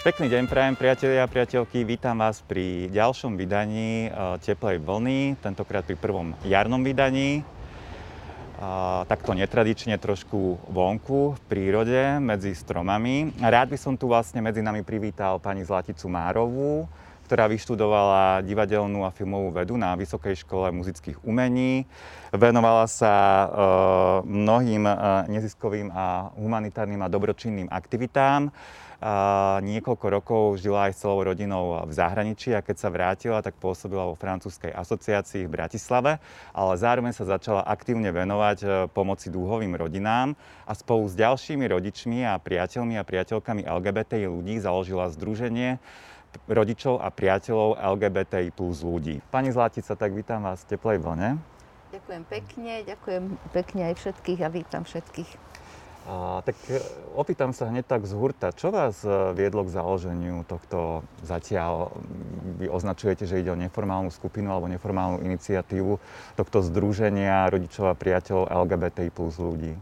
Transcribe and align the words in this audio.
Pekný 0.00 0.32
deň 0.32 0.48
prajem 0.48 0.80
priatelia 0.80 1.20
a 1.20 1.28
priateľky, 1.28 1.84
vítam 1.84 2.24
vás 2.24 2.40
pri 2.40 2.88
ďalšom 2.88 3.36
vydaní 3.36 4.08
eh, 4.08 4.40
Teplej 4.40 4.80
vlny, 4.80 5.36
tentokrát 5.44 5.84
pri 5.84 5.92
prvom 5.92 6.32
jarnom 6.40 6.80
vydaní. 6.80 7.44
A, 8.56 9.04
takto 9.04 9.36
netradične 9.36 10.00
trošku 10.00 10.56
vonku 10.72 11.36
v 11.36 11.40
prírode 11.52 12.16
medzi 12.16 12.56
stromami. 12.56 13.28
Rád 13.44 13.76
by 13.76 13.78
som 13.80 13.92
tu 13.92 14.08
vlastne 14.08 14.40
medzi 14.40 14.64
nami 14.64 14.80
privítal 14.80 15.36
pani 15.36 15.68
Zlaticu 15.68 16.08
Márovú, 16.08 16.88
ktorá 17.28 17.44
vyštudovala 17.44 18.40
divadelnú 18.40 19.04
a 19.04 19.12
filmovú 19.12 19.52
vedu 19.52 19.76
na 19.76 19.92
Vysokej 20.00 20.48
škole 20.48 20.72
muzických 20.72 21.20
umení. 21.28 21.84
Venovala 22.32 22.88
sa 22.88 23.12
e, 23.12 23.46
mnohým 24.28 24.82
neziskovým 25.28 25.88
a 25.92 26.32
humanitárnym 26.36 27.00
a 27.00 27.12
dobročinným 27.12 27.68
aktivitám 27.68 28.48
niekoľko 29.64 30.06
rokov 30.12 30.42
žila 30.60 30.88
aj 30.88 30.92
s 30.92 31.00
celou 31.00 31.24
rodinou 31.24 31.80
v 31.88 31.92
zahraničí 31.92 32.52
a 32.52 32.60
keď 32.60 32.76
sa 32.76 32.92
vrátila, 32.92 33.40
tak 33.40 33.56
pôsobila 33.56 34.04
vo 34.04 34.16
francúzskej 34.16 34.76
asociácii 34.76 35.48
v 35.48 35.54
Bratislave, 35.56 36.20
ale 36.52 36.72
zároveň 36.76 37.16
sa 37.16 37.24
začala 37.24 37.64
aktívne 37.64 38.12
venovať 38.12 38.58
e, 38.60 38.66
pomoci 38.92 39.32
dúhovým 39.32 39.72
rodinám 39.72 40.36
a 40.68 40.76
spolu 40.76 41.08
s 41.08 41.16
ďalšími 41.16 41.64
rodičmi 41.64 42.28
a 42.28 42.36
priateľmi 42.36 43.00
a 43.00 43.08
priateľkami 43.08 43.64
LGBTI 43.64 44.28
ľudí 44.28 44.60
založila 44.60 45.08
združenie 45.08 45.80
rodičov 46.46 47.00
a 47.00 47.08
priateľov 47.08 47.80
LGBTI 47.80 48.52
plus 48.52 48.84
ľudí. 48.84 49.24
Pani 49.32 49.48
Zlatica, 49.50 49.96
tak 49.96 50.12
vítam 50.12 50.44
vás 50.44 50.62
v 50.68 50.76
teplej 50.76 51.00
vlne. 51.00 51.40
Ďakujem 51.90 52.24
pekne, 52.28 52.72
ďakujem 52.86 53.24
pekne 53.50 53.82
aj 53.90 53.94
všetkých 53.98 54.40
a 54.46 54.48
vítam 54.52 54.86
všetkých. 54.86 55.49
A, 56.08 56.40
tak 56.40 56.56
e, 56.72 56.80
opýtam 57.12 57.52
sa 57.52 57.68
hneď 57.68 57.84
tak 57.84 58.08
z 58.08 58.16
hurta, 58.16 58.56
čo 58.56 58.72
vás 58.72 59.04
e, 59.04 59.36
viedlo 59.36 59.68
k 59.68 59.74
založeniu 59.76 60.48
tohto 60.48 61.04
zatiaľ, 61.20 61.92
vy 62.56 62.72
označujete, 62.72 63.28
že 63.28 63.44
ide 63.44 63.52
o 63.52 63.60
neformálnu 63.60 64.08
skupinu 64.08 64.48
alebo 64.48 64.64
neformálnu 64.72 65.20
iniciatívu 65.20 66.00
tohto 66.40 66.64
združenia 66.64 67.52
rodičov 67.52 67.92
a 67.92 67.98
priateľov 67.98 68.48
LGBTI 68.48 69.10
plus 69.12 69.36
ľudí? 69.36 69.76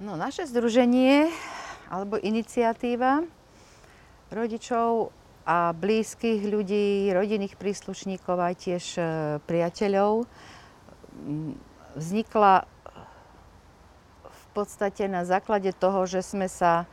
No, 0.00 0.16
naše 0.16 0.48
združenie 0.48 1.28
alebo 1.92 2.16
iniciatíva 2.16 3.28
rodičov 4.32 5.12
a 5.44 5.76
blízkych 5.76 6.48
ľudí, 6.48 7.12
rodinných 7.12 7.60
príslušníkov 7.60 8.36
a 8.40 8.56
tiež 8.56 8.84
e, 8.96 9.02
priateľov 9.44 10.24
vznikla 11.98 12.64
podstate 14.52 15.06
na 15.06 15.22
základe 15.22 15.70
toho, 15.72 16.04
že 16.04 16.20
sme 16.26 16.50
sa 16.50 16.84
e, 16.84 16.86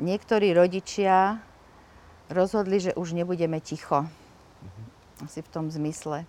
niektorí 0.00 0.56
rodičia 0.56 1.40
rozhodli, 2.32 2.80
že 2.80 2.96
už 2.96 3.12
nebudeme 3.12 3.60
ticho. 3.60 4.08
Mhm. 4.08 4.82
Asi 5.28 5.40
v 5.44 5.52
tom 5.52 5.68
zmysle. 5.68 6.24
E, 6.24 6.26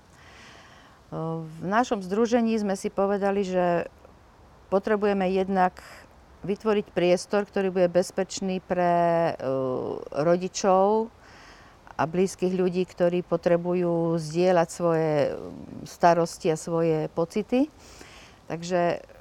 v 1.41 1.65
našom 1.65 2.03
združení 2.03 2.59
sme 2.59 2.75
si 2.75 2.91
povedali, 2.91 3.47
že 3.47 3.87
potrebujeme 4.67 5.29
jednak 5.29 5.79
vytvoriť 6.43 6.91
priestor, 6.91 7.47
ktorý 7.47 7.71
bude 7.71 7.87
bezpečný 7.87 8.59
pre 8.59 9.31
e, 9.31 9.33
rodičov 10.11 11.07
a 11.93 12.03
blízkych 12.03 12.51
ľudí, 12.51 12.83
ktorí 12.89 13.21
potrebujú 13.23 14.17
zdieľať 14.17 14.67
svoje 14.67 15.37
starosti 15.85 16.51
a 16.51 16.57
svoje 16.57 17.07
pocity. 17.13 17.69
Takže 18.49 19.12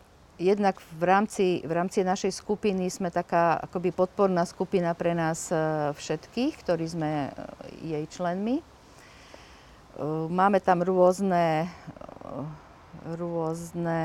jednak 0.43 0.83
v 0.99 1.03
rámci, 1.07 1.47
v 1.63 1.73
rámci 1.73 2.03
našej 2.03 2.35
skupiny 2.35 2.91
sme 2.91 3.15
taká 3.15 3.63
akoby 3.63 3.95
podporná 3.95 4.43
skupina 4.43 4.91
pre 4.99 5.15
nás 5.15 5.55
e, 5.55 5.55
všetkých, 5.95 6.59
ktorí 6.59 6.85
sme 6.91 7.11
e, 7.11 7.31
jej 7.87 8.05
členmi. 8.11 8.59
E, 8.59 8.65
máme 10.27 10.59
tam 10.59 10.83
rôzne, 10.83 11.71
rôzne 13.15 14.03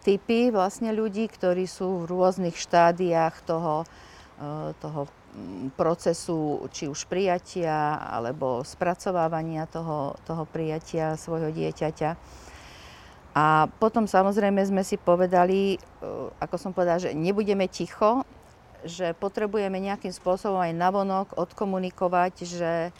typy 0.00 0.48
vlastne 0.48 0.96
ľudí, 0.96 1.28
ktorí 1.28 1.68
sú 1.68 2.04
v 2.04 2.08
rôznych 2.08 2.56
štádiách 2.56 3.44
toho, 3.44 3.88
toho 4.82 5.08
procesu, 5.74 6.62
či 6.70 6.86
už 6.86 7.08
prijatia, 7.08 7.98
alebo 8.04 8.62
spracovávania 8.62 9.66
toho, 9.66 10.14
toho 10.28 10.44
prijatia 10.44 11.16
svojho 11.16 11.50
dieťaťa. 11.50 12.43
A 13.34 13.66
potom 13.82 14.06
samozrejme 14.06 14.62
sme 14.62 14.86
si 14.86 14.94
povedali, 14.94 15.74
e, 15.74 15.78
ako 16.38 16.54
som 16.54 16.70
povedala, 16.70 17.02
že 17.02 17.10
nebudeme 17.18 17.66
ticho, 17.66 18.22
že 18.86 19.10
potrebujeme 19.18 19.74
nejakým 19.82 20.14
spôsobom 20.14 20.62
aj 20.62 20.70
navonok 20.70 21.34
odkomunikovať, 21.34 22.34
že 22.46 22.72
e, 22.88 22.92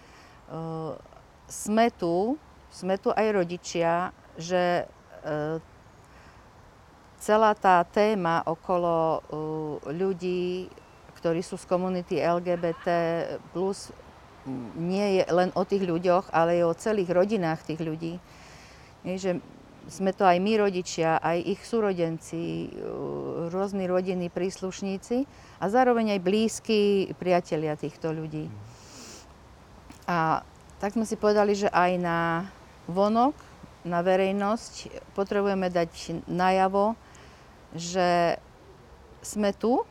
sme 1.46 1.86
tu, 1.94 2.34
sme 2.74 2.98
tu 2.98 3.14
aj 3.14 3.26
rodičia, 3.30 4.10
že 4.34 4.82
e, 5.22 5.62
celá 7.22 7.54
tá 7.54 7.86
téma 7.86 8.42
okolo 8.42 9.22
ľudí, 9.86 10.66
ktorí 11.22 11.40
sú 11.40 11.56
z 11.56 11.64
komunity 11.64 12.20
LGBT+, 12.20 12.84
plus 13.54 13.94
nie 14.76 15.22
je 15.22 15.24
len 15.32 15.48
o 15.56 15.64
tých 15.64 15.88
ľuďoch, 15.88 16.28
ale 16.34 16.60
je 16.60 16.64
o 16.68 16.76
celých 16.76 17.08
rodinách 17.08 17.64
tých 17.64 17.80
ľudí. 17.80 18.20
Je, 19.08 19.16
že 19.16 19.32
sme 19.88 20.16
to 20.16 20.24
aj 20.24 20.38
my 20.40 20.52
rodičia, 20.56 21.20
aj 21.20 21.38
ich 21.44 21.60
súrodenci, 21.60 22.72
rôzni 23.52 23.84
rodinní 23.84 24.32
príslušníci 24.32 25.28
a 25.60 25.64
zároveň 25.68 26.16
aj 26.16 26.24
blízki 26.24 26.80
priatelia 27.20 27.76
týchto 27.76 28.12
ľudí. 28.12 28.48
A 30.08 30.44
tak 30.80 30.96
sme 30.96 31.08
si 31.08 31.16
povedali, 31.16 31.56
že 31.56 31.72
aj 31.72 31.92
na 32.00 32.48
vonok, 32.88 33.36
na 33.84 34.00
verejnosť 34.00 34.88
potrebujeme 35.12 35.68
dať 35.68 36.24
najavo, 36.28 36.96
že 37.76 38.40
sme 39.20 39.52
tu 39.56 39.84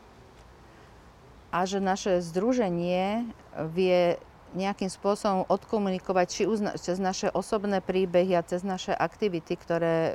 a 1.54 1.62
že 1.66 1.78
naše 1.78 2.18
združenie 2.18 3.30
vie 3.70 4.18
nejakým 4.54 4.86
spôsobom 4.86 5.44
odkomunikovať 5.50 6.26
či 6.30 6.42
uzna- 6.46 6.78
cez 6.78 7.02
naše 7.02 7.28
osobné 7.34 7.82
príbehy 7.82 8.38
a 8.38 8.46
cez 8.46 8.62
naše 8.62 8.94
aktivity, 8.94 9.58
ktoré 9.58 10.14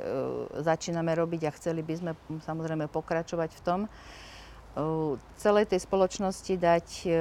začíname 0.64 1.12
robiť 1.12 1.46
a 1.46 1.54
chceli 1.54 1.84
by 1.84 1.94
sme 1.94 2.12
samozrejme 2.42 2.88
pokračovať 2.88 3.50
v 3.52 3.60
tom, 3.62 3.80
uh, 3.86 5.20
celej 5.36 5.68
tej 5.68 5.84
spoločnosti 5.84 6.54
dať 6.56 6.86
uh, 7.04 7.12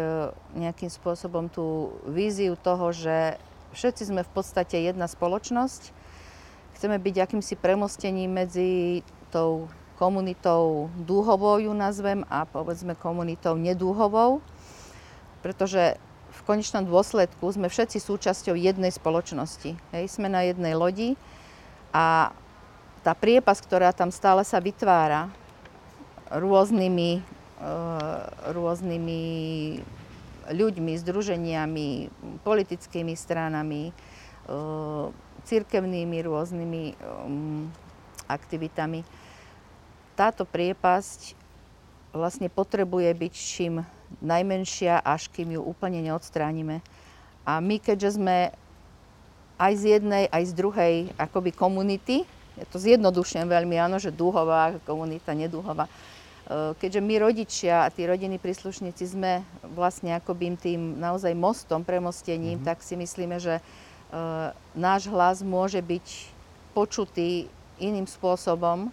nejakým 0.56 0.88
spôsobom 0.88 1.52
tú 1.52 1.94
víziu 2.08 2.56
toho, 2.56 2.96
že 2.96 3.36
všetci 3.76 4.10
sme 4.10 4.24
v 4.24 4.32
podstate 4.32 4.80
jedna 4.80 5.06
spoločnosť. 5.06 5.92
Chceme 6.80 6.96
byť 6.96 7.16
akýmsi 7.20 7.60
premostením 7.60 8.32
medzi 8.32 9.04
tou 9.30 9.68
komunitou 10.00 10.88
dúhovou 10.96 11.60
ju 11.60 11.76
nazvem 11.76 12.24
a 12.32 12.48
povedzme 12.48 12.96
komunitou 12.96 13.60
nedúhovou, 13.60 14.40
pretože 15.44 16.00
konečnom 16.50 16.82
dôsledku 16.82 17.46
sme 17.54 17.70
všetci 17.70 18.02
súčasťou 18.02 18.58
jednej 18.58 18.90
spoločnosti. 18.90 19.78
Hej, 19.94 20.06
sme 20.10 20.34
na 20.34 20.50
jednej 20.50 20.74
lodi 20.74 21.14
a 21.94 22.34
tá 23.06 23.14
priepas, 23.14 23.62
ktorá 23.62 23.94
tam 23.94 24.10
stále 24.10 24.42
sa 24.42 24.58
vytvára 24.58 25.30
rôznymi, 26.34 27.22
e, 27.22 27.72
rôznymi 28.50 29.22
ľuďmi, 30.50 30.92
združeniami, 30.98 31.90
politickými 32.42 33.14
stranami, 33.14 33.94
e, 33.94 33.94
cirkevnými 35.46 36.18
rôznymi 36.26 36.84
um, 37.02 37.66
aktivitami. 38.30 39.02
Táto 40.14 40.46
priepasť 40.46 41.34
vlastne 42.14 42.54
potrebuje 42.54 43.10
byť 43.18 43.34
čím 43.34 43.82
najmenšia, 44.20 45.00
až 45.00 45.30
kým 45.30 45.56
ju 45.56 45.62
úplne 45.62 46.02
neodstránime. 46.04 46.82
A 47.48 47.62
my, 47.64 47.78
keďže 47.80 48.20
sme 48.20 48.52
aj 49.60 49.74
z 49.76 49.84
jednej, 50.00 50.26
aj 50.32 50.44
z 50.50 50.54
druhej 50.56 50.96
akoby 51.20 51.52
komunity, 51.52 52.24
ja 52.60 52.66
to 52.68 52.80
zjednodušujem 52.80 53.48
veľmi, 53.48 53.76
áno, 53.80 54.00
že 54.00 54.12
dúhová 54.12 54.76
komunita, 54.84 55.32
nedúhová, 55.32 55.88
e, 55.88 55.92
keďže 56.80 57.02
my 57.04 57.16
rodičia 57.20 57.88
a 57.88 57.92
tí 57.92 58.04
rodiny 58.04 58.36
príslušníci 58.40 59.16
sme 59.16 59.44
vlastne 59.76 60.16
akoby 60.20 60.60
tým 60.60 61.00
naozaj 61.00 61.32
mostom, 61.36 61.88
premostením, 61.88 62.60
mm-hmm. 62.60 62.68
tak 62.68 62.84
si 62.84 63.00
myslíme, 63.00 63.40
že 63.40 63.60
uh, 63.60 64.52
náš 64.76 65.08
hlas 65.08 65.40
môže 65.40 65.80
byť 65.80 66.08
počutý 66.76 67.48
iným 67.80 68.06
spôsobom, 68.06 68.92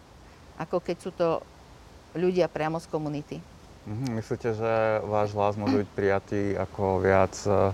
ako 0.56 0.76
keď 0.78 0.96
sú 1.02 1.10
to 1.12 1.42
ľudia 2.16 2.48
priamo 2.48 2.80
z 2.80 2.86
komunity. 2.88 3.36
Mhm, 3.86 4.18
myslíte, 4.18 4.50
že 4.50 4.72
váš 5.06 5.30
hlas 5.38 5.54
môže 5.54 5.86
byť 5.86 5.90
prijatý 5.94 6.42
ako 6.58 7.06
viac 7.06 7.34
e, 7.46 7.70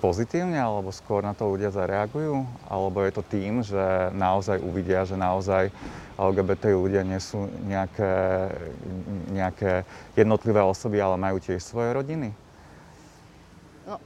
pozitívne, 0.00 0.56
alebo 0.56 0.88
skôr 0.88 1.20
na 1.20 1.36
to 1.36 1.52
ľudia 1.52 1.68
zareagujú? 1.68 2.48
Alebo 2.64 3.04
je 3.04 3.12
to 3.12 3.20
tým, 3.20 3.60
že 3.60 4.08
naozaj 4.16 4.56
uvidia, 4.56 5.04
že 5.04 5.20
naozaj 5.20 5.68
LGBT 6.16 6.72
ľudia 6.72 7.04
nie 7.04 7.20
sú 7.20 7.44
nejaké, 7.68 8.48
nejaké 9.36 9.84
jednotlivé 10.16 10.64
osoby, 10.64 10.96
ale 10.96 11.20
majú 11.20 11.36
tiež 11.36 11.60
svoje 11.60 11.92
rodiny? 11.92 12.32
No, 13.84 14.00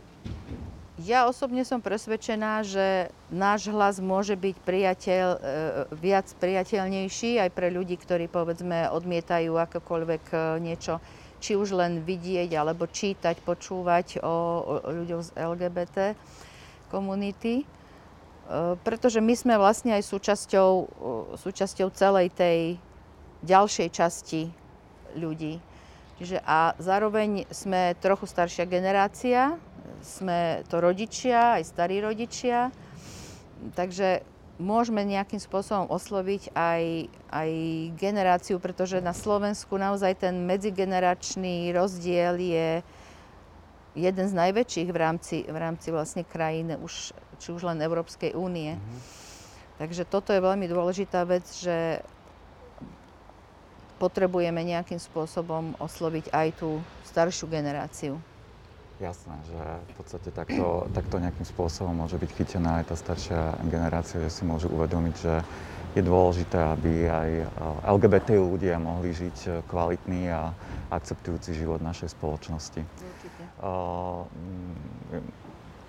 ja 0.98 1.30
osobne 1.30 1.62
som 1.62 1.78
presvedčená, 1.78 2.66
že 2.66 3.14
náš 3.30 3.70
hlas 3.70 4.02
môže 4.02 4.34
byť 4.34 4.56
priateľ, 4.58 5.26
e, 5.30 5.40
viac 6.02 6.26
priateľnejší 6.34 7.38
aj 7.46 7.50
pre 7.54 7.70
ľudí, 7.70 7.94
ktorí 7.94 8.26
povedzme 8.26 8.90
odmietajú 8.90 9.54
akokoľvek 9.54 10.24
e, 10.34 10.38
niečo 10.58 10.98
či 11.44 11.60
už 11.60 11.76
len 11.76 12.00
vidieť 12.00 12.56
alebo 12.56 12.88
čítať, 12.88 13.36
počúvať 13.44 14.24
o, 14.24 14.32
o 14.64 14.74
ľuďoch 14.88 15.22
z 15.28 15.30
LGBT 15.36 15.96
komunity. 16.88 17.60
E, 17.60 17.64
pretože 18.80 19.20
my 19.20 19.36
sme 19.36 19.54
vlastne 19.60 19.92
aj 19.92 20.08
súčasťou, 20.08 20.70
súčasťou 21.36 21.92
celej 21.92 22.32
tej 22.32 22.80
ďalšej 23.44 23.88
časti 23.92 24.48
ľudí. 25.20 25.60
Čiže 26.16 26.40
a 26.48 26.72
zároveň 26.80 27.44
sme 27.52 27.92
trochu 28.00 28.24
staršia 28.24 28.64
generácia, 28.64 29.60
sme 30.00 30.64
to 30.72 30.80
rodičia, 30.80 31.60
aj 31.60 31.68
starí 31.68 32.00
rodičia, 32.00 32.72
takže 33.76 34.24
môžeme 34.58 35.02
nejakým 35.02 35.42
spôsobom 35.42 35.90
osloviť 35.90 36.54
aj, 36.54 37.10
aj 37.30 37.50
generáciu, 37.98 38.62
pretože 38.62 39.02
na 39.02 39.10
Slovensku 39.10 39.74
naozaj 39.74 40.22
ten 40.22 40.46
medzigeneračný 40.46 41.74
rozdiel 41.74 42.38
je 42.38 42.68
jeden 43.94 44.26
z 44.26 44.34
najväčších 44.34 44.88
v 44.90 44.98
rámci, 44.98 45.36
v 45.46 45.58
rámci 45.58 45.88
vlastne 45.90 46.22
krajín, 46.26 46.74
už, 46.82 47.14
či 47.38 47.48
už 47.54 47.66
len 47.66 47.78
Európskej 47.82 48.34
únie. 48.34 48.74
Mm-hmm. 48.74 49.00
Takže 49.74 50.02
toto 50.06 50.30
je 50.30 50.42
veľmi 50.42 50.70
dôležitá 50.70 51.26
vec, 51.26 51.46
že 51.58 52.02
potrebujeme 53.98 54.62
nejakým 54.62 54.98
spôsobom 54.98 55.78
osloviť 55.78 56.30
aj 56.34 56.48
tú 56.58 56.82
staršiu 57.06 57.46
generáciu. 57.50 58.18
Jasné, 59.02 59.34
že 59.50 59.58
v 59.58 59.92
podstate 59.98 60.28
takto, 60.30 60.86
takto 60.94 61.18
nejakým 61.18 61.42
spôsobom 61.42 62.06
môže 62.06 62.14
byť 62.14 62.30
chytená 62.30 62.78
aj 62.78 62.94
tá 62.94 62.96
staršia 62.96 63.40
generácia, 63.66 64.22
že 64.22 64.30
si 64.30 64.46
môžu 64.46 64.70
uvedomiť, 64.70 65.14
že 65.18 65.34
je 65.94 66.02
dôležité, 66.02 66.58
aby 66.58 67.06
aj 67.06 67.30
eh, 67.42 67.46
LGBT 67.90 68.38
ľudia 68.38 68.78
mohli 68.78 69.10
žiť 69.14 69.36
eh, 69.46 69.52
kvalitný 69.66 70.30
a 70.30 70.54
akceptujúci 70.94 71.58
život 71.58 71.82
našej 71.82 72.14
spoločnosti. 72.14 72.86
Určite. 72.86 73.42
Uh, 73.58 74.22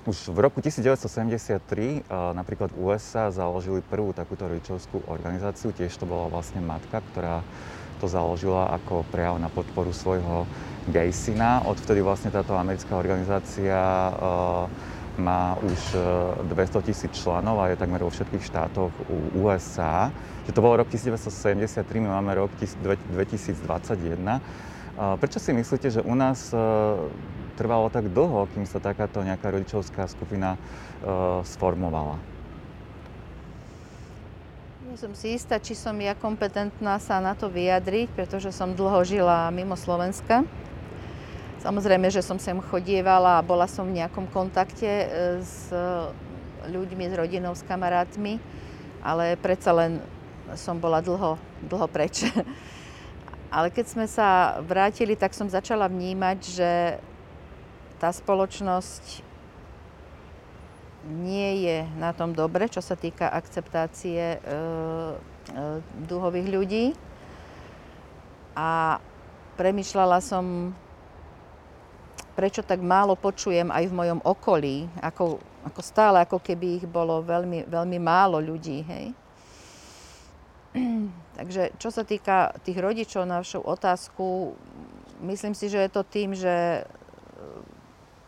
už 0.05 0.33
v 0.33 0.37
roku 0.37 0.61
1973 0.61 1.61
uh, 1.61 2.33
napríklad 2.33 2.73
USA 2.73 3.29
založili 3.29 3.85
prvú 3.85 4.17
takúto 4.17 4.49
rodičovskú 4.49 5.05
organizáciu, 5.05 5.69
tiež 5.73 5.93
to 5.93 6.09
bola 6.09 6.29
vlastne 6.29 6.61
matka, 6.61 7.05
ktorá 7.13 7.45
to 8.05 8.13
založila 8.13 8.69
ako 8.69 9.01
prejav 9.09 9.41
na 9.41 9.49
podporu 9.49 9.89
svojho 9.89 10.45
Gejsina. 10.85 11.65
Odvtedy 11.65 12.05
vlastne 12.05 12.29
táto 12.29 12.53
americká 12.53 12.93
organizácia 12.93 13.73
uh, 13.73 14.69
má 15.17 15.57
už 15.57 15.97
200 16.45 16.53
eh, 16.53 16.83
tisíc 16.85 17.09
členov 17.17 17.57
a 17.57 17.73
je 17.73 17.81
takmer 17.81 18.05
vo 18.05 18.13
všetkých 18.13 18.45
štátoch 18.45 18.93
u 19.09 19.17
USA. 19.41 20.13
Že 20.45 20.53
to 20.53 20.61
bol 20.61 20.77
rok 20.77 20.85
1973, 20.93 21.81
my 21.97 22.21
máme 22.21 22.37
rok 22.37 22.53
2021. 22.53 23.57
Uh, 23.65 25.17
prečo 25.17 25.41
si 25.41 25.49
myslíte, 25.49 25.89
že 25.89 26.05
u 26.05 26.13
nás 26.13 26.53
trvalo 27.57 27.89
tak 27.89 28.13
dlho, 28.13 28.45
kým 28.53 28.69
sa 28.69 28.77
takáto 28.77 29.25
nejaká 29.25 29.49
rodičovská 29.49 30.05
skupina 30.05 30.61
sformovala? 31.47 32.34
Som 34.95 35.11
si 35.11 35.35
istá, 35.35 35.59
či 35.59 35.75
som 35.75 35.91
ja 35.99 36.15
kompetentná 36.15 36.95
sa 37.03 37.19
na 37.19 37.35
to 37.35 37.51
vyjadriť, 37.51 38.15
pretože 38.15 38.55
som 38.55 38.71
dlho 38.71 39.03
žila 39.03 39.51
mimo 39.51 39.75
Slovenska. 39.75 40.47
Samozrejme, 41.59 42.07
že 42.07 42.23
som 42.23 42.39
sem 42.39 42.55
chodievala 42.63 43.35
a 43.35 43.43
bola 43.43 43.67
som 43.67 43.83
v 43.91 43.99
nejakom 43.99 44.23
kontakte 44.31 44.87
e, 44.87 45.07
s 45.43 45.67
ľuďmi, 46.71 47.11
s 47.11 47.13
rodinou, 47.19 47.51
s 47.51 47.67
kamarátmi, 47.67 48.39
ale 49.03 49.35
predsa 49.35 49.75
len 49.75 49.99
som 50.55 50.79
bola 50.79 51.03
dlho, 51.03 51.35
dlho 51.67 51.87
preč. 51.91 52.23
Ale 53.55 53.75
keď 53.75 53.85
sme 53.91 54.07
sa 54.07 54.59
vrátili, 54.63 55.19
tak 55.19 55.35
som 55.35 55.51
začala 55.51 55.91
vnímať, 55.91 56.39
že 56.39 56.71
tá 57.99 58.15
spoločnosť 58.15 59.24
nie 61.05 61.69
je 61.69 61.77
na 62.01 62.11
tom 62.11 62.33
dobre, 62.33 62.65
čo 62.65 62.81
sa 62.81 62.97
týka 62.97 63.29
akceptácie 63.29 64.21
e, 64.35 64.37
e, 64.37 64.57
duhových 66.09 66.47
ľudí. 66.49 66.85
A 68.57 68.97
premyšľala 69.55 70.19
som 70.19 70.73
prečo 72.35 72.59
tak 72.59 72.83
málo 72.83 73.15
počujem 73.15 73.71
aj 73.71 73.87
v 73.87 73.97
mojom 73.97 74.19
okolí, 74.27 74.91
ako, 74.99 75.39
ako 75.63 75.81
stále, 75.81 76.19
ako 76.19 76.43
keby 76.43 76.83
ich 76.83 76.85
bolo 76.85 77.23
veľmi, 77.23 77.63
veľmi 77.71 77.97
málo 78.01 78.43
ľudí, 78.43 78.83
hej. 78.83 79.05
Takže 81.39 81.71
čo 81.79 81.87
sa 81.87 82.03
týka 82.03 82.51
tých 82.67 82.75
rodičov 82.75 83.23
na 83.23 83.39
vašu 83.39 83.63
otázku, 83.63 84.51
myslím 85.23 85.55
si, 85.55 85.71
že 85.71 85.79
je 85.87 85.89
to 85.91 86.03
tým, 86.03 86.35
že 86.35 86.83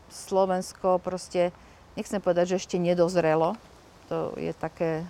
Slovensko 0.08 1.04
proste, 1.04 1.52
nechcem 1.98 2.22
povedať, 2.22 2.54
že 2.54 2.60
ešte 2.62 2.78
nedozrelo, 2.78 3.58
to 4.08 4.38
je 4.38 4.54
také 4.54 5.04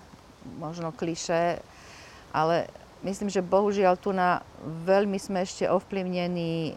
možno 0.58 0.96
kliše, 0.96 1.60
ale 2.32 2.72
myslím, 3.04 3.28
že 3.28 3.44
bohužiaľ 3.44 4.00
tu 4.00 4.16
na 4.16 4.42
veľmi 4.64 5.20
sme 5.20 5.44
ešte 5.44 5.68
ovplyvnení 5.68 6.74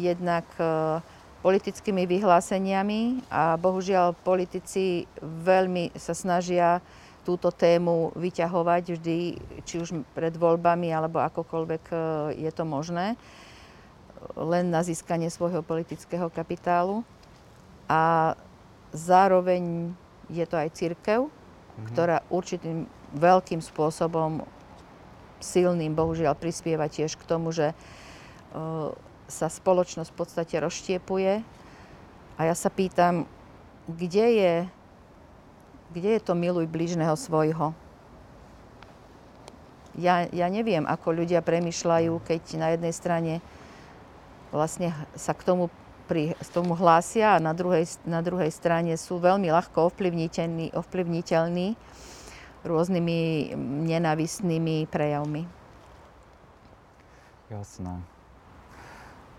jednak 0.00 0.48
uh, 0.56 1.04
politickými 1.44 2.08
vyhláseniami 2.08 3.28
a 3.28 3.60
bohužiaľ 3.60 4.16
politici 4.16 5.04
veľmi 5.20 5.92
sa 5.92 6.16
snažia 6.16 6.80
túto 7.24 7.52
tému 7.52 8.12
vyťahovať 8.16 8.84
vždy, 8.96 9.18
či 9.64 9.74
už 9.80 10.04
pred 10.12 10.32
voľbami 10.36 10.92
alebo 10.92 11.20
akokoľvek 11.24 11.84
e, 11.88 11.96
je 12.48 12.50
to 12.52 12.64
možné, 12.68 13.16
len 14.36 14.68
na 14.68 14.84
získanie 14.84 15.32
svojho 15.32 15.64
politického 15.64 16.28
kapitálu. 16.28 17.00
A 17.88 18.32
zároveň 18.94 19.90
je 20.30 20.46
to 20.46 20.56
aj 20.56 20.70
církev, 20.72 21.26
mm-hmm. 21.26 21.86
ktorá 21.90 22.22
určitým 22.30 22.86
veľkým 23.18 23.60
spôsobom 23.60 24.46
silným 25.42 25.92
bohužiaľ 25.92 26.38
prispieva 26.38 26.88
tiež 26.88 27.18
k 27.18 27.28
tomu, 27.28 27.52
že 27.52 27.74
uh, 27.74 28.94
sa 29.28 29.50
spoločnosť 29.50 30.08
v 30.08 30.18
podstate 30.18 30.54
rozštiepuje 30.62 31.42
a 32.38 32.40
ja 32.40 32.54
sa 32.56 32.72
pýtam, 32.72 33.28
kde 33.90 34.26
je, 34.40 34.54
kde 35.92 36.10
je 36.16 36.20
to 36.24 36.32
miluj 36.32 36.64
blížneho 36.70 37.12
svojho? 37.18 37.76
Ja, 39.94 40.26
ja 40.34 40.50
neviem, 40.50 40.82
ako 40.88 41.14
ľudia 41.14 41.44
premyšľajú, 41.44 42.18
keď 42.26 42.42
na 42.58 42.74
jednej 42.74 42.94
strane 42.94 43.32
vlastne 44.50 44.90
sa 45.14 45.34
k 45.34 45.46
tomu, 45.46 45.70
pri, 46.04 46.36
tomu 46.52 46.76
hlásia 46.76 47.36
a 47.36 47.42
na 47.42 47.56
druhej, 47.56 47.88
na 48.04 48.20
druhej 48.20 48.52
strane 48.52 48.94
sú 48.94 49.18
veľmi 49.18 49.48
ľahko 49.50 49.90
ovplyvniteľní, 49.92 50.76
ovplyvniteľní 50.76 51.76
rôznymi 52.64 53.52
nenávistnými 53.88 54.88
prejavmi. 54.88 55.44
Jasné. 57.52 58.00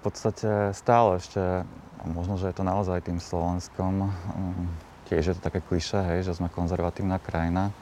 Podstate 0.06 0.70
stále 0.78 1.18
ešte, 1.18 1.66
možno, 2.06 2.38
že 2.38 2.54
je 2.54 2.56
to 2.62 2.62
naozaj 2.62 3.02
tým 3.02 3.18
Slovenskom, 3.18 4.06
um, 4.06 4.70
tiež 5.10 5.34
je 5.34 5.36
to 5.38 5.42
také 5.42 5.66
kliše, 5.66 5.98
hej, 6.14 6.30
že 6.30 6.38
sme 6.38 6.54
konzervatívna 6.54 7.18
krajina, 7.18 7.74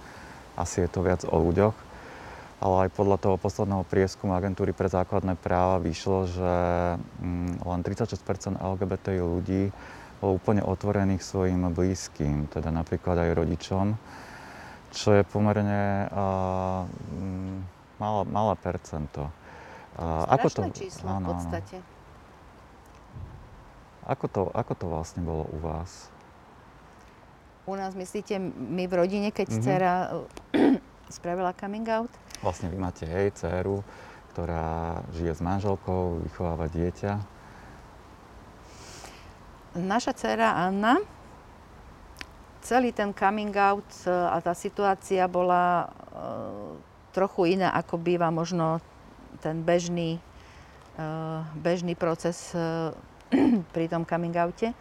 asi 0.55 0.87
je 0.87 0.89
to 0.89 1.03
viac 1.03 1.27
o 1.27 1.35
ľuďoch, 1.35 1.75
ale 2.59 2.87
aj 2.87 2.89
podľa 2.93 3.17
toho 3.17 3.35
posledného 3.39 3.83
prieskumu 3.87 4.37
agentúry 4.37 4.75
pre 4.75 4.91
základné 4.91 5.39
práva 5.39 5.81
vyšlo, 5.81 6.29
že 6.29 6.53
um, 7.23 7.55
len 7.57 7.79
36% 7.81 8.59
LGBT 8.59 9.19
ľudí 9.23 9.73
bolo 10.23 10.39
úplne 10.39 10.63
otvorených 10.63 11.19
svojim 11.19 11.67
blízkym, 11.75 12.47
teda 12.47 12.71
napríklad 12.71 13.19
aj 13.19 13.29
rodičom, 13.43 13.99
čo 14.95 15.19
je 15.19 15.23
pomerne 15.27 16.07
uh, 16.07 16.87
malé, 17.99 18.21
malé 18.31 18.53
percento. 18.55 19.27
Uh, 19.99 20.25
ako 20.31 20.47
to, 20.49 20.61
číslo 20.73 21.05
áno, 21.11 21.19
v 21.19 21.29
podstate. 21.35 21.77
Ako 24.03 24.25
to, 24.31 24.41
ako 24.55 24.73
to 24.75 24.85
vlastne 24.87 25.21
bolo 25.23 25.43
u 25.51 25.57
vás? 25.59 26.07
U 27.63 27.75
nás, 27.79 27.95
myslíte, 27.95 28.39
my 28.39 28.87
v 28.87 28.93
rodine, 28.95 29.29
keď 29.31 29.47
mm-hmm. 29.47 29.63
dcera 29.63 29.93
spravila 31.19 31.55
coming 31.55 31.87
out? 31.87 32.11
Vlastne 32.43 32.67
vy 32.67 32.75
máte, 32.75 33.07
hej, 33.07 33.31
dceru, 33.39 33.79
ktorá 34.35 34.99
žije 35.15 35.31
s 35.31 35.41
manželkou, 35.41 36.19
vychováva 36.27 36.67
dieťa. 36.67 37.11
Naša 39.79 40.11
dcera 40.11 40.59
Anna 40.59 40.99
celý 42.63 42.95
ten 42.95 43.11
coming 43.11 43.51
out 43.55 43.85
a 44.07 44.39
tá 44.39 44.55
situácia 44.55 45.27
bola 45.27 45.91
trochu 47.11 47.59
iná, 47.59 47.75
ako 47.75 47.99
býva 47.99 48.31
možno 48.31 48.79
ten 49.43 49.59
bežný, 49.63 50.17
bežný 51.59 51.93
proces 51.95 52.55
pri 53.75 53.85
tom 53.91 54.07
coming 54.07 54.33
oute. 54.39 54.71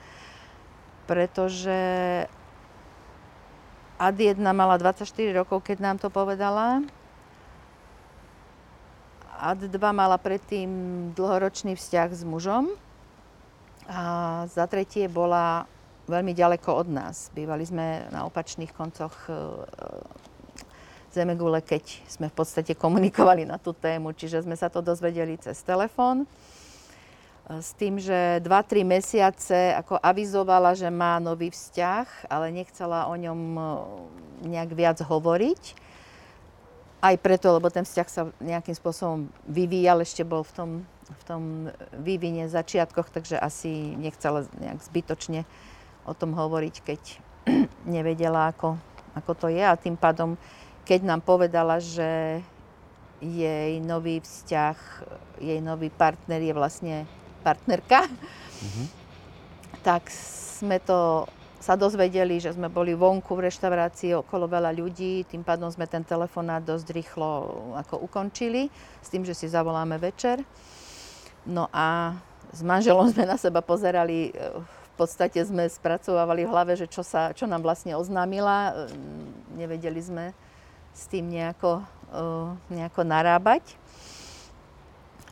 Pretože 1.11 1.79
Ad 4.03 4.19
1 4.19 4.39
mala 4.51 4.79
24 4.79 5.07
rokov, 5.31 5.63
keď 5.63 5.79
nám 5.79 5.97
to 5.99 6.11
povedala. 6.11 6.83
Ad 9.43 9.59
2 9.59 9.75
mala 9.91 10.23
predtým 10.23 10.71
dlhoročný 11.19 11.75
vzťah 11.75 12.15
s 12.15 12.23
mužom. 12.23 12.71
A 13.91 14.01
za 14.47 14.71
tretie 14.71 15.11
bola 15.11 15.67
veľmi 16.07 16.31
ďaleko 16.31 16.71
od 16.71 16.87
nás. 16.87 17.27
Bývali 17.35 17.67
sme 17.67 18.07
na 18.15 18.23
opačných 18.31 18.71
koncoch 18.71 19.11
e, 19.27 19.35
Zemegule, 21.11 21.59
keď 21.59 21.83
sme 22.07 22.31
v 22.31 22.39
podstate 22.39 22.79
komunikovali 22.79 23.43
na 23.43 23.59
tú 23.59 23.75
tému, 23.75 24.15
čiže 24.15 24.47
sme 24.47 24.55
sa 24.55 24.71
to 24.71 24.79
dozvedeli 24.79 25.35
cez 25.43 25.59
telefón 25.67 26.31
s 27.51 27.75
tým, 27.75 27.99
že 27.99 28.39
2-3 28.47 28.87
mesiace 28.87 29.75
ako 29.75 29.99
avizovala, 29.99 30.79
že 30.79 30.87
má 30.87 31.19
nový 31.19 31.51
vzťah, 31.51 32.31
ale 32.31 32.55
nechcela 32.55 33.11
o 33.11 33.15
ňom 33.19 33.41
e, 33.59 33.63
nejak 34.55 34.71
viac 34.71 34.99
hovoriť. 35.03 35.82
Aj 37.03 37.19
preto, 37.19 37.51
lebo 37.51 37.67
ten 37.67 37.83
vzťah 37.83 38.09
sa 38.09 38.31
nejakým 38.39 38.79
spôsobom 38.79 39.27
vyvíjal, 39.51 40.07
ešte 40.07 40.23
bol 40.23 40.47
v 40.47 40.53
tom, 40.55 40.71
v 41.11 41.23
tom 41.27 41.43
vývine 41.99 42.47
začiatkoch, 42.47 43.11
takže 43.11 43.43
asi 43.43 43.99
nechcela 43.99 44.47
nejak 44.63 44.79
zbytočne 44.87 45.43
o 46.07 46.15
tom 46.15 46.39
hovoriť, 46.39 46.75
keď 46.87 47.03
nevedela, 47.99 48.55
ako, 48.55 48.79
ako 49.19 49.33
to 49.35 49.47
je. 49.51 49.67
A 49.67 49.75
tým 49.75 49.99
pádom, 49.99 50.39
keď 50.87 51.03
nám 51.03 51.27
povedala, 51.27 51.83
že 51.83 52.39
jej 53.19 53.83
nový 53.83 54.23
vzťah, 54.23 54.79
jej 55.43 55.59
nový 55.59 55.91
partner 55.91 56.39
je 56.39 56.55
vlastne 56.55 56.97
partnerka, 57.43 58.07
mm-hmm. 58.07 58.87
tak 59.83 60.07
sme 60.11 60.79
to 60.79 61.27
sa 61.63 61.79
dozvedeli, 61.79 62.43
že 62.43 62.51
sme 62.51 62.67
boli 62.67 62.91
vonku 62.91 63.39
v 63.39 63.47
reštaurácii 63.47 64.19
okolo 64.19 64.51
veľa 64.51 64.75
ľudí, 64.75 65.23
tým 65.31 65.47
pádom 65.47 65.71
sme 65.71 65.87
ten 65.87 66.03
telefonát 66.03 66.59
dosť 66.59 66.91
rýchlo 66.91 67.31
ako 67.79 68.03
ukončili, 68.03 68.67
s 68.99 69.07
tým, 69.07 69.23
že 69.23 69.31
si 69.31 69.47
zavoláme 69.47 69.95
večer. 70.03 70.43
No 71.47 71.71
a 71.71 72.19
s 72.51 72.67
manželom 72.67 73.07
sme 73.15 73.31
na 73.31 73.39
seba 73.39 73.63
pozerali, 73.63 74.35
e, 74.35 74.59
v 74.59 74.95
podstate 74.99 75.39
sme 75.47 75.71
spracovávali 75.71 76.43
v 76.43 76.51
hlave, 76.51 76.75
že 76.75 76.91
čo, 76.91 77.07
sa, 77.07 77.31
čo 77.31 77.47
nám 77.47 77.63
vlastne 77.63 77.95
oznámila. 77.95 78.75
E, 78.91 78.93
nevedeli 79.63 80.03
sme 80.03 80.35
s 80.91 81.07
tým 81.07 81.31
nejako, 81.31 81.79
e, 82.11 82.25
nejako 82.75 83.07
narábať. 83.07 83.79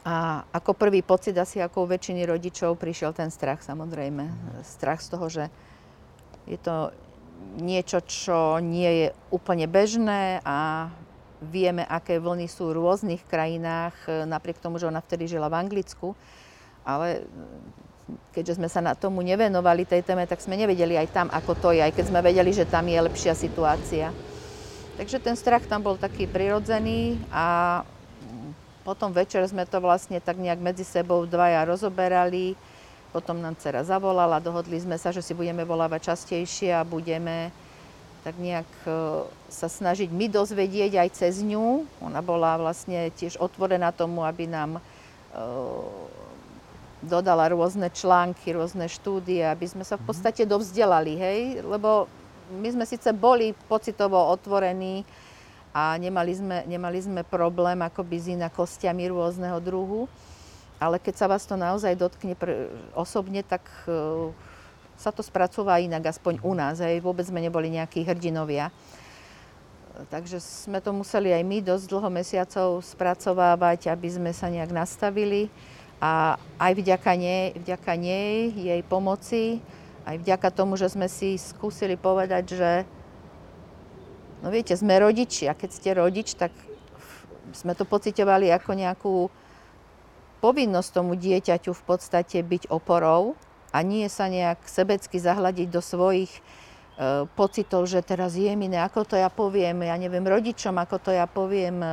A 0.07 0.47
ako 0.55 0.79
prvý 0.79 1.03
pocit, 1.03 1.37
asi 1.37 1.61
ako 1.61 1.85
u 1.85 1.91
väčšiny 1.91 2.25
rodičov, 2.25 2.79
prišiel 2.79 3.13
ten 3.13 3.29
strach 3.29 3.61
samozrejme. 3.61 4.31
Strach 4.65 5.05
z 5.05 5.09
toho, 5.13 5.27
že 5.29 5.45
je 6.47 6.59
to 6.61 6.93
niečo, 7.59 8.05
čo 8.05 8.61
nie 8.63 8.91
je 9.05 9.07
úplne 9.33 9.67
bežné 9.67 10.45
a 10.45 10.89
vieme, 11.41 11.89
aké 11.89 12.21
vlny 12.21 12.47
sú 12.47 12.69
v 12.71 12.77
rôznych 12.79 13.25
krajinách, 13.25 13.97
napriek 14.29 14.61
tomu, 14.61 14.77
že 14.77 14.87
ona 14.87 15.01
vtedy 15.01 15.25
žila 15.25 15.49
v 15.49 15.57
Anglicku. 15.57 16.13
Ale 16.85 17.25
keďže 18.37 18.61
sme 18.61 18.69
sa 18.69 18.85
na 18.85 18.93
tomu 18.93 19.25
nevenovali 19.25 19.89
tej 19.89 20.05
téme, 20.05 20.29
tak 20.29 20.45
sme 20.45 20.61
nevedeli 20.61 21.01
aj 21.01 21.09
tam, 21.13 21.27
ako 21.33 21.53
to 21.57 21.69
je, 21.73 21.81
aj 21.81 21.97
keď 21.97 22.05
sme 22.13 22.21
vedeli, 22.21 22.53
že 22.53 22.69
tam 22.69 22.85
je 22.85 23.01
lepšia 23.01 23.33
situácia. 23.33 24.13
Takže 25.01 25.17
ten 25.17 25.33
strach 25.33 25.65
tam 25.65 25.81
bol 25.81 25.97
taký 25.97 26.29
prirodzený 26.29 27.17
a 27.33 27.81
potom 28.85 29.09
večer 29.13 29.41
sme 29.49 29.65
to 29.65 29.81
vlastne 29.81 30.21
tak 30.21 30.37
nejak 30.37 30.61
medzi 30.61 30.85
sebou 30.85 31.25
dvaja 31.25 31.65
rozoberali. 31.65 32.53
Potom 33.11 33.43
nám 33.43 33.59
dcera 33.59 33.83
zavolala, 33.83 34.39
dohodli 34.39 34.79
sme 34.79 34.95
sa, 34.95 35.11
že 35.11 35.23
si 35.23 35.35
budeme 35.35 35.67
volávať 35.67 36.15
častejšie 36.15 36.71
a 36.71 36.87
budeme 36.87 37.51
tak 38.21 38.37
nejak 38.37 38.71
e, 38.85 38.91
sa 39.49 39.67
snažiť 39.67 40.13
my 40.13 40.29
dozvedieť 40.29 41.01
aj 41.01 41.09
cez 41.17 41.41
ňu. 41.41 41.89
Ona 42.05 42.21
bola 42.21 42.61
vlastne 42.61 43.11
tiež 43.17 43.41
otvorená 43.41 43.91
tomu, 43.91 44.23
aby 44.23 44.47
nám 44.47 44.79
e, 44.79 44.81
dodala 47.01 47.49
rôzne 47.51 47.89
články, 47.91 48.53
rôzne 48.53 48.87
štúdie, 48.87 49.43
aby 49.43 49.67
sme 49.67 49.83
sa 49.83 49.97
v 49.97 50.05
mhm. 50.05 50.09
podstate 50.09 50.43
dovzdelali, 50.45 51.13
hej? 51.17 51.39
Lebo 51.65 52.07
my 52.51 52.69
sme 52.71 52.85
síce 52.85 53.11
boli 53.17 53.57
pocitovo 53.67 54.21
otvorení, 54.31 55.03
a 55.71 55.95
nemali 55.95 56.35
sme, 56.35 56.67
nemali 56.67 56.99
sme 56.99 57.23
problém 57.23 57.79
akoby 57.79 58.17
s 58.19 58.27
inakostiami 58.35 59.07
rôzneho 59.07 59.59
druhu. 59.63 60.11
Ale 60.81 60.97
keď 60.97 61.15
sa 61.15 61.27
vás 61.29 61.45
to 61.45 61.61
naozaj 61.61 61.93
dotkne 61.93 62.33
pr- 62.33 62.73
osobne, 62.97 63.45
tak 63.45 63.63
uh, 63.85 64.33
sa 64.97 65.13
to 65.13 65.21
spracúva 65.21 65.77
inak, 65.77 66.09
aspoň 66.09 66.41
u 66.41 66.57
nás. 66.57 66.81
Hej. 66.81 67.05
Vôbec 67.05 67.29
sme 67.29 67.45
neboli 67.45 67.69
nejakí 67.69 68.01
hrdinovia. 68.01 68.73
Takže 70.09 70.41
sme 70.41 70.81
to 70.81 70.97
museli 70.97 71.29
aj 71.29 71.45
my 71.45 71.61
dosť 71.61 71.85
dlho 71.85 72.09
mesiacov 72.09 72.81
spracovávať, 72.81 73.93
aby 73.93 74.09
sme 74.09 74.33
sa 74.33 74.49
nejak 74.49 74.73
nastavili. 74.73 75.53
A 76.01 76.41
aj 76.57 76.73
vďaka 76.73 77.13
nej, 77.13 77.53
vďaka 77.61 77.93
nej, 78.01 78.49
jej 78.57 78.81
pomoci, 78.89 79.61
aj 80.09 80.17
vďaka 80.17 80.49
tomu, 80.49 80.81
že 80.81 80.89
sme 80.89 81.13
si 81.13 81.37
skúsili 81.37 82.01
povedať, 82.01 82.57
že 82.57 82.71
No 84.41 84.49
viete, 84.49 84.73
sme 84.73 84.97
rodiči 84.97 85.53
a 85.53 85.57
keď 85.57 85.71
ste 85.71 85.91
rodič, 85.93 86.33
tak 86.33 86.49
sme 87.53 87.77
to 87.77 87.85
pocitovali 87.85 88.49
ako 88.49 88.71
nejakú 88.73 89.15
povinnosť 90.41 90.91
tomu 90.91 91.15
dieťaťu 91.15 91.73
v 91.77 91.83
podstate 91.85 92.41
byť 92.41 92.73
oporou 92.73 93.37
a 93.71 93.79
nie 93.85 94.09
sa 94.11 94.27
nejak 94.27 94.67
sebecky 94.67 95.21
zahľadiť 95.21 95.69
do 95.71 95.79
svojich 95.79 96.33
e, 96.33 96.41
pocitov, 97.39 97.87
že 97.87 98.03
teraz 98.03 98.35
je 98.35 98.51
mi 98.57 98.67
ako 98.73 99.07
to 99.07 99.15
ja 99.15 99.31
poviem, 99.31 99.87
ja 99.87 99.95
neviem, 99.95 100.27
rodičom, 100.27 100.75
ako 100.81 100.97
to 100.99 101.11
ja 101.15 101.31
poviem, 101.31 101.85
e, 101.85 101.89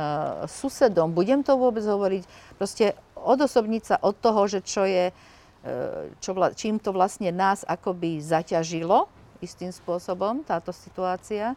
susedom, 0.50 1.14
budem 1.14 1.46
to 1.46 1.54
vôbec 1.54 1.84
hovoriť, 1.86 2.22
proste 2.58 2.98
odosobniť 3.14 3.82
sa 3.84 3.96
od 4.02 4.18
toho, 4.18 4.42
že 4.50 4.64
čo 4.66 4.82
je, 4.88 5.14
e, 5.62 5.72
čo 6.18 6.34
čím 6.58 6.82
to 6.82 6.90
vlastne 6.90 7.30
nás 7.30 7.62
akoby 7.62 8.18
zaťažilo 8.18 9.06
istým 9.38 9.70
spôsobom, 9.70 10.42
táto 10.42 10.74
situácia 10.74 11.54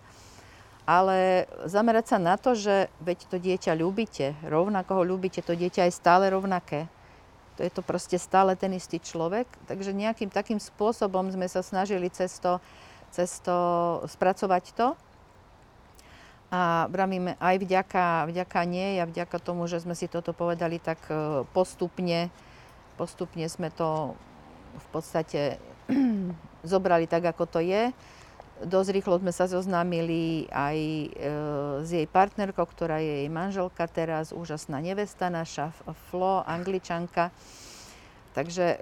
ale 0.86 1.46
zamerať 1.70 2.16
sa 2.16 2.18
na 2.18 2.36
to, 2.38 2.58
že 2.58 2.90
veď 3.06 3.20
to 3.30 3.38
dieťa 3.38 3.78
ľúbite, 3.78 4.34
rovnako 4.42 5.02
ho 5.02 5.04
ľúbite, 5.06 5.46
to 5.46 5.54
dieťa 5.54 5.88
je 5.88 5.94
stále 5.94 6.30
rovnaké. 6.34 6.90
To 7.60 7.62
je 7.62 7.72
to 7.72 7.86
proste 7.86 8.18
stále 8.18 8.58
ten 8.58 8.74
istý 8.74 8.98
človek. 8.98 9.46
Takže 9.70 9.94
nejakým 9.94 10.34
takým 10.34 10.58
spôsobom 10.58 11.30
sme 11.30 11.46
sa 11.46 11.62
snažili 11.62 12.10
cez 12.10 12.42
to, 12.42 12.58
cez 13.14 13.38
to 13.44 13.58
spracovať 14.10 14.74
to. 14.74 14.88
A 16.52 16.90
vravíme 16.92 17.40
aj 17.40 17.56
vďaka, 17.64 18.28
vďaka 18.28 18.60
nej 18.68 19.00
a 19.00 19.08
vďaka 19.08 19.38
tomu, 19.40 19.72
že 19.72 19.80
sme 19.80 19.96
si 19.96 20.12
toto 20.12 20.36
povedali, 20.36 20.84
tak 20.84 21.00
e, 21.08 21.48
postupne, 21.56 22.28
postupne 23.00 23.48
sme 23.48 23.72
to 23.72 24.20
v 24.76 24.88
podstate 24.92 25.42
zobrali 26.68 27.08
tak, 27.08 27.24
ako 27.24 27.48
to 27.48 27.60
je 27.64 27.96
dosť 28.66 28.90
rýchlo 28.94 29.16
sme 29.22 29.34
sa 29.34 29.50
zoznámili 29.50 30.46
aj 30.54 30.78
e, 30.78 31.08
s 31.82 31.90
jej 31.90 32.08
partnerkou, 32.08 32.66
ktorá 32.66 33.02
je 33.02 33.26
jej 33.26 33.30
manželka 33.30 33.86
teraz, 33.90 34.34
úžasná 34.34 34.78
nevesta 34.82 35.34
naša, 35.34 35.74
Flo, 36.10 36.46
angličanka. 36.46 37.34
Takže 38.32 38.66
e, 38.76 38.80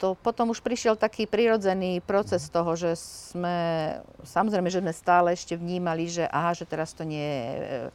to 0.00 0.16
potom 0.18 0.50
už 0.50 0.64
prišiel 0.64 0.96
taký 0.96 1.28
prirodzený 1.28 2.00
proces 2.02 2.48
toho, 2.48 2.72
že 2.74 2.96
sme, 2.96 4.00
samozrejme, 4.24 4.68
že 4.72 4.82
sme 4.82 4.94
stále 4.96 5.28
ešte 5.36 5.54
vnímali, 5.54 6.08
že 6.08 6.24
aha, 6.26 6.56
že 6.56 6.64
teraz 6.64 6.96
to 6.96 7.04
nie 7.04 7.20
je 7.20 7.46
e, 7.54 7.90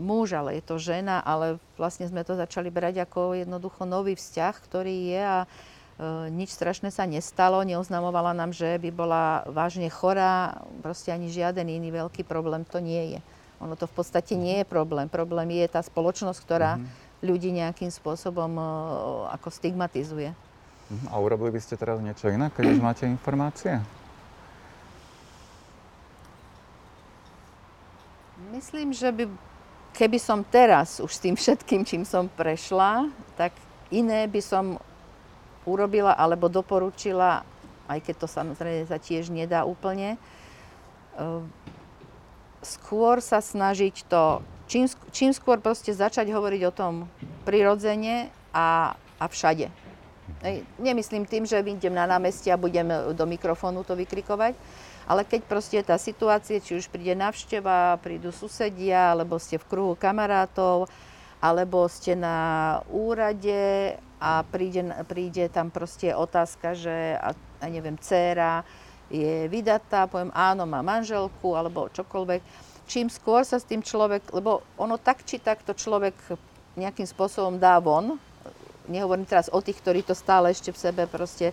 muž, 0.00 0.32
ale 0.32 0.58
je 0.58 0.64
to 0.64 0.80
žena, 0.80 1.20
ale 1.20 1.60
vlastne 1.76 2.08
sme 2.08 2.24
to 2.24 2.34
začali 2.34 2.72
brať 2.72 3.04
ako 3.04 3.36
jednoducho 3.36 3.84
nový 3.84 4.16
vzťah, 4.16 4.54
ktorý 4.64 4.96
je 5.12 5.22
a 5.22 5.38
nič 6.32 6.50
strašné 6.54 6.90
sa 6.90 7.06
nestalo, 7.06 7.62
neoznamovala 7.62 8.34
nám, 8.34 8.50
že 8.50 8.78
by 8.80 8.90
bola 8.90 9.46
vážne 9.46 9.86
chorá, 9.86 10.62
proste 10.82 11.14
ani 11.14 11.30
žiaden 11.30 11.68
iný 11.68 11.94
veľký 11.94 12.26
problém 12.26 12.66
to 12.66 12.82
nie 12.82 13.16
je. 13.16 13.20
Ono 13.62 13.78
to 13.78 13.86
v 13.86 13.94
podstate 13.94 14.34
nie 14.34 14.62
je 14.62 14.66
problém. 14.66 15.06
Problém 15.06 15.62
je 15.62 15.66
tá 15.70 15.78
spoločnosť, 15.78 16.38
ktorá 16.42 16.72
mm-hmm. 16.76 17.22
ľudí 17.22 17.54
nejakým 17.54 17.94
spôsobom 17.94 18.50
uh, 18.58 18.66
ako 19.38 19.54
stigmatizuje. 19.54 20.34
Mhm. 20.90 21.06
A 21.08 21.14
urobili 21.22 21.54
by 21.54 21.60
ste 21.62 21.78
teraz 21.78 22.02
niečo 22.02 22.26
iné, 22.28 22.50
keď 22.50 22.74
už 22.74 22.80
máte 22.82 23.06
informácie? 23.06 23.78
Myslím, 28.52 28.92
že 28.92 29.08
by, 29.08 29.24
keby 29.96 30.18
som 30.20 30.44
teraz 30.44 31.00
už 31.00 31.08
s 31.08 31.22
tým 31.22 31.38
všetkým, 31.38 31.86
čím 31.88 32.02
som 32.04 32.28
prešla, 32.28 33.08
tak 33.38 33.56
iné 33.88 34.28
by 34.28 34.42
som 34.44 34.76
urobila 35.64 36.14
alebo 36.14 36.50
doporučila, 36.50 37.46
aj 37.86 37.98
keď 38.02 38.14
to 38.24 38.28
samozrejme 38.30 38.88
sa 38.88 38.98
tiež 38.98 39.30
nedá 39.30 39.62
úplne, 39.66 40.16
skôr 42.62 43.18
sa 43.18 43.42
snažiť 43.42 44.06
to, 44.06 44.40
čím, 44.70 44.86
čím 45.10 45.30
skôr 45.34 45.58
proste 45.58 45.92
začať 45.92 46.30
hovoriť 46.30 46.62
o 46.70 46.72
tom 46.72 46.94
prirodzene 47.42 48.30
a, 48.54 48.94
a 49.18 49.24
všade. 49.26 49.68
Nemyslím 50.78 51.26
tým, 51.26 51.44
že 51.44 51.60
vyjdem 51.60 51.92
na 51.92 52.06
námestie 52.06 52.54
a 52.54 52.58
budem 52.58 52.88
do 53.12 53.24
mikrofónu 53.26 53.82
to 53.84 53.98
vykrikovať, 53.98 54.54
ale 55.06 55.26
keď 55.26 55.40
proste 55.44 55.78
tá 55.82 55.98
situácia, 55.98 56.62
či 56.62 56.78
už 56.78 56.86
príde 56.86 57.18
návšteva, 57.18 57.98
prídu 57.98 58.30
susedia, 58.30 59.12
alebo 59.12 59.36
ste 59.42 59.58
v 59.58 59.66
kruhu 59.66 59.94
kamarátov, 59.98 60.86
alebo 61.42 61.90
ste 61.90 62.14
na 62.14 62.78
úrade 62.86 63.98
a 64.22 64.46
príde, 64.46 64.86
príde 65.10 65.50
tam 65.50 65.74
proste 65.74 66.14
otázka, 66.14 66.78
že, 66.78 67.18
a, 67.18 67.34
a 67.34 67.64
neviem, 67.66 67.98
dcéra 67.98 68.62
je 69.10 69.50
vydatá, 69.50 70.06
poviem 70.06 70.30
áno, 70.30 70.62
má 70.62 70.78
manželku, 70.78 71.58
alebo 71.58 71.90
čokoľvek. 71.90 72.70
Čím 72.86 73.10
skôr 73.10 73.42
sa 73.42 73.58
s 73.58 73.66
tým 73.66 73.82
človek, 73.82 74.30
lebo 74.30 74.62
ono 74.78 74.94
tak 74.94 75.26
či 75.26 75.42
tak 75.42 75.66
to 75.66 75.74
človek 75.74 76.14
nejakým 76.78 77.04
spôsobom 77.04 77.58
dá 77.58 77.82
von, 77.82 78.16
nehovorím 78.86 79.26
teraz 79.26 79.50
o 79.50 79.58
tých, 79.58 79.82
ktorí 79.82 80.06
to 80.06 80.14
stále 80.14 80.54
ešte 80.54 80.70
v 80.70 80.78
sebe 80.78 81.02
proste 81.10 81.50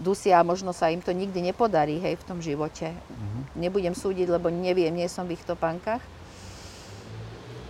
dusia 0.00 0.40
a 0.40 0.46
možno 0.46 0.72
sa 0.72 0.88
im 0.88 1.00
to 1.00 1.12
nikdy 1.12 1.40
nepodarí, 1.40 2.00
hej, 2.00 2.16
v 2.20 2.26
tom 2.28 2.38
živote. 2.40 2.92
Mm-hmm. 2.92 3.42
Nebudem 3.60 3.94
súdiť, 3.96 4.28
lebo 4.32 4.48
neviem, 4.48 4.92
nie 4.92 5.08
som 5.08 5.28
v 5.28 5.36
ich 5.36 5.44
topánkach. 5.44 6.00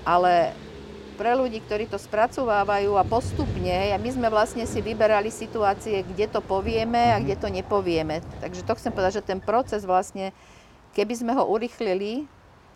Ale 0.07 0.55
pre 1.21 1.37
ľudí, 1.37 1.61
ktorí 1.61 1.85
to 1.85 2.01
spracovávajú 2.01 2.97
a 2.97 3.05
postupne, 3.05 3.93
a 3.93 4.01
my 4.01 4.09
sme 4.09 4.33
vlastne 4.33 4.65
si 4.65 4.81
vyberali 4.81 5.29
situácie, 5.29 6.01
kde 6.01 6.33
to 6.33 6.41
povieme 6.41 7.13
a 7.13 7.21
kde 7.21 7.37
to 7.37 7.53
nepovieme. 7.53 8.25
Takže 8.41 8.65
to 8.65 8.73
chcem 8.81 8.89
povedať, 8.89 9.21
že 9.21 9.29
ten 9.29 9.37
proces 9.37 9.85
vlastne, 9.85 10.33
keby 10.97 11.13
sme 11.13 11.37
ho 11.37 11.45
urychlili, 11.45 12.25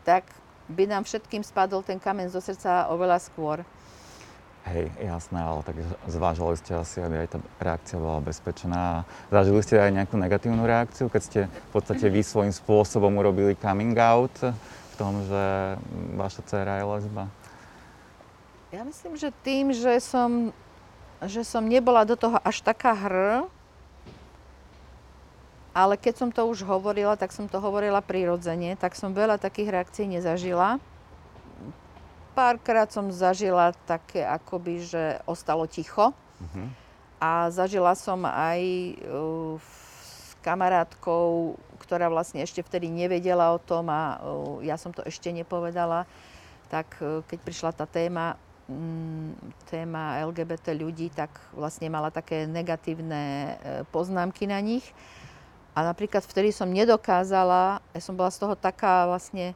tak 0.04 0.28
by 0.68 0.84
nám 0.84 1.08
všetkým 1.08 1.40
spadol 1.40 1.80
ten 1.80 1.96
kamen 1.96 2.28
zo 2.28 2.44
srdca 2.44 2.92
oveľa 2.92 3.16
skôr. 3.24 3.64
Hej, 4.68 4.92
jasné, 5.00 5.40
ale 5.40 5.64
tak 5.64 5.80
zvážili 6.04 6.56
ste 6.60 6.72
asi, 6.76 7.00
aby 7.00 7.24
aj 7.24 7.28
tá 7.32 7.38
reakcia 7.64 7.96
bola 7.96 8.20
bezpečná. 8.20 9.08
Zažili 9.32 9.60
ste 9.64 9.80
aj 9.80 9.92
nejakú 9.92 10.20
negatívnu 10.20 10.68
reakciu, 10.68 11.08
keď 11.08 11.22
ste 11.24 11.40
v 11.48 11.70
podstate 11.72 12.12
vy 12.12 12.20
svojím 12.20 12.52
spôsobom 12.52 13.12
urobili 13.16 13.56
coming 13.56 13.96
out 13.96 14.36
v 14.44 14.94
tom, 15.00 15.24
že 15.24 15.44
vaša 16.16 16.44
dcera 16.44 16.80
je 16.80 16.84
lesba? 16.92 17.24
Ja 18.74 18.82
myslím, 18.82 19.14
že 19.14 19.30
tým, 19.46 19.70
že 19.70 20.02
som, 20.02 20.50
že 21.22 21.46
som 21.46 21.62
nebola 21.62 22.02
do 22.02 22.18
toho 22.18 22.42
až 22.42 22.58
taká 22.58 22.90
hr, 22.90 23.46
ale 25.70 25.94
keď 25.94 26.14
som 26.18 26.30
to 26.34 26.42
už 26.50 26.66
hovorila, 26.66 27.14
tak 27.14 27.30
som 27.30 27.46
to 27.46 27.62
hovorila 27.62 28.02
prirodzene, 28.02 28.74
tak 28.74 28.98
som 28.98 29.14
veľa 29.14 29.38
takých 29.38 29.78
reakcií 29.78 30.10
nezažila. 30.10 30.82
Párkrát 32.34 32.90
som 32.90 33.14
zažila 33.14 33.78
také 33.86 34.26
akoby, 34.26 34.82
že 34.82 35.22
ostalo 35.22 35.70
ticho. 35.70 36.10
Uh-huh. 36.10 36.66
A 37.22 37.54
zažila 37.54 37.94
som 37.94 38.26
aj 38.26 38.58
uh, 39.06 39.54
s 39.62 40.34
kamarátkou, 40.42 41.54
ktorá 41.78 42.10
vlastne 42.10 42.42
ešte 42.42 42.58
vtedy 42.66 42.90
nevedela 42.90 43.54
o 43.54 43.62
tom 43.62 43.86
a 43.86 44.18
uh, 44.18 44.58
ja 44.66 44.74
som 44.74 44.90
to 44.90 45.06
ešte 45.06 45.30
nepovedala. 45.30 46.10
Tak 46.74 46.98
uh, 46.98 47.22
keď 47.30 47.38
prišla 47.38 47.70
tá 47.70 47.86
téma, 47.86 48.34
téma 49.68 50.24
LGBT 50.24 50.72
ľudí, 50.72 51.12
tak 51.12 51.28
vlastne 51.52 51.92
mala 51.92 52.08
také 52.08 52.48
negatívne 52.48 53.22
e, 53.22 53.52
poznámky 53.92 54.48
na 54.48 54.56
nich. 54.64 54.84
A 55.76 55.84
napríklad 55.84 56.24
vtedy 56.24 56.54
som 56.54 56.70
nedokázala, 56.70 57.82
ja 57.92 58.00
som 58.00 58.16
bola 58.16 58.32
z 58.32 58.40
toho 58.40 58.54
taká 58.56 59.04
vlastne 59.10 59.52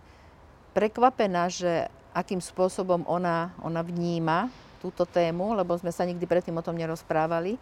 prekvapená, 0.77 1.49
že 1.49 1.89
akým 2.13 2.43
spôsobom 2.43 3.07
ona, 3.07 3.55
ona 3.63 3.81
vníma 3.81 4.51
túto 4.79 5.07
tému, 5.07 5.55
lebo 5.59 5.75
sme 5.79 5.91
sa 5.91 6.07
nikdy 6.07 6.23
predtým 6.27 6.55
o 6.59 6.63
tom 6.65 6.79
nerozprávali. 6.79 7.59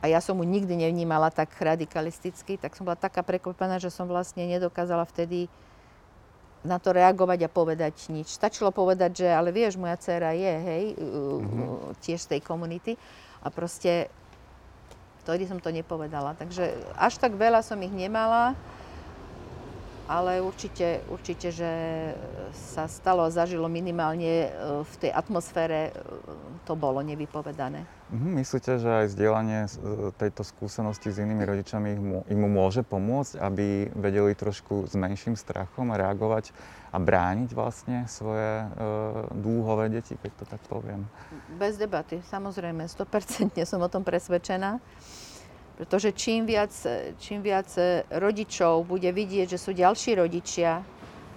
A 0.00 0.08
ja 0.08 0.22
som 0.22 0.38
mu 0.38 0.44
nikdy 0.46 0.88
nevnímala 0.88 1.30
tak 1.30 1.52
radikalisticky, 1.58 2.58
tak 2.58 2.74
som 2.74 2.86
bola 2.86 2.98
taká 2.98 3.20
prekvapená, 3.22 3.78
že 3.78 3.90
som 3.90 4.06
vlastne 4.06 4.46
nedokázala 4.46 5.06
vtedy 5.06 5.50
na 6.62 6.78
to 6.78 6.94
reagovať 6.94 7.46
a 7.46 7.50
povedať 7.50 8.10
nič. 8.14 8.30
Stačilo 8.38 8.70
povedať, 8.70 9.26
že 9.26 9.28
ale 9.28 9.50
vieš, 9.50 9.78
moja 9.78 9.98
dcéra 9.98 10.34
je, 10.34 10.54
hej, 10.54 10.84
mm-hmm. 10.94 11.98
tiež 11.98 12.18
z 12.22 12.30
tej 12.36 12.40
komunity. 12.42 12.94
A 13.42 13.50
proste 13.50 14.06
vtedy 15.26 15.46
som 15.46 15.58
to 15.58 15.74
nepovedala. 15.74 16.38
Takže 16.38 16.74
až 16.94 17.18
tak 17.18 17.34
veľa 17.34 17.62
som 17.66 17.78
ich 17.82 17.90
nemala, 17.90 18.54
ale 20.10 20.42
určite, 20.42 21.00
určite, 21.06 21.54
že 21.54 21.70
sa 22.52 22.90
stalo 22.90 23.22
a 23.22 23.30
zažilo 23.30 23.70
minimálne 23.70 24.46
e, 24.46 24.48
v 24.82 24.94
tej 24.98 25.10
atmosfére, 25.14 25.90
e, 25.90 25.92
to 26.66 26.74
bolo 26.74 26.98
nevypovedané. 27.00 27.86
Mhm, 28.12 28.28
myslíte, 28.42 28.76
že 28.82 28.90
aj 28.90 29.06
zdieľanie 29.14 29.60
e, 29.64 29.70
tejto 30.18 30.42
skúsenosti 30.42 31.14
s 31.14 31.22
inými 31.22 31.46
rodičami 31.46 31.90
im 32.28 32.40
môže 32.50 32.82
pomôcť, 32.82 33.38
aby 33.38 33.66
vedeli 33.94 34.34
trošku 34.34 34.90
s 34.90 34.94
menším 34.98 35.38
strachom 35.38 35.94
reagovať 35.94 36.50
a 36.92 37.00
brániť 37.00 37.56
vlastne 37.56 38.04
svoje 38.04 38.68
dúhové 39.32 39.88
deti, 39.88 40.12
keď 40.12 40.32
to 40.36 40.44
tak 40.44 40.60
poviem? 40.68 41.08
Bez 41.56 41.80
debaty, 41.80 42.20
samozrejme, 42.28 42.84
100% 42.84 43.64
som 43.64 43.80
o 43.80 43.88
tom 43.88 44.04
presvedčená. 44.04 44.76
Pretože 45.76 46.12
čím 46.12 46.44
viac, 46.44 46.70
čím 47.18 47.40
viac 47.40 47.72
rodičov 48.12 48.84
bude 48.84 49.08
vidieť, 49.08 49.56
že 49.56 49.58
sú 49.58 49.72
ďalší 49.72 50.20
rodičia 50.20 50.84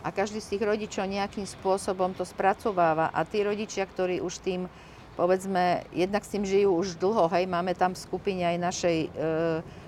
a 0.05 0.07
každý 0.13 0.37
z 0.43 0.55
tých 0.55 0.63
rodičov 0.67 1.09
nejakým 1.09 1.47
spôsobom 1.49 2.13
to 2.13 2.27
spracováva 2.27 3.09
a 3.09 3.25
tí 3.25 3.41
rodičia, 3.41 3.87
ktorí 3.89 4.21
už 4.21 4.43
tým 4.43 4.69
povedzme, 5.15 5.87
jednak 5.95 6.27
s 6.27 6.31
tým 6.35 6.43
žijú 6.43 6.75
už 6.75 6.99
dlho, 6.99 7.31
hej, 7.31 7.47
máme 7.47 7.71
tam 7.71 7.95
v 7.95 8.03
skupine 8.03 8.43
aj 8.43 8.57
našej 8.59 8.97
e, 8.99 9.09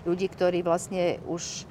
ľudí, 0.07 0.31
ktorí 0.31 0.63
vlastne 0.63 1.19
už 1.27 1.67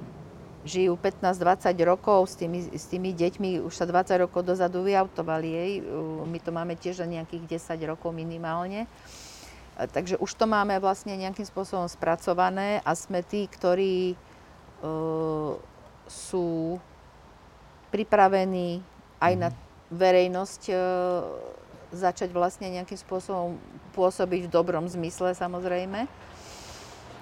žijú 0.67 0.99
15-20 0.99 1.73
rokov 1.87 2.29
s 2.29 2.35
tými, 2.37 2.61
s 2.75 2.85
tými 2.91 3.17
deťmi, 3.17 3.65
už 3.65 3.73
sa 3.73 3.89
20 3.89 4.27
rokov 4.29 4.45
dozadu 4.45 4.85
vyautovali 4.85 5.49
jej, 5.49 5.73
my 6.27 6.39
to 6.43 6.51
máme 6.51 6.75
tiež 6.77 7.01
za 7.01 7.07
nejakých 7.09 7.63
10 7.63 7.81
rokov 7.87 8.11
minimálne. 8.13 8.91
Takže 9.77 10.17
už 10.17 10.33
to 10.33 10.49
máme 10.49 10.81
vlastne 10.81 11.13
nejakým 11.21 11.45
spôsobom 11.45 11.85
spracované 11.85 12.81
a 12.81 12.97
sme 12.97 13.21
tí, 13.21 13.45
ktorí 13.45 14.13
e, 14.13 14.17
sú 16.09 16.81
pripravení 17.93 18.81
aj 19.21 19.33
na 19.37 19.49
mhm. 19.53 19.57
verejnosť 19.93 20.63
e, 20.73 20.75
začať 21.93 22.33
vlastne 22.33 22.73
nejakým 22.73 22.99
spôsobom 22.99 23.61
pôsobiť 23.93 24.49
v 24.49 24.53
dobrom 24.53 24.89
zmysle 24.89 25.37
samozrejme, 25.37 26.09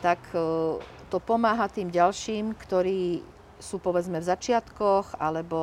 tak 0.01 0.23
e, 0.31 0.79
to 1.11 1.19
pomáha 1.19 1.67
tým 1.71 1.91
ďalším, 1.91 2.55
ktorí 2.55 3.23
sú 3.59 3.79
povedzme 3.79 4.19
v 4.19 4.29
začiatkoch 4.29 5.17
alebo 5.19 5.61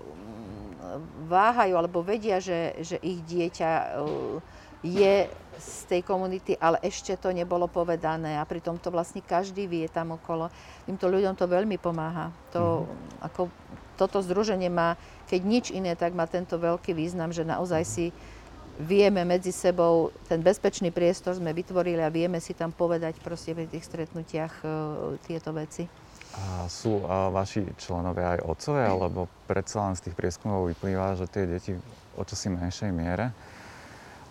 mm, 0.00 1.28
váhajú 1.28 1.74
alebo 1.76 2.00
vedia, 2.00 2.40
že, 2.40 2.74
že 2.80 2.96
ich 3.04 3.20
dieťa 3.26 3.70
e, 3.70 3.88
je 4.84 5.26
z 5.54 5.76
tej 5.88 6.02
komunity, 6.04 6.58
ale 6.60 6.76
ešte 6.84 7.16
to 7.16 7.32
nebolo 7.32 7.64
povedané 7.70 8.36
a 8.36 8.44
pritom 8.44 8.76
to 8.76 8.92
vlastne 8.92 9.24
každý 9.24 9.64
vie 9.64 9.86
tam 9.88 10.12
okolo. 10.18 10.50
Týmto 10.84 11.08
ľuďom 11.08 11.34
to 11.38 11.48
veľmi 11.48 11.80
pomáha. 11.80 12.28
To, 12.52 12.84
mm-hmm. 12.84 13.24
ako, 13.24 13.42
toto 13.96 14.18
združenie 14.20 14.68
má, 14.68 14.98
keď 15.30 15.40
nič 15.40 15.64
iné, 15.72 15.94
tak 15.94 16.12
má 16.12 16.26
tento 16.26 16.58
veľký 16.58 16.92
význam, 16.92 17.30
že 17.30 17.46
naozaj 17.46 17.82
si 17.86 18.06
vieme 18.74 19.22
medzi 19.22 19.54
sebou, 19.54 20.10
ten 20.26 20.42
bezpečný 20.42 20.90
priestor 20.90 21.38
sme 21.38 21.54
vytvorili 21.54 22.02
a 22.02 22.10
vieme 22.10 22.42
si 22.42 22.58
tam 22.58 22.74
povedať 22.74 23.22
proste 23.22 23.54
v 23.54 23.70
tých 23.70 23.86
stretnutiach 23.86 24.54
uh, 24.66 24.70
tieto 25.22 25.54
veci. 25.54 25.86
A 26.34 26.66
sú 26.66 27.06
a 27.06 27.30
vaši 27.30 27.62
členovia 27.78 28.34
aj 28.34 28.40
otcovia, 28.42 28.90
alebo 28.90 29.30
predsa 29.46 29.86
len 29.86 29.94
z 29.94 30.10
tých 30.10 30.18
prieskumov 30.18 30.66
vyplýva, 30.74 31.14
že 31.14 31.30
tie 31.30 31.46
deti 31.46 31.78
o 32.18 32.22
čosi 32.26 32.50
menšej 32.50 32.90
miere 32.90 33.30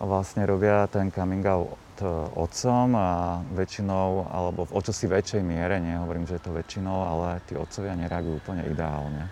vlastne 0.02 0.42
robia 0.46 0.86
ten 0.90 1.10
coming 1.14 1.44
out 1.46 1.78
e, 2.00 2.06
otcom 2.34 2.98
a 2.98 3.38
väčšinou, 3.54 4.26
alebo 4.30 4.66
v 4.66 4.74
očosi 4.78 5.06
väčšej 5.06 5.42
miere, 5.46 5.78
nehovorím, 5.78 6.26
že 6.26 6.38
je 6.38 6.44
to 6.48 6.52
väčšinou, 6.54 6.98
ale 7.06 7.38
tí 7.46 7.54
otcovia 7.54 7.94
nereagujú 7.94 8.42
úplne 8.42 8.66
ideálne. 8.66 9.30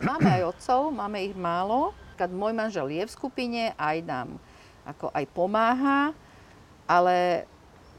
Máme 0.00 0.28
aj 0.28 0.42
otcov, 0.56 0.92
máme 0.92 1.24
ich 1.24 1.36
málo, 1.36 1.96
napríklad 2.16 2.32
môj 2.32 2.52
manžel 2.56 2.86
je 2.88 3.04
v 3.04 3.12
skupine, 3.12 3.62
aj 3.76 3.96
nám 4.04 4.28
ako 4.88 5.12
aj 5.12 5.24
pomáha, 5.36 6.16
ale 6.86 7.44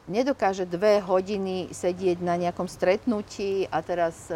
nedokáže 0.07 0.63
dve 0.63 1.03
hodiny 1.03 1.69
sedieť 1.75 2.23
na 2.23 2.39
nejakom 2.39 2.65
stretnutí 2.65 3.67
a 3.67 3.83
teraz 3.83 4.31
e, 4.31 4.35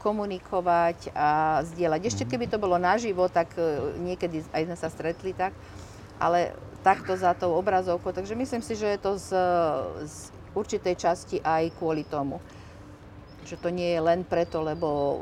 komunikovať 0.00 1.12
a 1.12 1.60
zdieľať. 1.68 2.00
Ešte 2.08 2.24
mhm. 2.24 2.30
keby 2.32 2.44
to 2.48 2.58
bolo 2.58 2.80
naživo, 2.80 3.28
tak 3.28 3.52
e, 3.54 3.94
niekedy 4.00 4.42
aj 4.50 4.62
sme 4.64 4.76
sa 4.76 4.88
stretli 4.88 5.36
tak, 5.36 5.52
ale 6.16 6.56
takto 6.80 7.12
za 7.14 7.36
tou 7.36 7.52
obrazovkou. 7.54 8.16
Takže 8.16 8.32
myslím 8.32 8.64
si, 8.64 8.74
že 8.74 8.96
je 8.96 8.98
to 8.98 9.12
z, 9.20 9.28
z 10.08 10.16
určitej 10.56 10.94
časti 10.96 11.36
aj 11.44 11.70
kvôli 11.76 12.02
tomu 12.08 12.40
Že 13.44 13.56
to 13.60 13.68
nie 13.68 13.92
je 13.92 14.00
len 14.00 14.24
preto, 14.24 14.64
lebo 14.64 15.20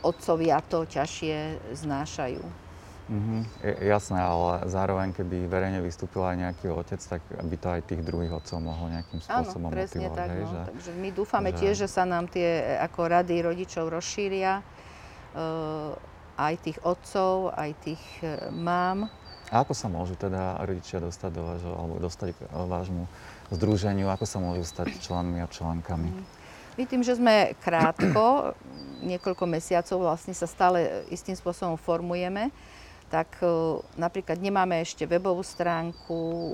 otcovia 0.00 0.64
to 0.64 0.88
ťažšie 0.88 1.60
znášajú. 1.76 2.63
Mm-hmm. 3.04 3.40
jasné, 3.84 4.16
ale 4.16 4.64
zároveň, 4.64 5.12
keby 5.12 5.44
verejne 5.44 5.84
vystúpil 5.84 6.24
aj 6.24 6.36
nejaký 6.40 6.72
otec, 6.72 6.96
tak 6.96 7.20
by 7.20 7.56
to 7.60 7.68
aj 7.68 7.80
tých 7.84 8.00
druhých 8.00 8.32
otcov 8.32 8.64
mohlo 8.64 8.88
nejakým 8.88 9.20
spôsobom 9.20 9.68
Áno, 9.68 9.76
presne 9.76 10.08
motivovať. 10.08 10.16
tak. 10.16 10.28
Hej, 10.32 10.40
No. 10.40 10.48
že, 10.48 10.60
Takže 10.72 10.92
my 10.96 11.08
dúfame 11.12 11.50
že... 11.52 11.56
tiež, 11.60 11.74
že 11.84 11.88
sa 11.92 12.08
nám 12.08 12.32
tie 12.32 12.48
ako 12.80 13.00
rady 13.04 13.44
rodičov 13.44 13.92
rozšíria. 13.92 14.64
Uh, 15.34 15.92
aj 16.34 16.54
tých 16.62 16.78
otcov, 16.80 17.52
aj 17.52 17.70
tých 17.84 18.02
uh, 18.24 18.48
mám. 18.50 19.12
A 19.52 19.60
ako 19.60 19.76
sa 19.76 19.92
môžu 19.92 20.16
teda 20.16 20.56
rodičia 20.64 20.96
dostať 20.96 21.30
do 21.30 21.42
vášho, 21.44 21.72
alebo 21.76 22.00
dostať 22.00 22.28
k 22.32 22.38
vášmu 22.48 23.04
združeniu, 23.52 24.08
ako 24.08 24.24
sa 24.24 24.38
môžu 24.40 24.64
stať 24.64 24.96
členmi 24.98 25.44
a 25.44 25.46
členkami? 25.46 26.08
Mm. 26.08 26.24
My 26.74 26.84
tým, 26.88 27.02
že 27.04 27.20
sme 27.20 27.52
krátko, 27.60 28.56
niekoľko 29.12 29.44
mesiacov 29.44 30.08
vlastne 30.08 30.32
sa 30.32 30.48
stále 30.48 31.04
istým 31.12 31.36
spôsobom 31.36 31.76
formujeme, 31.76 32.48
tak 33.14 33.38
uh, 33.46 33.78
napríklad 33.94 34.42
nemáme 34.42 34.82
ešte 34.82 35.06
webovú 35.06 35.46
stránku, 35.46 36.50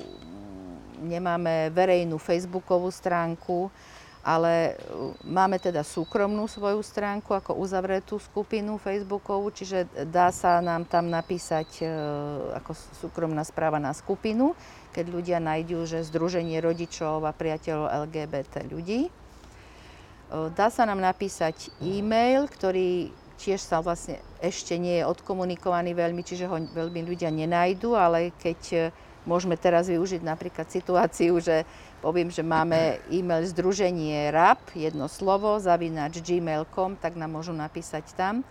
nemáme 1.01 1.73
verejnú 1.73 2.21
facebookovú 2.21 2.93
stránku, 2.93 3.73
ale 4.21 4.77
uh, 4.77 5.17
máme 5.25 5.57
teda 5.57 5.81
súkromnú 5.81 6.45
svoju 6.45 6.85
stránku 6.85 7.33
ako 7.33 7.57
uzavretú 7.57 8.21
skupinu 8.21 8.77
facebookovú, 8.77 9.49
čiže 9.49 9.89
dá 10.13 10.29
sa 10.29 10.61
nám 10.61 10.85
tam 10.85 11.09
napísať 11.09 11.81
uh, 11.81 12.61
ako 12.61 12.77
súkromná 13.01 13.41
správa 13.41 13.81
na 13.81 13.97
skupinu, 13.97 14.53
keď 14.93 15.05
ľudia 15.09 15.39
nájdú, 15.41 15.89
že 15.89 16.05
Združenie 16.05 16.61
rodičov 16.61 17.25
a 17.25 17.33
priateľov 17.33 18.05
LGBT 18.05 18.69
ľudí. 18.69 19.09
Dá 20.31 20.71
sa 20.71 20.87
nám 20.87 21.03
napísať 21.03 21.75
e-mail, 21.83 22.47
ktorý 22.47 23.11
tiež 23.41 23.65
sa 23.65 23.81
vlastne 23.81 24.21
ešte 24.45 24.77
nie 24.77 25.01
je 25.01 25.09
odkomunikovaný 25.09 25.97
veľmi, 25.97 26.21
čiže 26.21 26.45
ho 26.45 26.61
veľmi 26.61 27.01
ľudia 27.09 27.33
nenajdu, 27.33 27.97
ale 27.97 28.37
keď 28.37 28.61
e, 28.71 28.79
môžeme 29.25 29.57
teraz 29.57 29.89
využiť 29.89 30.21
napríklad 30.21 30.69
situáciu, 30.69 31.41
že 31.41 31.65
poviem, 32.05 32.29
že 32.29 32.45
máme 32.45 33.01
e-mail 33.09 33.49
združenie 33.49 34.29
RAP, 34.29 34.77
jedno 34.77 35.09
slovo, 35.09 35.57
zavinač 35.57 36.21
gmail.com, 36.21 37.01
tak 37.01 37.17
nám 37.17 37.41
môžu 37.41 37.57
napísať 37.57 38.13
tam. 38.13 38.45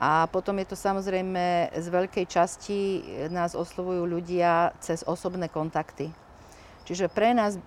A 0.00 0.24
potom 0.32 0.56
je 0.56 0.72
to 0.72 0.76
samozrejme 0.78 1.74
z 1.76 1.86
veľkej 1.90 2.26
časti 2.30 2.78
e, 2.78 3.00
nás 3.34 3.58
oslovujú 3.58 4.06
ľudia 4.06 4.70
cez 4.78 5.02
osobné 5.02 5.50
kontakty. 5.50 6.14
Čiže 6.86 7.10
pre 7.10 7.34
nás 7.34 7.58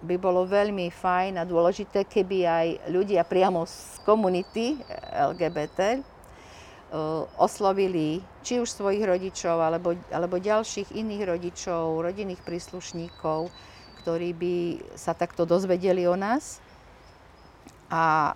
by 0.00 0.16
bolo 0.16 0.48
veľmi 0.48 0.88
fajn 0.88 1.40
a 1.40 1.44
dôležité, 1.44 2.08
keby 2.08 2.38
aj 2.48 2.66
ľudia 2.88 3.20
priamo 3.24 3.68
z 3.68 4.00
komunity 4.08 4.80
LGBT 5.12 6.00
uh, 6.00 7.28
oslovili 7.36 8.24
či 8.40 8.60
už 8.60 8.72
svojich 8.72 9.04
rodičov, 9.04 9.60
alebo, 9.60 9.92
alebo 10.08 10.40
ďalších 10.40 10.96
iných 10.96 11.22
rodičov, 11.28 12.00
rodinných 12.00 12.40
príslušníkov, 12.40 13.52
ktorí 14.00 14.32
by 14.32 14.54
sa 14.96 15.12
takto 15.12 15.44
dozvedeli 15.44 16.08
o 16.08 16.16
nás. 16.16 16.64
A 17.92 18.32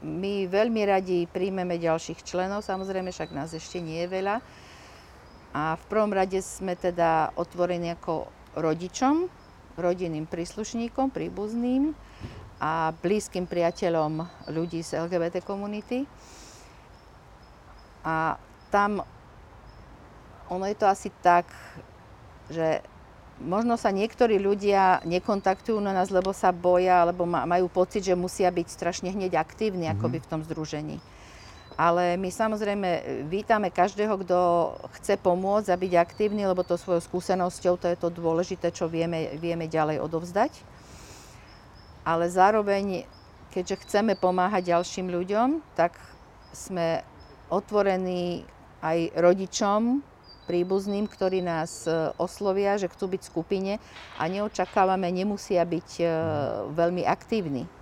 my 0.00 0.46
veľmi 0.46 0.82
radi 0.86 1.18
príjmeme 1.26 1.76
ďalších 1.76 2.22
členov, 2.22 2.62
samozrejme, 2.62 3.10
však 3.10 3.34
nás 3.34 3.50
ešte 3.50 3.82
nie 3.82 4.06
je 4.06 4.12
veľa. 4.14 4.36
A 5.50 5.74
v 5.74 5.84
prvom 5.90 6.14
rade 6.14 6.38
sme 6.38 6.78
teda 6.78 7.34
otvorení 7.34 7.98
ako 7.98 8.30
rodičom, 8.54 9.39
rodinným 9.80 10.28
príslušníkom, 10.28 11.10
príbuzným 11.10 11.96
a 12.60 12.92
blízkym 13.00 13.48
priateľom 13.48 14.28
ľudí 14.52 14.84
z 14.84 15.00
LGBT 15.08 15.40
komunity. 15.40 16.04
A 18.04 18.36
tam 18.68 19.04
ono 20.50 20.66
je 20.66 20.76
to 20.76 20.90
asi 20.90 21.14
tak, 21.22 21.46
že 22.50 22.82
možno 23.38 23.78
sa 23.78 23.94
niektorí 23.94 24.36
ľudia 24.36 25.00
nekontaktujú 25.06 25.78
na 25.78 25.94
nás, 25.94 26.10
lebo 26.10 26.34
sa 26.34 26.50
boja, 26.50 27.06
alebo 27.06 27.24
majú 27.24 27.70
pocit, 27.70 28.04
že 28.04 28.18
musia 28.18 28.50
byť 28.50 28.66
strašne 28.68 29.08
hneď 29.14 29.38
aktívni 29.38 29.86
mm-hmm. 29.86 30.02
akoby 30.02 30.18
v 30.20 30.28
tom 30.28 30.40
združení. 30.42 30.98
Ale 31.80 32.20
my 32.20 32.28
samozrejme 32.28 32.88
vítame 33.32 33.72
každého, 33.72 34.20
kto 34.20 34.38
chce 35.00 35.16
pomôcť 35.16 35.72
a 35.72 35.80
byť 35.80 35.92
aktívny, 35.96 36.44
lebo 36.44 36.60
to 36.60 36.76
svojou 36.76 37.00
skúsenosťou 37.00 37.80
to 37.80 37.88
je 37.88 37.96
to 37.96 38.12
dôležité, 38.12 38.68
čo 38.68 38.84
vieme, 38.84 39.32
vieme 39.40 39.64
ďalej 39.64 40.04
odovzdať. 40.04 40.52
Ale 42.04 42.28
zároveň, 42.28 43.08
keďže 43.48 43.80
chceme 43.88 44.12
pomáhať 44.12 44.76
ďalším 44.76 45.08
ľuďom, 45.08 45.64
tak 45.72 45.96
sme 46.52 47.00
otvorení 47.48 48.44
aj 48.84 49.16
rodičom, 49.16 50.04
príbuzným, 50.44 51.08
ktorí 51.08 51.40
nás 51.40 51.88
e, 51.88 52.12
oslovia, 52.20 52.76
že 52.76 52.92
chcú 52.92 53.16
byť 53.16 53.20
v 53.24 53.30
skupine 53.30 53.72
a 54.20 54.22
neočakávame, 54.28 55.08
nemusia 55.08 55.64
byť 55.64 55.88
e, 55.96 56.04
veľmi 56.76 57.08
aktívni 57.08 57.79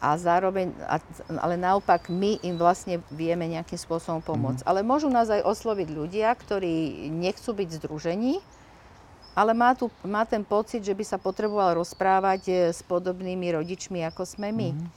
a 0.00 0.16
zároveň, 0.16 0.72
ale 1.28 1.60
naopak 1.60 2.08
my 2.08 2.40
im 2.40 2.56
vlastne 2.56 3.04
vieme 3.12 3.44
nejakým 3.44 3.76
spôsobom 3.76 4.24
pomôcť. 4.24 4.64
Mm-hmm. 4.64 4.72
Ale 4.72 4.80
môžu 4.80 5.12
nás 5.12 5.28
aj 5.28 5.44
osloviť 5.44 5.88
ľudia, 5.92 6.32
ktorí 6.32 7.06
nechcú 7.12 7.52
byť 7.52 7.68
združení, 7.84 8.40
ale 9.36 9.52
má, 9.52 9.76
tu, 9.76 9.92
má 10.00 10.24
ten 10.24 10.40
pocit, 10.40 10.80
že 10.80 10.96
by 10.96 11.04
sa 11.04 11.20
potreboval 11.20 11.76
rozprávať 11.76 12.42
e, 12.48 12.52
s 12.72 12.80
podobnými 12.82 13.52
rodičmi, 13.54 14.02
ako 14.08 14.24
sme 14.24 14.50
my. 14.50 14.68
Mm-hmm. 14.72 14.88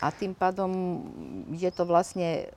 A 0.00 0.06
tým 0.12 0.32
pádom 0.36 1.02
je 1.56 1.70
to 1.72 1.88
vlastne 1.88 2.44
e, 2.44 2.52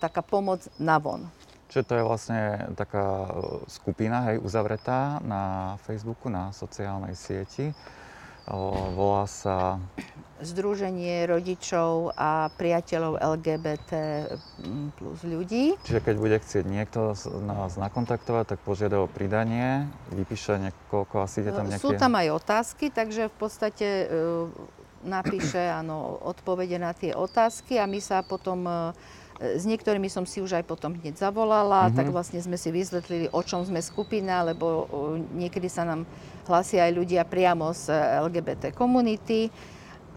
taká 0.00 0.24
pomoc 0.24 0.64
navon. 0.80 1.28
Čiže 1.68 1.86
to 1.86 1.94
je 2.00 2.08
vlastne 2.08 2.40
taká 2.74 3.04
e, 3.04 3.30
skupina, 3.68 4.32
hej, 4.32 4.40
uzavretá 4.40 5.20
na 5.20 5.76
Facebooku, 5.84 6.32
na 6.32 6.50
sociálnej 6.50 7.12
sieti. 7.12 7.76
Volá 8.46 9.26
sa 9.26 9.82
Združenie 10.36 11.24
rodičov 11.24 12.12
a 12.12 12.52
priateľov 12.60 13.16
LGBT 13.16 13.90
plus 15.00 15.24
ľudí. 15.24 15.80
Čiže 15.80 16.04
keď 16.04 16.14
bude 16.20 16.36
chcieť 16.36 16.64
niekto 16.68 17.16
nás 17.40 17.80
nakontaktovať, 17.80 18.44
tak 18.54 18.58
požiada 18.60 19.00
o 19.00 19.08
pridanie, 19.08 19.88
vypíše 20.12 20.60
niekoľko, 20.60 21.24
asi 21.24 21.40
je 21.40 21.56
tam 21.56 21.64
nejaké... 21.64 21.80
Sú 21.80 21.96
tam 21.96 22.20
aj 22.20 22.28
otázky, 22.36 22.92
takže 22.92 23.32
v 23.32 23.36
podstate 23.40 23.88
uh, 24.12 24.52
napíše 25.08 25.72
áno, 25.72 26.20
odpovede 26.20 26.76
na 26.76 26.92
tie 26.92 27.16
otázky 27.16 27.80
a 27.80 27.88
my 27.88 28.04
sa 28.04 28.20
potom 28.20 28.68
uh, 28.68 28.92
s 29.36 29.68
niektorými 29.68 30.08
som 30.08 30.24
si 30.24 30.40
už 30.40 30.56
aj 30.56 30.64
potom 30.64 30.96
hneď 30.96 31.20
zavolala, 31.20 31.88
mm-hmm. 31.88 31.98
tak 31.98 32.06
vlastne 32.08 32.40
sme 32.40 32.56
si 32.56 32.72
vyzvetlili, 32.72 33.28
o 33.32 33.40
čom 33.44 33.64
sme 33.68 33.84
skupina, 33.84 34.40
lebo 34.46 34.88
niekedy 35.36 35.68
sa 35.68 35.84
nám 35.84 36.08
hlásia 36.48 36.88
aj 36.88 36.92
ľudia 36.96 37.22
priamo 37.28 37.68
z 37.76 37.92
LGBT 38.24 38.72
komunity 38.72 39.52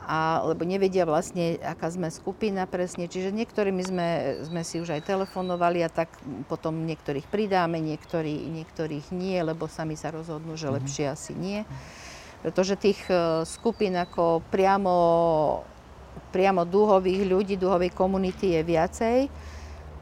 a, 0.10 0.42
lebo 0.42 0.66
nevedia 0.66 1.06
vlastne, 1.06 1.62
aká 1.62 1.92
sme 1.94 2.10
skupina 2.10 2.66
presne. 2.66 3.06
Čiže 3.06 3.30
niektorými 3.30 3.84
sme, 3.86 4.08
sme 4.48 4.62
si 4.66 4.82
už 4.82 4.98
aj 4.98 5.06
telefonovali 5.06 5.86
a 5.86 5.90
tak 5.92 6.10
potom 6.50 6.88
niektorých 6.88 7.30
pridáme, 7.30 7.78
niektorí, 7.78 8.50
niektorých 8.50 9.14
nie, 9.14 9.38
lebo 9.38 9.70
sami 9.70 9.94
sa 9.94 10.10
rozhodnú, 10.10 10.58
že 10.58 10.72
mhm. 10.72 10.74
lepšie 10.82 11.06
mm-hmm. 11.06 11.18
asi 11.20 11.34
nie. 11.38 11.60
Pretože 12.40 12.80
tých 12.80 13.04
e, 13.12 13.44
skupín 13.44 14.00
ako 14.00 14.40
priamo, 14.48 14.96
priamo 16.30 16.68
dúhových 16.68 17.26
ľudí, 17.26 17.56
dúhovej 17.56 17.92
komunity 17.96 18.60
je 18.60 18.62
viacej. 18.64 19.20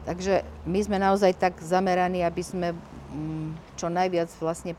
Takže 0.08 0.40
my 0.64 0.80
sme 0.80 0.96
naozaj 0.96 1.36
tak 1.36 1.60
zameraní, 1.60 2.24
aby 2.24 2.40
sme 2.40 2.72
mm, 2.72 3.76
čo 3.76 3.92
najviac 3.92 4.32
vlastne 4.40 4.72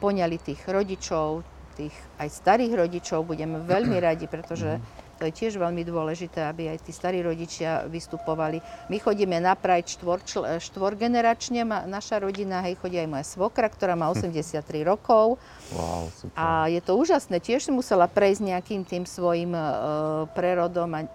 poňali 0.00 0.36
tých 0.40 0.62
rodičov, 0.66 1.44
tých 1.78 1.94
aj 2.18 2.28
starých 2.28 2.74
rodičov 2.74 3.24
budeme 3.24 3.62
veľmi 3.62 3.96
radi, 4.02 4.26
pretože 4.26 4.82
to 5.22 5.30
je 5.30 5.38
tiež 5.46 5.54
veľmi 5.54 5.86
dôležité, 5.86 6.50
aby 6.50 6.74
aj 6.74 6.82
tí 6.82 6.90
starí 6.90 7.22
rodičia 7.22 7.86
vystupovali. 7.86 8.58
My 8.90 8.98
chodíme 8.98 9.38
na 9.38 9.54
Pride 9.54 9.94
štvor, 9.94 10.18
štvorgeneračne, 10.58 11.62
naša 11.86 12.18
rodina, 12.18 12.58
hej, 12.66 12.74
chodí 12.82 12.98
aj 12.98 13.06
moja 13.06 13.22
svokra, 13.22 13.70
ktorá 13.70 13.94
má 13.94 14.10
83 14.18 14.58
rokov. 14.82 15.38
Wow, 15.70 16.10
super. 16.10 16.34
A 16.34 16.66
je 16.66 16.82
to 16.82 16.98
úžasné, 16.98 17.38
tiež 17.38 17.70
musela 17.70 18.10
prejsť 18.10 18.42
nejakým 18.50 18.82
tým 18.82 19.06
svojim 19.06 19.54
uh, 19.54 20.26
prerodom, 20.34 20.90
a, 20.90 21.06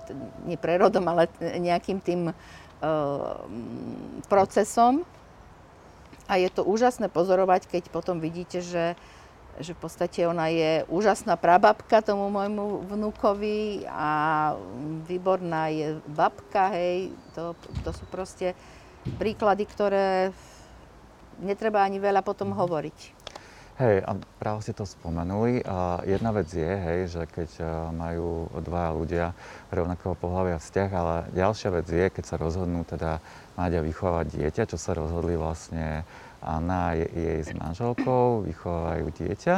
nie 0.48 0.56
prerodom, 0.56 1.04
ale 1.04 1.28
nejakým 1.44 2.00
tým 2.00 2.32
uh, 2.32 2.34
procesom. 4.32 5.04
A 6.32 6.40
je 6.40 6.48
to 6.48 6.64
úžasné 6.64 7.12
pozorovať, 7.12 7.68
keď 7.68 7.92
potom 7.92 8.24
vidíte, 8.24 8.64
že 8.64 8.96
že 9.60 9.74
v 9.74 9.80
podstate 9.82 10.26
ona 10.30 10.50
je 10.50 10.86
úžasná 10.90 11.36
prababka 11.38 12.06
tomu 12.06 12.30
môjmu 12.30 12.86
vnúkovi 12.88 13.90
a 13.90 14.54
výborná 15.10 15.70
je 15.74 15.98
babka, 16.10 16.70
hej. 16.74 17.14
To, 17.34 17.58
to 17.82 17.92
sú 17.94 18.06
proste 18.10 18.54
príklady, 19.18 19.66
ktoré 19.66 20.36
netreba 21.42 21.86
ani 21.86 22.02
veľa 22.02 22.26
potom 22.26 22.54
hovoriť. 22.54 23.18
Hej, 23.78 24.02
a 24.10 24.18
práve 24.42 24.66
ste 24.66 24.74
to 24.74 24.90
spomenuli. 24.90 25.62
A 25.62 26.02
jedna 26.02 26.34
vec 26.34 26.50
je, 26.50 26.66
hej, 26.66 27.14
že 27.14 27.30
keď 27.30 27.50
e, 27.62 27.64
majú 27.94 28.50
dvaja 28.58 28.90
ľudia 28.90 29.26
rovnakého 29.70 30.18
pohľavia 30.18 30.58
vzťah, 30.58 30.90
ale 30.98 31.16
ďalšia 31.38 31.70
vec 31.70 31.86
je, 31.86 32.06
keď 32.10 32.24
sa 32.26 32.42
rozhodnú 32.42 32.82
teda 32.90 33.22
mať 33.54 33.72
a 33.78 33.86
vychovávať 33.86 34.34
dieťa, 34.34 34.70
čo 34.74 34.82
sa 34.82 34.98
rozhodli 34.98 35.38
vlastne 35.38 36.10
Anna 36.48 36.96
a 36.96 36.98
jej 36.98 37.44
s 37.44 37.52
manželkou, 37.52 38.48
vychovávajú 38.48 39.12
dieťa. 39.12 39.56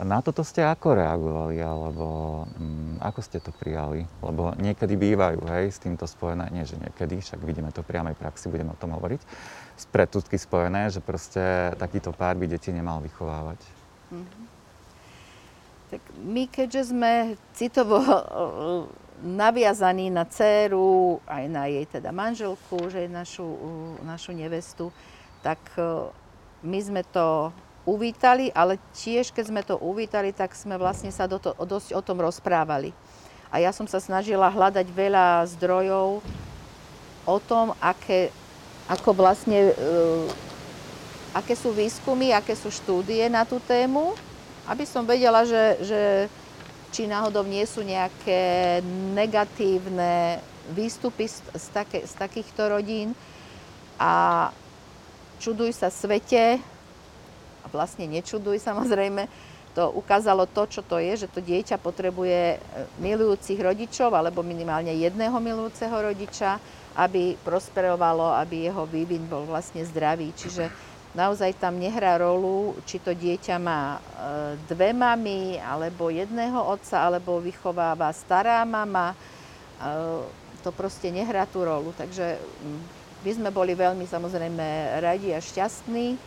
Na 0.00 0.24
toto 0.24 0.40
ste 0.40 0.64
ako 0.64 0.96
reagovali, 0.96 1.60
alebo 1.60 2.06
mm, 2.48 3.04
ako 3.04 3.20
ste 3.20 3.38
to 3.44 3.52
prijali? 3.52 4.08
Lebo 4.24 4.56
niekedy 4.56 4.96
bývajú, 4.96 5.44
hej, 5.52 5.68
s 5.68 5.78
týmto 5.78 6.08
spojené, 6.08 6.48
nie 6.48 6.64
že 6.64 6.80
niekedy, 6.80 7.20
však 7.20 7.44
vidíme 7.44 7.68
to 7.70 7.84
v 7.84 7.92
priamej 7.92 8.16
praxi, 8.16 8.48
budeme 8.48 8.72
o 8.72 8.80
tom 8.80 8.96
hovoriť, 8.96 9.20
s 9.76 9.84
predtutky 9.92 10.40
spojené, 10.40 10.88
že 10.88 11.04
proste 11.04 11.76
takýto 11.76 12.10
pár 12.16 12.40
by 12.40 12.48
deti 12.48 12.72
nemal 12.72 13.04
vychovávať. 13.04 13.60
Mm-hmm. 14.16 14.44
Tak 15.92 16.02
my, 16.24 16.42
keďže 16.48 16.82
sme 16.88 17.36
citovo 17.52 18.00
naviazaní 19.22 20.08
na 20.08 20.24
dceru, 20.24 21.20
aj 21.28 21.44
na 21.52 21.68
jej 21.68 21.84
teda 21.84 22.10
manželku, 22.10 22.88
že 22.88 23.06
je 23.06 23.10
našu, 23.12 23.46
našu 24.02 24.32
nevestu, 24.32 24.88
tak 25.42 25.58
my 26.62 26.78
sme 26.78 27.02
to 27.10 27.50
uvítali, 27.82 28.54
ale 28.54 28.78
tiež 28.94 29.34
keď 29.34 29.44
sme 29.50 29.62
to 29.66 29.74
uvítali, 29.78 30.30
tak 30.30 30.54
sme 30.54 30.78
vlastne 30.78 31.10
sa 31.10 31.26
do 31.26 31.42
to, 31.42 31.50
dosť 31.58 31.98
o 31.98 32.02
tom 32.02 32.22
rozprávali. 32.22 32.94
A 33.52 33.60
ja 33.60 33.74
som 33.74 33.84
sa 33.84 33.98
snažila 34.00 34.48
hľadať 34.48 34.86
veľa 34.88 35.44
zdrojov 35.58 36.22
o 37.26 37.36
tom, 37.42 37.74
aké, 37.82 38.30
ako 38.88 39.12
vlastne, 39.12 39.74
uh, 39.74 40.24
aké 41.36 41.52
sú 41.58 41.74
výskumy, 41.74 42.32
aké 42.32 42.56
sú 42.56 42.72
štúdie 42.72 43.26
na 43.28 43.44
tú 43.44 43.60
tému, 43.60 44.14
aby 44.64 44.86
som 44.86 45.02
vedela, 45.02 45.42
že, 45.42 45.64
že 45.84 46.00
či 46.94 47.10
náhodou 47.10 47.42
nie 47.42 47.66
sú 47.66 47.82
nejaké 47.82 48.80
negatívne 49.12 50.38
výstupy 50.70 51.26
z, 51.26 51.42
z, 51.52 51.66
také, 51.74 52.06
z 52.06 52.14
takýchto 52.14 52.70
rodín. 52.70 53.12
A 53.98 54.48
čuduj 55.42 55.74
sa 55.74 55.90
svete, 55.90 56.62
a 57.62 57.66
vlastne 57.74 58.06
nečuduj 58.06 58.62
samozrejme, 58.62 59.26
to 59.72 59.88
ukázalo 59.90 60.44
to, 60.46 60.68
čo 60.68 60.80
to 60.84 61.00
je, 61.00 61.26
že 61.26 61.32
to 61.32 61.40
dieťa 61.40 61.80
potrebuje 61.80 62.40
e, 62.54 62.58
milujúcich 63.00 63.56
rodičov 63.56 64.12
alebo 64.12 64.44
minimálne 64.44 64.92
jedného 64.92 65.32
milujúceho 65.40 65.96
rodiča, 65.96 66.60
aby 66.92 67.40
prosperovalo, 67.40 68.36
aby 68.36 68.68
jeho 68.68 68.84
vývin 68.84 69.24
bol 69.24 69.48
vlastne 69.48 69.80
zdravý. 69.88 70.36
Čiže 70.36 70.68
naozaj 71.16 71.56
tam 71.56 71.80
nehrá 71.80 72.20
rolu, 72.20 72.76
či 72.84 73.00
to 73.00 73.16
dieťa 73.16 73.56
má 73.56 73.96
e, 73.96 74.00
dve 74.68 74.92
mamy, 74.92 75.56
alebo 75.56 76.12
jedného 76.12 76.60
otca, 76.68 77.08
alebo 77.08 77.40
vychováva 77.40 78.12
stará 78.12 78.60
mama. 78.68 79.16
E, 79.16 79.16
to 80.60 80.68
proste 80.68 81.08
nehrá 81.08 81.48
tú 81.48 81.64
rolu. 81.64 81.96
Takže 81.96 82.36
my 83.22 83.30
sme 83.30 83.50
boli 83.54 83.78
veľmi 83.78 84.02
samozrejme 84.02 84.98
radi 84.98 85.30
a 85.30 85.38
šťastní 85.38 86.18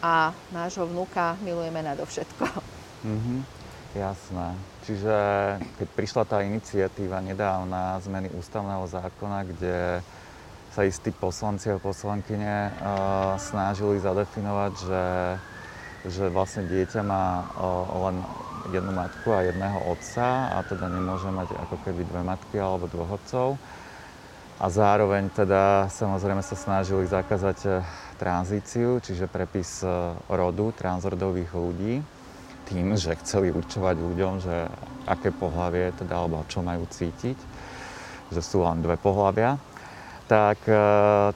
a 0.00 0.32
nášho 0.54 0.86
vnúka 0.86 1.36
milujeme 1.44 1.82
nadovšetko. 1.84 2.46
Mm-hmm, 3.04 3.40
jasné. 3.98 4.48
Čiže 4.86 5.14
keď 5.76 5.88
prišla 5.92 6.22
tá 6.24 6.38
iniciatíva 6.40 7.20
nedávna 7.20 8.00
zmeny 8.00 8.32
ústavného 8.32 8.88
zákona, 8.88 9.38
kde 9.44 9.76
sa 10.70 10.86
istí 10.86 11.10
poslanci 11.10 11.68
a 11.68 11.82
poslankyne 11.82 12.70
uh, 12.70 13.34
snažili 13.36 13.98
zadefinovať, 13.98 14.72
že, 14.78 15.06
že 16.06 16.24
vlastne 16.30 16.64
dieťa 16.70 17.02
má 17.02 17.42
uh, 17.42 18.08
len 18.08 18.16
jednu 18.70 18.92
matku 18.94 19.34
a 19.34 19.44
jedného 19.50 19.78
otca 19.90 20.54
a 20.54 20.62
teda 20.62 20.86
nemôže 20.86 21.26
mať 21.32 21.50
ako 21.58 21.76
keby 21.82 22.06
dve 22.06 22.22
matky 22.22 22.56
alebo 22.62 22.86
dvoch 22.86 23.18
otcov. 23.18 23.58
A 24.60 24.68
zároveň 24.68 25.32
teda 25.32 25.88
samozrejme 25.88 26.44
sa 26.44 26.52
snažili 26.52 27.08
zakázať 27.08 27.80
tranzíciu, 28.20 29.00
čiže 29.00 29.24
prepis 29.32 29.80
e, 29.80 29.88
rodu 30.28 30.76
transrodových 30.76 31.48
ľudí, 31.56 32.04
tým, 32.68 32.92
že 33.00 33.16
chceli 33.24 33.48
určovať 33.48 33.96
ľuďom, 33.96 34.32
že 34.44 34.68
aké 35.08 35.32
pohlavie 35.32 35.96
teda, 35.96 36.20
alebo 36.20 36.44
čo 36.52 36.60
majú 36.60 36.84
cítiť, 36.84 37.38
že 38.28 38.40
sú 38.44 38.60
len 38.60 38.84
dve 38.84 39.00
pohlavia. 39.00 39.56
Tak, 40.28 40.60
e, 40.68 40.84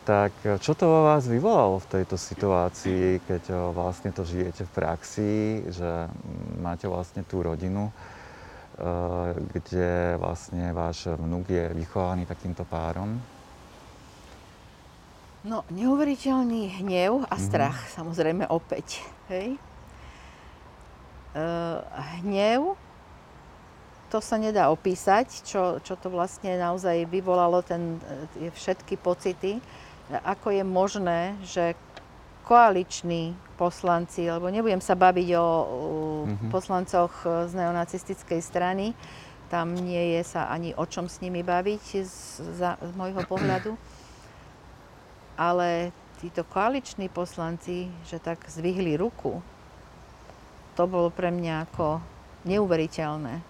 tak 0.04 0.32
čo 0.60 0.76
to 0.76 0.84
vo 0.84 1.00
vás 1.08 1.24
vyvolalo 1.24 1.80
v 1.80 1.90
tejto 1.98 2.20
situácii, 2.20 3.24
keď 3.24 3.42
e, 3.48 3.54
vlastne 3.72 4.12
to 4.12 4.28
žijete 4.28 4.68
v 4.68 4.74
praxi, 4.76 5.32
že 5.72 6.12
máte 6.60 6.84
vlastne 6.84 7.24
tú 7.24 7.40
rodinu, 7.40 7.88
kde 9.54 10.18
vlastne 10.18 10.74
váš 10.74 11.06
vnúk 11.06 11.46
je 11.46 11.64
vychovaný 11.78 12.26
takýmto 12.26 12.66
párom? 12.66 13.22
No, 15.44 15.60
neuveriteľný 15.68 16.80
hnev 16.80 17.28
a 17.28 17.36
mhm. 17.36 17.42
strach, 17.44 17.76
mm-hmm. 17.76 17.96
samozrejme 18.00 18.44
opäť. 18.48 19.04
Hej? 19.28 19.60
Uh, 21.34 21.82
hnev, 22.22 22.78
to 24.08 24.22
sa 24.22 24.38
nedá 24.38 24.70
opísať, 24.70 25.42
čo, 25.42 25.82
čo 25.82 25.98
to 25.98 26.06
vlastne 26.06 26.54
naozaj 26.56 27.10
vyvolalo, 27.10 27.60
ten, 27.66 27.98
tie 28.38 28.48
všetky 28.54 28.94
pocity. 28.96 29.58
Ako 30.22 30.54
je 30.54 30.62
možné, 30.62 31.34
že 31.42 31.74
koaliční 32.44 33.32
poslanci, 33.56 34.28
lebo 34.28 34.52
nebudem 34.52 34.84
sa 34.84 34.92
baviť 34.92 35.28
o, 35.34 35.46
mm-hmm. 36.28 36.50
poslancoch 36.52 37.12
z 37.48 37.52
neonacistickej 37.56 38.40
strany, 38.44 38.92
tam 39.48 39.72
nie 39.72 40.18
je 40.18 40.22
sa 40.24 40.52
ani 40.52 40.76
o 40.76 40.84
čom 40.84 41.08
s 41.08 41.24
nimi 41.24 41.40
baviť 41.40 41.84
z, 42.04 42.14
za, 42.58 42.76
z 42.78 42.92
môjho 42.94 43.24
pohľadu 43.32 43.74
ale 45.38 45.90
títo 46.22 46.46
koaliční 46.46 47.08
poslanci, 47.10 47.90
že 48.06 48.22
tak 48.22 48.46
zvihli 48.48 48.96
ruku, 48.96 49.42
to 50.74 50.86
bolo 50.86 51.10
pre 51.10 51.30
mňa 51.30 51.70
ako 51.70 52.02
neuveriteľné. 52.46 53.42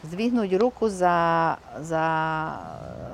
Zdvihnúť 0.00 0.50
ruku 0.56 0.88
za, 0.88 1.60
za 1.76 2.06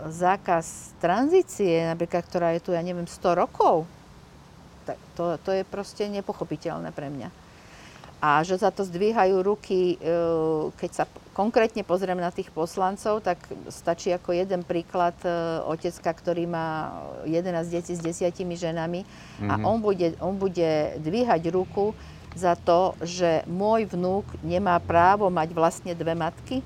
zákaz 0.07 0.95
tranzície, 1.03 1.83
napríklad, 1.90 2.23
ktorá 2.23 2.49
je 2.55 2.62
tu, 2.62 2.71
ja 2.71 2.81
neviem, 2.81 3.11
100 3.11 3.42
rokov, 3.42 3.90
tak 4.87 4.99
to, 5.18 5.35
to 5.42 5.51
je 5.51 5.62
proste 5.66 6.07
nepochopiteľné 6.07 6.94
pre 6.94 7.11
mňa 7.11 7.46
a 8.16 8.40
že 8.40 8.57
za 8.57 8.72
to 8.72 8.81
zdvíhajú 8.81 9.44
ruky, 9.44 9.96
e, 10.01 10.16
keď 10.81 10.90
sa 10.90 11.05
konkrétne 11.37 11.85
pozriem 11.85 12.16
na 12.16 12.33
tých 12.33 12.49
poslancov, 12.49 13.20
tak 13.20 13.37
stačí 13.68 14.09
ako 14.09 14.33
jeden 14.33 14.64
príklad 14.64 15.12
e, 15.20 15.29
otecka, 15.68 16.16
ktorý 16.16 16.49
má 16.49 16.96
11 17.29 17.68
detí 17.68 17.92
s 17.92 18.01
desiatimi 18.01 18.57
ženami 18.57 19.05
mm-hmm. 19.05 19.51
a 19.53 19.55
mhm. 19.61 19.64
on 19.68 19.77
bude, 19.85 20.09
on 20.25 20.35
bude 20.40 20.96
dvíhať 21.05 21.42
ruku 21.53 21.92
za 22.33 22.57
to, 22.57 22.96
že 23.05 23.44
môj 23.49 23.88
vnúk 23.88 24.25
nemá 24.40 24.77
právo 24.81 25.29
mať 25.29 25.53
vlastne 25.57 25.92
dve 25.96 26.12
matky. 26.16 26.61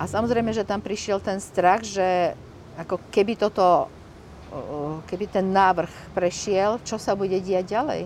A 0.00 0.08
samozrejme, 0.08 0.52
že 0.56 0.64
tam 0.64 0.80
prišiel 0.80 1.20
ten 1.20 1.36
strach, 1.40 1.84
že 1.84 2.32
ako 2.80 2.96
keby 3.12 3.36
toto, 3.36 3.92
keby 5.06 5.30
ten 5.30 5.54
návrh 5.54 6.14
prešiel, 6.14 6.82
čo 6.82 6.98
sa 6.98 7.14
bude 7.14 7.38
diať 7.38 7.70
ďalej 7.70 8.02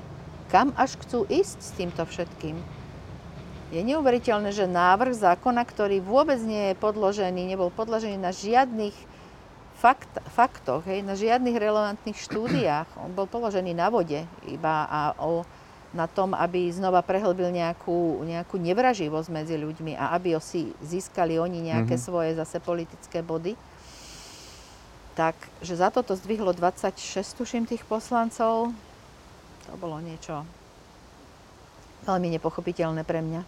kam 0.55 0.71
až 0.79 0.95
chcú 1.03 1.27
ísť 1.27 1.59
s 1.59 1.71
týmto 1.75 2.07
všetkým. 2.07 2.55
Je 3.75 3.83
neuveriteľné, 3.83 4.55
že 4.55 4.71
návrh 4.71 5.19
zákona, 5.19 5.67
ktorý 5.67 5.99
vôbec 5.99 6.39
nie 6.47 6.71
je 6.71 6.79
podložený, 6.79 7.43
nebol 7.43 7.75
podložený 7.75 8.23
na 8.23 8.31
žiadnych 8.31 8.95
fakt, 9.75 10.15
faktoch, 10.31 10.87
hej, 10.87 11.03
na 11.03 11.19
žiadnych 11.19 11.59
relevantných 11.59 12.15
štúdiách, 12.15 12.87
on 13.03 13.11
bol 13.11 13.27
položený 13.27 13.75
na 13.75 13.91
vode 13.91 14.23
iba 14.47 14.87
a 14.87 15.19
o, 15.19 15.43
na 15.91 16.07
tom, 16.07 16.39
aby 16.39 16.71
znova 16.71 17.03
prehlbil 17.03 17.51
nejakú, 17.51 18.23
nejakú 18.23 18.55
nevraživosť 18.55 19.29
medzi 19.35 19.59
ľuďmi 19.59 19.99
a 19.99 20.15
aby 20.15 20.39
si 20.39 20.71
získali 20.87 21.35
oni 21.35 21.75
nejaké 21.75 21.99
mm-hmm. 21.99 22.07
svoje 22.07 22.39
zase 22.39 22.63
politické 22.63 23.27
body. 23.27 23.59
Tak, 25.15 25.39
že 25.63 25.79
za 25.79 25.95
toto 25.95 26.19
zdvihlo 26.19 26.51
26, 26.51 26.99
tuším, 27.39 27.71
tých 27.71 27.87
poslancov, 27.87 28.75
to 29.65 29.73
bolo 29.79 30.03
niečo 30.03 30.43
veľmi 32.05 32.35
nepochopiteľné 32.37 33.07
pre 33.07 33.23
mňa. 33.23 33.43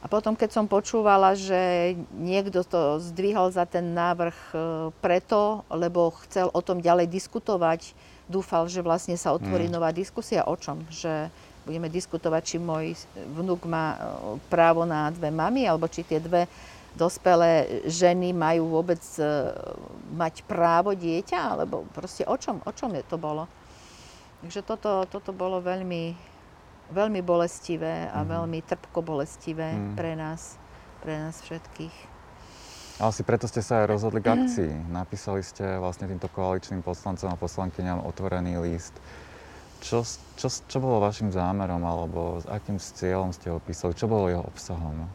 A 0.00 0.08
potom, 0.08 0.32
keď 0.32 0.56
som 0.56 0.64
počúvala, 0.64 1.36
že 1.36 1.92
niekto 2.16 2.64
to 2.64 2.96
zdvihol 3.04 3.52
za 3.52 3.68
ten 3.68 3.92
návrh 3.92 4.32
e, 4.32 4.56
preto, 5.04 5.60
lebo 5.68 6.16
chcel 6.24 6.48
o 6.48 6.64
tom 6.64 6.80
ďalej 6.80 7.12
diskutovať, 7.12 7.92
dúfal, 8.24 8.64
že 8.72 8.80
vlastne 8.80 9.20
sa 9.20 9.36
otvorí 9.36 9.68
mm. 9.68 9.74
nová 9.76 9.92
diskusia 9.92 10.48
o 10.48 10.56
čom? 10.56 10.88
Že 10.88 11.28
budeme 11.68 11.92
diskutovať, 11.92 12.42
či 12.42 12.56
môj 12.56 12.96
vnúk 13.36 13.68
má 13.68 13.92
e, 13.92 13.98
právo 14.48 14.88
na 14.88 15.12
dve 15.12 15.28
mamy, 15.28 15.68
alebo 15.68 15.84
či 15.84 16.00
tie 16.00 16.16
dve 16.16 16.48
dospelé 16.98 17.84
ženy 17.86 18.34
majú 18.34 18.80
vôbec 18.80 19.02
e, 19.18 19.22
mať 20.14 20.42
právo 20.46 20.94
dieťa, 20.94 21.38
alebo 21.56 21.86
proste 21.94 22.26
o 22.26 22.34
čom, 22.34 22.58
o 22.62 22.72
čom 22.74 22.94
je 22.94 23.04
to 23.06 23.16
bolo? 23.20 23.46
Takže 24.40 24.60
toto, 24.64 25.04
toto 25.04 25.30
bolo 25.36 25.60
veľmi, 25.60 26.16
veľmi 26.90 27.20
bolestivé 27.20 28.08
a 28.08 28.24
mm-hmm. 28.24 28.32
veľmi 28.32 28.58
trpko 28.64 29.00
bolestivé 29.04 29.76
mm. 29.76 29.94
pre 29.94 30.16
nás, 30.16 30.56
pre 31.04 31.20
nás 31.20 31.44
všetkých. 31.44 31.96
Ale 33.00 33.16
si 33.16 33.24
preto 33.24 33.48
ste 33.48 33.64
sa 33.64 33.84
aj 33.84 33.96
rozhodli 33.96 34.20
k 34.20 34.32
akcii. 34.36 34.92
Napísali 34.92 35.40
ste 35.40 35.80
vlastne 35.80 36.08
týmto 36.08 36.28
koaličným 36.32 36.84
poslancom 36.84 37.32
a 37.32 37.40
poslankyňam 37.40 38.04
otvorený 38.04 38.60
list. 38.60 38.96
Čo, 39.80 40.04
čo, 40.36 40.52
čo 40.52 40.76
bolo 40.76 41.00
vašim 41.00 41.32
zámerom 41.32 41.80
alebo 41.80 42.36
s 42.36 42.44
akým 42.44 42.76
cieľom 42.76 43.32
ste 43.32 43.48
ho 43.48 43.56
písali? 43.64 43.96
Čo 43.96 44.12
bolo 44.12 44.28
jeho 44.28 44.44
obsahom? 44.44 45.08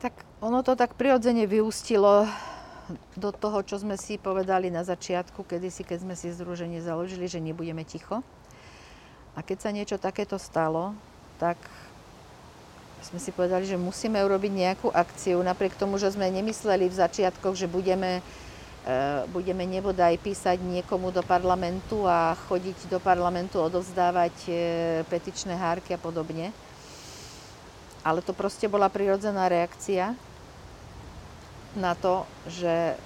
Tak 0.00 0.31
ono 0.42 0.58
to 0.66 0.74
tak 0.74 0.98
prirodzene 0.98 1.46
vyústilo 1.46 2.26
do 3.14 3.30
toho, 3.30 3.62
čo 3.62 3.78
sme 3.78 3.94
si 3.94 4.18
povedali 4.18 4.74
na 4.74 4.82
začiatku, 4.82 5.46
kedysi, 5.46 5.86
keď 5.86 6.02
sme 6.02 6.14
si 6.18 6.34
združenie 6.34 6.82
založili, 6.82 7.30
že 7.30 7.38
nebudeme 7.38 7.86
ticho. 7.86 8.26
A 9.38 9.40
keď 9.40 9.58
sa 9.62 9.70
niečo 9.70 10.02
takéto 10.02 10.36
stalo, 10.42 10.98
tak 11.38 11.56
sme 13.06 13.22
si 13.22 13.30
povedali, 13.30 13.70
že 13.70 13.78
musíme 13.78 14.18
urobiť 14.18 14.52
nejakú 14.52 14.88
akciu, 14.90 15.38
napriek 15.46 15.78
tomu, 15.78 15.94
že 15.96 16.10
sme 16.10 16.26
nemysleli 16.26 16.90
v 16.90 16.98
začiatkoch, 16.98 17.54
že 17.54 17.70
budeme, 17.70 18.18
e, 18.82 18.92
budeme 19.30 19.62
nebodaj 19.62 20.18
písať 20.20 20.58
niekomu 20.58 21.14
do 21.14 21.22
parlamentu 21.22 22.02
a 22.02 22.34
chodiť 22.50 22.90
do 22.90 22.98
parlamentu, 22.98 23.62
odovzdávať 23.62 24.34
e, 24.50 24.52
petičné 25.06 25.54
hárky 25.54 25.94
a 25.94 26.02
podobne. 26.02 26.50
Ale 28.02 28.18
to 28.26 28.34
proste 28.34 28.66
bola 28.66 28.90
prirodzená 28.90 29.46
reakcia 29.46 30.18
na 31.76 31.96
to, 31.96 32.28
že 32.48 32.96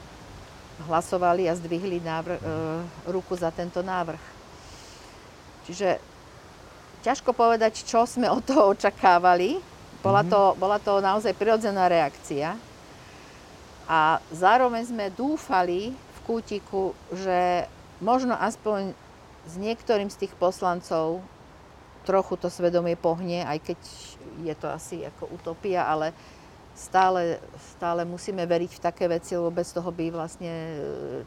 hlasovali 0.84 1.48
a 1.48 1.56
zdvihli 1.56 2.04
návrh, 2.04 2.40
e, 2.40 2.46
ruku 3.08 3.32
za 3.38 3.48
tento 3.48 3.80
návrh. 3.80 4.20
Čiže 5.66 5.98
ťažko 7.00 7.32
povedať, 7.32 7.86
čo 7.86 8.04
sme 8.04 8.28
od 8.28 8.44
toho 8.44 8.74
očakávali. 8.76 9.58
Bola 10.04 10.22
mhm. 10.22 10.30
to, 10.30 10.42
bola 10.60 10.78
to 10.78 11.00
naozaj 11.00 11.32
prirodzená 11.34 11.88
reakcia. 11.88 12.54
A 13.86 14.18
zároveň 14.34 14.82
sme 14.90 15.14
dúfali 15.14 15.94
v 15.94 16.18
kútiku, 16.26 16.90
že 17.14 17.70
možno 18.02 18.34
aspoň 18.34 18.92
s 19.46 19.54
niektorým 19.54 20.10
z 20.10 20.26
tých 20.26 20.34
poslancov 20.34 21.22
trochu 22.02 22.34
to 22.38 22.50
svedomie 22.50 22.98
pohne, 22.98 23.46
aj 23.46 23.58
keď 23.62 23.78
je 24.42 24.54
to 24.58 24.66
asi 24.70 25.06
ako 25.06 25.30
utopia, 25.30 25.86
ale 25.86 26.10
stále, 26.76 27.40
stále 27.74 28.04
musíme 28.04 28.44
veriť 28.44 28.76
v 28.76 28.82
také 28.84 29.08
veci, 29.08 29.32
lebo 29.32 29.48
bez 29.48 29.72
toho 29.72 29.88
by 29.88 30.12
vlastne 30.12 30.52
e, 30.52 30.74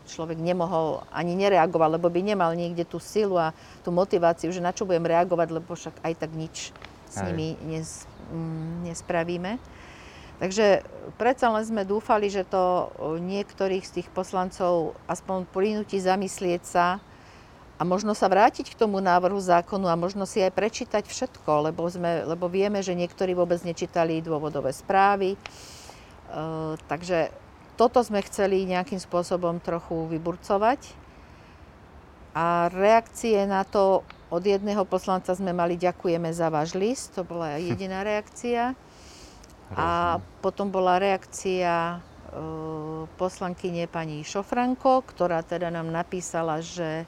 človek 0.05 0.37
nemohol 0.37 1.01
ani 1.09 1.33
nereagovať, 1.33 1.89
lebo 1.97 2.07
by 2.07 2.21
nemal 2.21 2.53
niekde 2.53 2.85
tú 2.85 3.01
silu 3.01 3.35
a 3.35 3.51
tú 3.81 3.89
motiváciu, 3.89 4.53
že 4.53 4.61
na 4.61 4.69
čo 4.69 4.85
budem 4.85 5.09
reagovať, 5.09 5.49
lebo 5.49 5.73
však 5.73 6.05
aj 6.05 6.13
tak 6.21 6.31
nič 6.37 6.69
s 7.09 7.17
nimi 7.25 7.57
nes, 7.65 8.05
mm, 8.29 8.93
nespravíme. 8.93 9.57
Takže 10.39 10.87
predsa 11.19 11.51
len 11.51 11.65
sme 11.67 11.83
dúfali, 11.83 12.31
že 12.31 12.47
to 12.47 12.93
niektorých 13.19 13.83
z 13.83 13.91
tých 13.99 14.09
poslancov 14.13 14.95
aspoň 15.09 15.43
prinúti 15.51 15.99
zamyslieť 15.99 16.63
sa, 16.63 17.03
a 17.79 17.87
možno 17.87 18.11
sa 18.11 18.27
vrátiť 18.27 18.75
k 18.75 18.79
tomu 18.79 18.99
návrhu 18.99 19.39
zákonu 19.39 19.87
a 19.87 19.95
možno 19.95 20.27
si 20.27 20.43
aj 20.43 20.51
prečítať 20.51 21.07
všetko, 21.07 21.71
lebo, 21.71 21.87
sme, 21.87 22.27
lebo 22.27 22.51
vieme, 22.51 22.83
že 22.83 22.91
niektorí 22.91 23.31
vôbec 23.31 23.63
nečítali 23.63 24.19
dôvodové 24.19 24.75
správy. 24.75 25.33
E, 25.33 25.37
takže 26.91 27.31
toto 27.79 28.03
sme 28.03 28.19
chceli 28.27 28.67
nejakým 28.67 28.99
spôsobom 28.99 29.63
trochu 29.63 30.11
vyburcovať. 30.11 30.91
A 32.35 32.67
reakcie 32.67 33.47
na 33.47 33.63
to 33.63 34.03
od 34.27 34.43
jedného 34.43 34.83
poslanca 34.83 35.31
sme 35.31 35.55
mali 35.55 35.79
ďakujeme 35.79 36.29
za 36.35 36.51
váš 36.51 36.75
list, 36.75 37.15
to 37.15 37.23
bola 37.23 37.55
jediná 37.63 38.03
reakcia. 38.03 38.75
A 39.71 40.19
potom 40.43 40.67
bola 40.67 40.99
reakcia 40.99 41.95
e, 41.95 41.97
poslankyne 43.15 43.87
pani 43.87 44.19
Šofranko, 44.27 44.99
ktorá 45.07 45.47
teda 45.47 45.71
nám 45.71 45.87
napísala, 45.87 46.59
že 46.59 47.07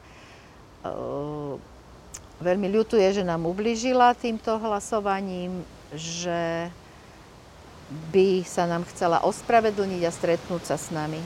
veľmi 2.41 2.67
ľutuje, 2.73 3.05
že 3.13 3.23
nám 3.23 3.45
ubližila 3.45 4.17
týmto 4.17 4.57
hlasovaním, 4.57 5.61
že 5.93 6.69
by 8.11 8.41
sa 8.47 8.65
nám 8.65 8.87
chcela 8.89 9.21
ospravedlniť 9.21 10.01
a 10.07 10.11
stretnúť 10.11 10.63
sa 10.63 10.77
s 10.79 10.89
nami. 10.89 11.19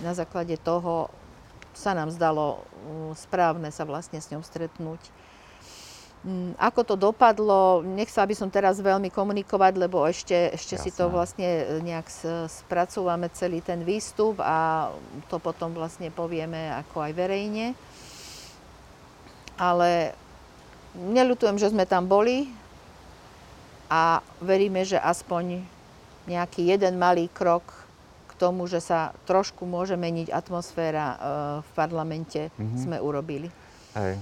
Na 0.00 0.16
základe 0.16 0.56
toho 0.58 1.12
sa 1.76 1.92
nám 1.92 2.08
zdalo 2.08 2.64
mm, 2.88 3.12
správne 3.20 3.68
sa 3.68 3.84
vlastne 3.84 4.16
s 4.16 4.32
ňou 4.32 4.40
stretnúť. 4.40 4.98
Mm, 6.24 6.56
ako 6.56 6.80
to 6.82 6.94
dopadlo, 6.96 7.84
nech 7.84 8.08
sa 8.08 8.24
aby 8.24 8.32
som 8.32 8.48
teraz 8.48 8.80
veľmi 8.80 9.12
komunikovať, 9.12 9.72
lebo 9.76 10.08
ešte, 10.08 10.56
ešte 10.56 10.80
si 10.80 10.88
to 10.88 11.12
vlastne 11.12 11.44
e, 11.44 11.64
nejak 11.84 12.08
spracúvame 12.48 13.28
celý 13.36 13.60
ten 13.60 13.84
výstup 13.84 14.40
a 14.40 14.88
to 15.28 15.36
potom 15.36 15.76
vlastne 15.76 16.08
povieme 16.08 16.72
ako 16.80 17.04
aj 17.04 17.12
verejne 17.12 17.76
ale 19.56 20.16
neľutujem, 20.96 21.56
že 21.60 21.72
sme 21.72 21.84
tam 21.84 22.08
boli 22.08 22.48
a 23.92 24.24
veríme, 24.40 24.84
že 24.84 25.00
aspoň 25.00 25.64
nejaký 26.26 26.66
jeden 26.66 26.98
malý 26.98 27.30
krok 27.30 27.62
k 28.26 28.32
tomu, 28.36 28.66
že 28.68 28.82
sa 28.82 29.14
trošku 29.24 29.64
môže 29.64 29.94
meniť 29.94 30.28
atmosféra 30.28 31.06
e, 31.06 31.16
v 31.62 31.70
parlamente, 31.72 32.50
mm-hmm. 32.52 32.78
sme 32.82 32.96
urobili. 33.00 33.48
Hej, 33.96 34.20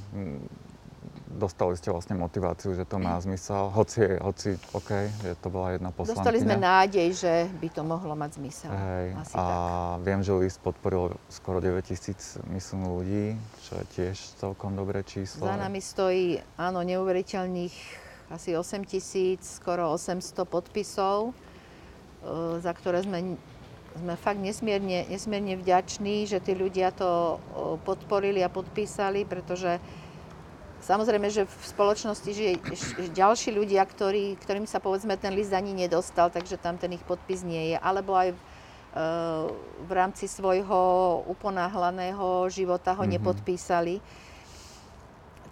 dostali 1.35 1.75
ste 1.75 1.91
vlastne 1.91 2.15
motiváciu, 2.15 2.73
že 2.79 2.87
to 2.87 3.03
má 3.03 3.19
zmysel, 3.19 3.69
hoci, 3.75 4.17
hoci 4.23 4.55
OK, 4.73 4.91
že 5.23 5.31
to 5.43 5.49
bola 5.51 5.75
jedna 5.75 5.91
poslankyňa. 5.91 6.23
Dostali 6.23 6.39
sme 6.41 6.57
nádej, 6.57 7.09
že 7.13 7.35
by 7.59 7.69
to 7.75 7.83
mohlo 7.83 8.15
mať 8.15 8.31
zmysel. 8.39 8.71
Hej, 8.71 9.07
Asi 9.19 9.35
a 9.35 9.45
tak. 9.45 10.07
viem, 10.07 10.21
že 10.23 10.33
list 10.39 10.59
podporil 10.63 11.19
skoro 11.29 11.59
9 11.59 11.83
tisíc, 11.83 12.39
myslím, 12.49 12.87
ľudí, 12.87 13.27
čo 13.67 13.77
je 13.83 13.85
tiež 13.99 14.17
celkom 14.39 14.79
dobré 14.79 15.03
číslo. 15.03 15.45
Za 15.45 15.59
nami 15.59 15.83
stojí, 15.83 16.39
áno, 16.57 16.81
neuveriteľných 16.87 17.75
asi 18.31 18.57
8 18.57 18.87
tisíc, 18.87 19.61
skoro 19.61 19.93
800 19.93 20.47
podpisov, 20.49 21.31
e, 21.31 22.63
za 22.63 22.73
ktoré 22.73 23.05
sme 23.05 23.37
sme 23.95 24.19
fakt 24.19 24.43
nesmierne, 24.43 25.07
nesmierne 25.07 25.55
vďační, 25.55 26.27
že 26.27 26.43
tí 26.43 26.51
ľudia 26.59 26.91
to 26.91 27.39
podporili 27.87 28.43
a 28.43 28.51
podpísali, 28.51 29.23
pretože 29.23 29.79
Samozrejme, 30.85 31.33
že 31.33 31.49
v 31.49 31.65
spoločnosti 31.65 32.29
žije 32.29 32.61
ďalší 33.17 33.57
ľudia, 33.57 33.81
ktorí, 33.89 34.37
ktorým 34.37 34.69
sa 34.69 34.85
povedzme 34.85 35.17
ten 35.17 35.33
list 35.33 35.57
ani 35.57 35.73
nedostal, 35.73 36.29
takže 36.29 36.61
tam 36.61 36.77
ten 36.77 36.93
ich 36.93 37.01
podpis 37.09 37.41
nie 37.41 37.73
je. 37.73 37.77
Alebo 37.81 38.13
aj 38.13 38.37
v, 38.37 38.41
e, 38.93 39.05
v 39.81 39.91
rámci 39.97 40.29
svojho 40.29 40.77
uponáhlaného 41.25 42.45
života 42.53 42.93
ho 42.93 43.01
mm-hmm. 43.01 43.17
nepodpísali. 43.17 44.05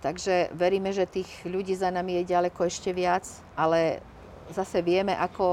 Takže 0.05 0.53
veríme, 0.53 0.92
že 0.92 1.09
tých 1.09 1.31
ľudí 1.49 1.73
za 1.73 1.88
nami 1.88 2.21
je 2.21 2.37
ďaleko 2.37 2.68
ešte 2.68 2.92
viac, 2.92 3.25
ale 3.57 4.05
zase 4.53 4.85
vieme, 4.85 5.16
ako 5.16 5.45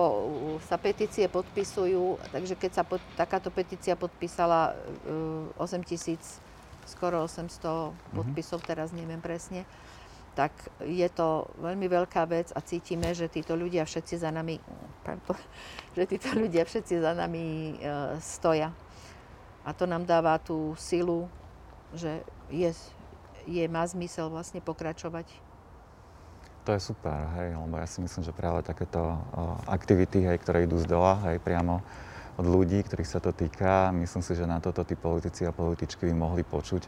sa 0.67 0.75
petície 0.75 1.31
podpisujú, 1.31 2.19
takže 2.35 2.59
keď 2.59 2.71
sa 2.75 2.83
pod, 2.83 2.99
takáto 3.15 3.47
petícia 3.47 3.95
podpísala 3.95 4.75
8 5.55 5.55
e, 5.55 5.83
tisíc 5.87 6.43
skoro 6.89 7.23
800 7.23 7.45
mm-hmm. 7.45 7.93
podpisov, 8.17 8.65
teraz 8.65 8.89
neviem 8.89 9.21
presne, 9.21 9.69
tak 10.33 10.55
je 10.81 11.05
to 11.11 11.51
veľmi 11.59 11.85
veľká 11.91 12.23
vec 12.29 12.49
a 12.55 12.63
cítime, 12.63 13.11
že 13.11 13.29
títo 13.29 13.53
ľudia 13.53 13.85
všetci 13.85 14.15
za 14.17 14.33
nami, 14.33 14.57
pardon, 15.05 15.37
že 15.97 16.03
títo 16.09 16.33
ľudia 16.33 16.65
všetci 16.65 16.97
za 16.97 17.13
nami 17.13 17.75
e, 17.75 18.15
stoja. 18.23 18.73
A 19.67 19.75
to 19.75 19.85
nám 19.85 20.07
dáva 20.07 20.39
tú 20.39 20.73
silu, 20.79 21.27
že 21.93 22.23
je, 22.49 22.71
je, 23.45 23.63
má 23.67 23.85
zmysel 23.85 24.31
vlastne 24.31 24.63
pokračovať. 24.63 25.27
To 26.67 26.73
je 26.73 26.81
super, 26.81 27.27
hej, 27.39 27.57
lebo 27.57 27.75
ja 27.75 27.87
si 27.89 27.99
myslím, 28.01 28.23
že 28.23 28.35
práve 28.35 28.61
takéto 28.61 28.99
uh, 28.99 29.57
aktivity, 29.65 30.21
hej, 30.21 30.37
ktoré 30.43 30.69
idú 30.69 30.77
z 30.77 30.85
dola, 30.85 31.17
hej, 31.29 31.41
priamo 31.41 31.81
od 32.39 32.45
ľudí, 32.47 32.79
ktorých 32.87 33.11
sa 33.11 33.19
to 33.19 33.35
týka. 33.35 33.91
Myslím 33.91 34.23
si, 34.23 34.31
že 34.31 34.47
na 34.47 34.63
toto 34.63 34.87
tí 34.87 34.95
politici 34.95 35.43
a 35.43 35.51
političky 35.51 36.07
by 36.07 36.15
mohli 36.15 36.47
počuť, 36.47 36.87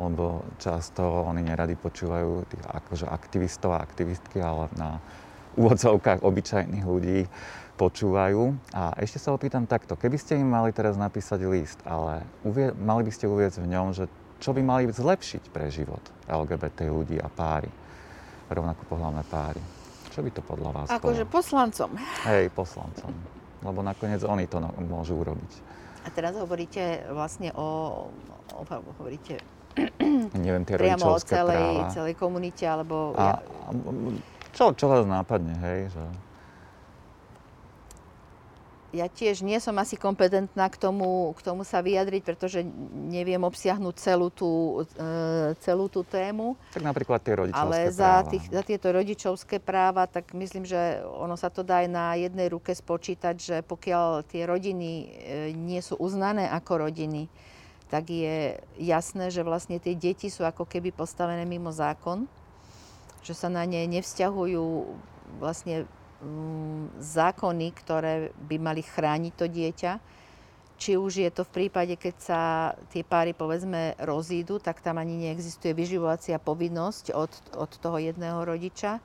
lebo 0.00 0.40
často 0.56 1.04
oni 1.04 1.44
neradi 1.44 1.76
počúvajú 1.76 2.48
tých 2.48 2.64
akože 2.64 3.04
aktivistov 3.04 3.76
a 3.76 3.84
aktivistky, 3.84 4.40
ale 4.40 4.72
na 4.80 5.04
úvodzovkách 5.60 6.24
obyčajných 6.24 6.84
ľudí 6.88 7.28
počúvajú. 7.76 8.56
A 8.72 8.96
ešte 8.96 9.20
sa 9.20 9.36
opýtam 9.36 9.68
takto, 9.68 10.00
keby 10.00 10.16
ste 10.16 10.40
im 10.40 10.48
mali 10.48 10.72
teraz 10.72 10.96
napísať 10.96 11.44
list, 11.44 11.80
ale 11.84 12.24
uvie, 12.40 12.72
mali 12.72 13.04
by 13.04 13.12
ste 13.12 13.28
uvieť 13.28 13.60
v 13.60 13.68
ňom, 13.68 13.92
že 13.92 14.08
čo 14.40 14.56
by 14.56 14.64
mali 14.64 14.88
zlepšiť 14.88 15.52
pre 15.52 15.68
život 15.68 16.00
LGBT 16.28 16.88
ľudí 16.88 17.20
a 17.20 17.28
páry, 17.28 17.68
rovnako 18.48 18.80
pohľavné 18.88 19.24
páry. 19.28 19.60
Čo 20.12 20.24
by 20.24 20.30
to 20.32 20.40
podľa 20.40 20.70
vás 20.72 20.88
Akože 20.88 21.28
poslancom. 21.28 21.92
Hej, 22.24 22.48
poslancom 22.56 23.35
lebo 23.66 23.82
nakoniec 23.82 24.22
oni 24.22 24.46
to 24.46 24.62
no, 24.62 24.70
môžu 24.78 25.18
urobiť. 25.18 25.52
A 26.06 26.08
teraz 26.14 26.38
hovoríte 26.38 27.02
vlastne 27.10 27.50
o, 27.58 28.06
o 28.54 28.62
hovoríte 29.02 29.42
neviem, 30.46 30.64
tie 30.64 30.80
priamo 30.80 31.16
o 31.16 31.20
celej, 31.20 31.84
práva. 31.84 31.92
celej 31.92 32.14
komunite, 32.16 32.64
alebo... 32.64 33.12
A, 33.18 33.20
ja, 33.20 33.32
a 33.68 33.70
čo, 34.56 34.72
čo 34.72 34.88
vás 34.88 35.04
nápadne, 35.04 35.52
hej? 35.60 35.92
Že... 35.92 36.04
ja 38.96 39.06
tiež 39.12 39.44
nie 39.44 39.60
som 39.60 39.76
asi 39.76 40.00
kompetentná 40.00 40.72
k 40.72 40.76
tomu, 40.80 41.36
k 41.36 41.40
tomu 41.44 41.62
sa 41.62 41.84
vyjadriť, 41.84 42.22
pretože 42.24 42.64
neviem 43.12 43.40
obsiahnuť 43.44 43.94
celú 44.00 44.32
tú, 44.32 44.82
e, 44.96 45.52
celú 45.60 45.92
tú 45.92 46.00
tému. 46.02 46.56
Tak 46.72 46.80
napríklad 46.80 47.20
tie 47.20 47.36
rodičovské 47.36 47.60
Ale 47.60 47.92
za, 47.92 48.24
práva. 48.24 48.30
tých, 48.32 48.44
za 48.48 48.62
tieto 48.64 48.88
rodičovské 48.88 49.56
práva, 49.60 50.08
tak 50.08 50.32
myslím, 50.32 50.64
že 50.64 51.04
ono 51.04 51.36
sa 51.36 51.52
to 51.52 51.60
dá 51.60 51.84
aj 51.84 51.88
na 51.92 52.06
jednej 52.16 52.48
ruke 52.48 52.72
spočítať, 52.72 53.34
že 53.36 53.56
pokiaľ 53.60 54.24
tie 54.24 54.48
rodiny 54.48 54.90
e, 54.90 55.06
nie 55.52 55.78
sú 55.84 56.00
uznané 56.00 56.48
ako 56.48 56.88
rodiny, 56.88 57.28
tak 57.86 58.10
je 58.10 58.58
jasné, 58.82 59.30
že 59.30 59.46
vlastne 59.46 59.78
tie 59.78 59.94
deti 59.94 60.26
sú 60.26 60.42
ako 60.42 60.66
keby 60.66 60.90
postavené 60.90 61.46
mimo 61.46 61.70
zákon, 61.70 62.26
že 63.22 63.34
sa 63.34 63.46
na 63.46 63.62
ne 63.62 63.86
nevzťahujú 63.86 64.66
vlastne 65.38 65.86
zákony, 67.00 67.66
ktoré 67.76 68.14
by 68.48 68.56
mali 68.58 68.82
chrániť 68.82 69.32
to 69.36 69.46
dieťa. 69.46 69.92
Či 70.76 71.00
už 71.00 71.24
je 71.24 71.30
to 71.32 71.40
v 71.48 71.54
prípade, 71.64 71.96
keď 71.96 72.14
sa 72.20 72.40
tie 72.92 73.00
páry 73.00 73.32
povedzme 73.32 73.96
rozídu, 73.96 74.60
tak 74.60 74.84
tam 74.84 75.00
ani 75.00 75.16
neexistuje 75.16 75.72
vyživovacia 75.72 76.36
povinnosť 76.36 77.16
od, 77.16 77.32
od 77.56 77.70
toho 77.80 77.96
jedného 77.96 78.44
rodiča. 78.44 79.00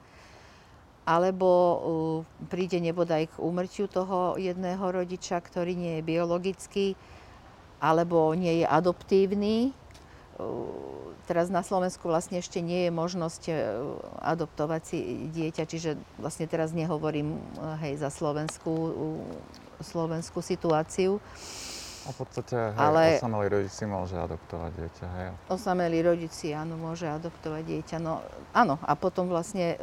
Alebo 1.07 1.47
uh, 1.47 1.79
príde 2.51 2.77
nebodaj 2.83 3.31
k 3.31 3.41
úmrtiu 3.41 3.87
toho 3.87 4.35
jedného 4.35 4.83
rodiča, 4.83 5.39
ktorý 5.39 5.73
nie 5.73 5.93
je 5.97 6.03
biologický, 6.03 6.87
alebo 7.79 8.35
nie 8.35 8.61
je 8.61 8.65
adoptívny. 8.67 9.71
Uh, 10.41 10.89
Teraz 11.29 11.53
na 11.53 11.61
Slovensku 11.63 12.09
vlastne 12.11 12.41
ešte 12.41 12.59
nie 12.59 12.89
je 12.89 12.91
možnosť 12.91 13.43
uh, 13.47 13.55
adoptovať 14.25 14.81
si 14.83 14.97
dieťa, 15.31 15.63
čiže 15.69 15.95
vlastne 16.19 16.49
teraz 16.49 16.73
nehovorím 16.75 17.37
uh, 17.55 17.77
hej, 17.79 18.01
za 18.01 18.09
slovenskú, 18.11 18.73
slovenskú 19.79 20.43
situáciu. 20.43 21.21
A 22.03 22.11
v 22.11 22.17
podstate, 22.25 22.57
hej, 22.57 22.75
Ale- 22.75 23.21
osamelý 23.21 23.47
rodič 23.47 23.71
si 23.71 23.85
môže 23.85 24.17
adoptovať 24.17 24.71
dieťa, 24.75 25.05
hej. 25.07 25.27
Osamelý 25.47 25.99
rodič 26.03 26.33
si 26.33 26.51
áno, 26.51 26.75
môže 26.75 27.05
adoptovať 27.05 27.63
dieťa. 27.69 27.97
No 28.01 28.25
áno, 28.51 28.81
a 28.81 28.91
potom 28.97 29.29
vlastne, 29.29 29.77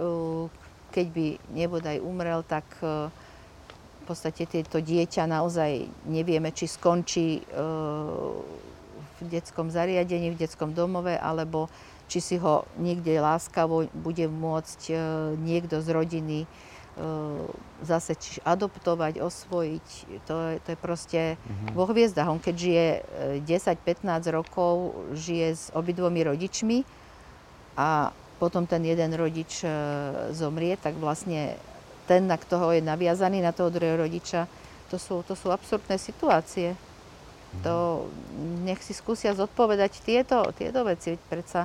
keď 0.91 1.07
by 1.15 1.27
nebodaj 1.55 2.03
umrel, 2.03 2.43
tak 2.43 2.67
v 2.83 4.05
podstate 4.05 4.45
tieto 4.51 4.83
dieťa 4.83 5.31
naozaj 5.31 5.87
nevieme, 6.11 6.51
či 6.51 6.67
skončí 6.67 7.47
v 9.23 9.29
detskom 9.29 9.71
zariadení, 9.71 10.35
v 10.35 10.41
detskom 10.41 10.73
domove, 10.75 11.15
alebo 11.19 11.71
či 12.09 12.25
si 12.25 12.37
ho 12.41 12.65
niekde 12.81 13.21
láskavo 13.21 13.91
bude 13.93 14.27
môcť 14.27 14.81
uh, 14.91 14.99
niekto 15.37 15.85
z 15.85 15.89
rodiny 15.93 16.39
uh, 16.45 17.45
zase 17.83 18.19
či 18.19 18.43
adoptovať, 18.43 19.23
osvojiť. 19.23 19.87
To 20.27 20.35
je, 20.35 20.57
to 20.59 20.69
je 20.75 20.79
proste 20.79 21.21
vo 21.75 21.87
hviezdach. 21.87 22.27
On 22.27 22.43
keď 22.43 22.55
žije 22.59 22.87
e, 22.91 23.01
10-15 23.47 24.35
rokov, 24.35 24.99
žije 25.15 25.49
s 25.55 25.65
obidvomi 25.75 26.27
rodičmi 26.27 26.83
a 27.79 28.11
potom 28.43 28.67
ten 28.67 28.83
jeden 28.83 29.15
rodič 29.15 29.63
e, 29.63 29.71
zomrie, 30.35 30.75
tak 30.75 30.99
vlastne 30.99 31.55
ten, 32.11 32.27
na 32.27 32.35
ktorého 32.35 32.79
je 32.79 32.83
naviazaný, 32.83 33.45
na 33.45 33.55
toho 33.55 33.71
druhého 33.71 34.01
rodiča, 34.01 34.51
to 34.89 34.97
sú, 34.97 35.21
to 35.23 35.37
sú 35.37 35.53
absurdné 35.53 36.01
situácie. 36.01 36.73
To 37.65 38.07
nech 38.65 38.81
si 38.85 38.93
skúsia 38.93 39.33
zodpovedať 39.33 40.05
tieto, 40.05 40.53
tieto 40.53 40.85
veci, 40.85 41.17
veď 41.17 41.21
predsa 41.27 41.61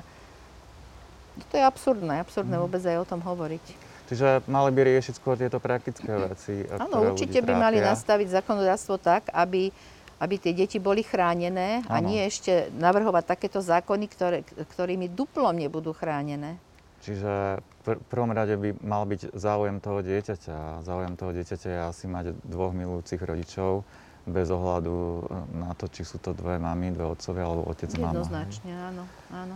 to 1.49 1.57
je 1.57 1.63
absurdné, 1.65 2.21
absurdné 2.21 2.55
vôbec 2.61 2.81
aj 2.85 2.97
o 3.01 3.09
tom 3.09 3.21
hovoriť. 3.25 3.65
Čiže 4.03 4.45
mali 4.45 4.69
by 4.69 4.81
riešiť 4.85 5.13
skôr 5.17 5.33
tieto 5.33 5.57
praktické 5.57 6.05
veci, 6.29 6.61
Áno, 6.77 7.13
určite 7.13 7.41
by 7.41 7.53
mali 7.57 7.81
nastaviť 7.81 8.41
zákonodárstvo 8.41 9.01
tak, 9.01 9.33
aby, 9.33 9.73
aby 10.21 10.35
tie 10.37 10.53
deti 10.53 10.77
boli 10.77 11.01
chránené 11.01 11.81
a 11.89 11.97
Áno. 11.97 12.13
nie 12.13 12.21
ešte 12.21 12.69
navrhovať 12.77 13.23
takéto 13.25 13.59
zákony, 13.65 14.05
ktoré, 14.13 14.37
ktorými 14.45 15.09
duplom 15.09 15.57
nebudú 15.57 15.95
chránené. 15.95 16.61
Čiže 17.03 17.59
v 17.83 17.99
prvom 18.07 18.31
rade 18.31 18.55
by 18.55 18.79
mal 18.79 19.03
byť 19.03 19.35
záujem 19.35 19.83
toho 19.83 19.99
dieťaťa. 19.99 20.55
A 20.55 20.79
Záujem 20.87 21.19
toho 21.19 21.35
dieťaťa 21.35 21.67
je 21.67 21.81
asi 21.83 22.05
mať 22.07 22.31
dvoch 22.47 22.71
milujúcich 22.71 23.19
rodičov 23.19 23.83
bez 24.23 24.47
ohľadu 24.47 25.27
na 25.51 25.75
to, 25.75 25.91
či 25.91 26.07
sú 26.07 26.19
to 26.19 26.31
dve 26.31 26.55
mamy, 26.55 26.95
dve 26.95 27.03
otcovia 27.03 27.43
alebo 27.43 27.67
otec, 27.67 27.91
mama. 27.99 27.99
hej. 27.99 28.07
Jednoznačne, 28.07 28.71
áno, 28.71 29.03
áno. 29.31 29.55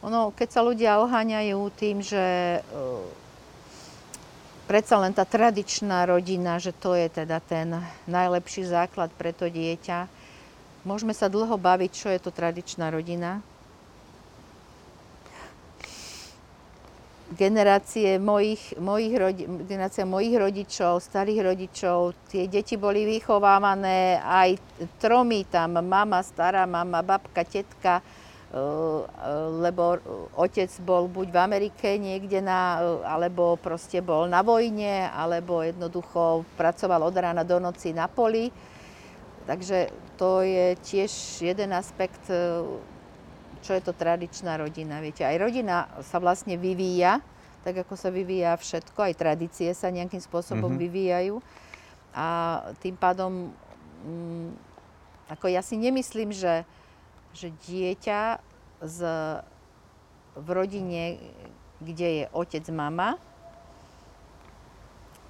Ono, 0.00 0.32
keď 0.32 0.48
sa 0.48 0.64
ľudia 0.64 0.96
oháňajú 1.04 1.60
tým, 1.76 2.00
že 2.00 2.24
uh, 2.64 3.04
predsa 4.64 4.96
len 4.96 5.12
tá 5.12 5.28
tradičná 5.28 6.08
rodina, 6.08 6.56
že 6.56 6.72
to 6.72 6.96
je 6.96 7.12
teda 7.12 7.44
ten 7.44 7.76
najlepší 8.08 8.64
základ 8.64 9.12
pre 9.12 9.36
to 9.36 9.52
dieťa, 9.52 10.08
môžeme 10.88 11.12
sa 11.12 11.28
dlho 11.28 11.60
baviť, 11.60 11.90
čo 11.92 12.08
je 12.08 12.20
to 12.22 12.32
tradičná 12.32 12.88
rodina. 12.88 13.44
Generácie 17.30 18.18
mojich, 18.18 18.74
mojich, 18.78 19.14
generácia 19.66 20.02
mojich 20.02 20.34
rodičov, 20.34 20.98
starých 20.98 21.54
rodičov, 21.54 22.14
tie 22.26 22.50
deti 22.50 22.74
boli 22.74 23.06
vychovávané 23.06 24.18
aj 24.18 24.58
tromi 24.98 25.46
tam, 25.46 25.78
mama, 25.78 26.26
stará 26.26 26.66
mama, 26.66 27.06
babka, 27.06 27.46
tetka, 27.46 28.02
eh, 28.02 28.58
lebo 29.62 30.02
otec 30.34 30.70
bol 30.82 31.06
buď 31.06 31.26
v 31.30 31.38
Amerike 31.38 31.88
niekde 32.02 32.42
na, 32.42 32.82
alebo 33.06 33.54
proste 33.54 34.02
bol 34.02 34.26
na 34.26 34.42
vojne, 34.42 35.06
alebo 35.14 35.62
jednoducho 35.62 36.42
pracoval 36.58 37.00
od 37.06 37.14
rána 37.14 37.46
do 37.46 37.62
noci 37.62 37.94
na 37.94 38.10
poli. 38.10 38.50
Takže 39.46 39.90
to 40.18 40.42
je 40.42 40.76
tiež 40.82 41.10
jeden 41.46 41.70
aspekt 41.78 42.26
eh, 42.26 42.66
čo 43.60 43.76
je 43.76 43.82
to 43.84 43.92
tradičná 43.92 44.56
rodina. 44.56 45.00
Viete, 45.00 45.24
aj 45.24 45.36
rodina 45.36 45.88
sa 46.00 46.16
vlastne 46.18 46.56
vyvíja, 46.56 47.20
tak 47.60 47.84
ako 47.84 47.92
sa 47.92 48.08
vyvíja 48.08 48.56
všetko, 48.56 48.96
aj 49.04 49.14
tradície 49.20 49.68
sa 49.76 49.92
nejakým 49.92 50.20
spôsobom 50.20 50.72
Mhm. 50.72 50.80
vyvíjajú. 50.80 51.36
A 52.16 52.26
tým 52.80 52.96
pádom, 52.96 53.52
mm, 54.02 54.50
ako 55.30 55.46
ja 55.46 55.62
si 55.62 55.76
nemyslím, 55.76 56.32
že, 56.32 56.64
že 57.36 57.52
dieťa 57.68 58.40
z, 58.82 58.98
v 60.34 60.48
rodine, 60.50 61.20
kde 61.78 62.08
je 62.08 62.24
otec, 62.32 62.64
mama, 62.72 63.20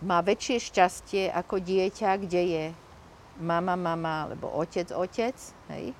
má 0.00 0.24
väčšie 0.24 0.56
šťastie 0.72 1.28
ako 1.28 1.60
dieťa, 1.60 2.10
kde 2.24 2.42
je 2.46 2.64
mama, 3.36 3.76
mama, 3.76 4.24
alebo 4.28 4.48
otec, 4.48 4.88
otec, 4.96 5.36
hej? 5.68 5.92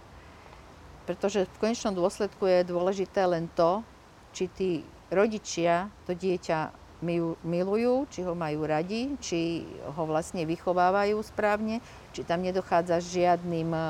Pretože 1.10 1.42
v 1.42 1.58
konečnom 1.58 1.90
dôsledku 1.90 2.46
je 2.46 2.70
dôležité 2.70 3.26
len 3.26 3.50
to, 3.58 3.82
či 4.30 4.46
tí 4.46 4.70
rodičia 5.10 5.90
to 6.06 6.14
dieťa 6.14 6.70
milu- 7.02 7.34
milujú, 7.42 8.06
či 8.14 8.22
ho 8.22 8.30
majú 8.38 8.62
radi, 8.62 9.18
či 9.18 9.66
ho 9.98 10.02
vlastne 10.06 10.46
vychovávajú 10.46 11.18
správne, 11.26 11.82
či 12.14 12.22
tam 12.22 12.46
nedochádza 12.46 13.02
žiadnym 13.02 13.74
e, 13.74 13.80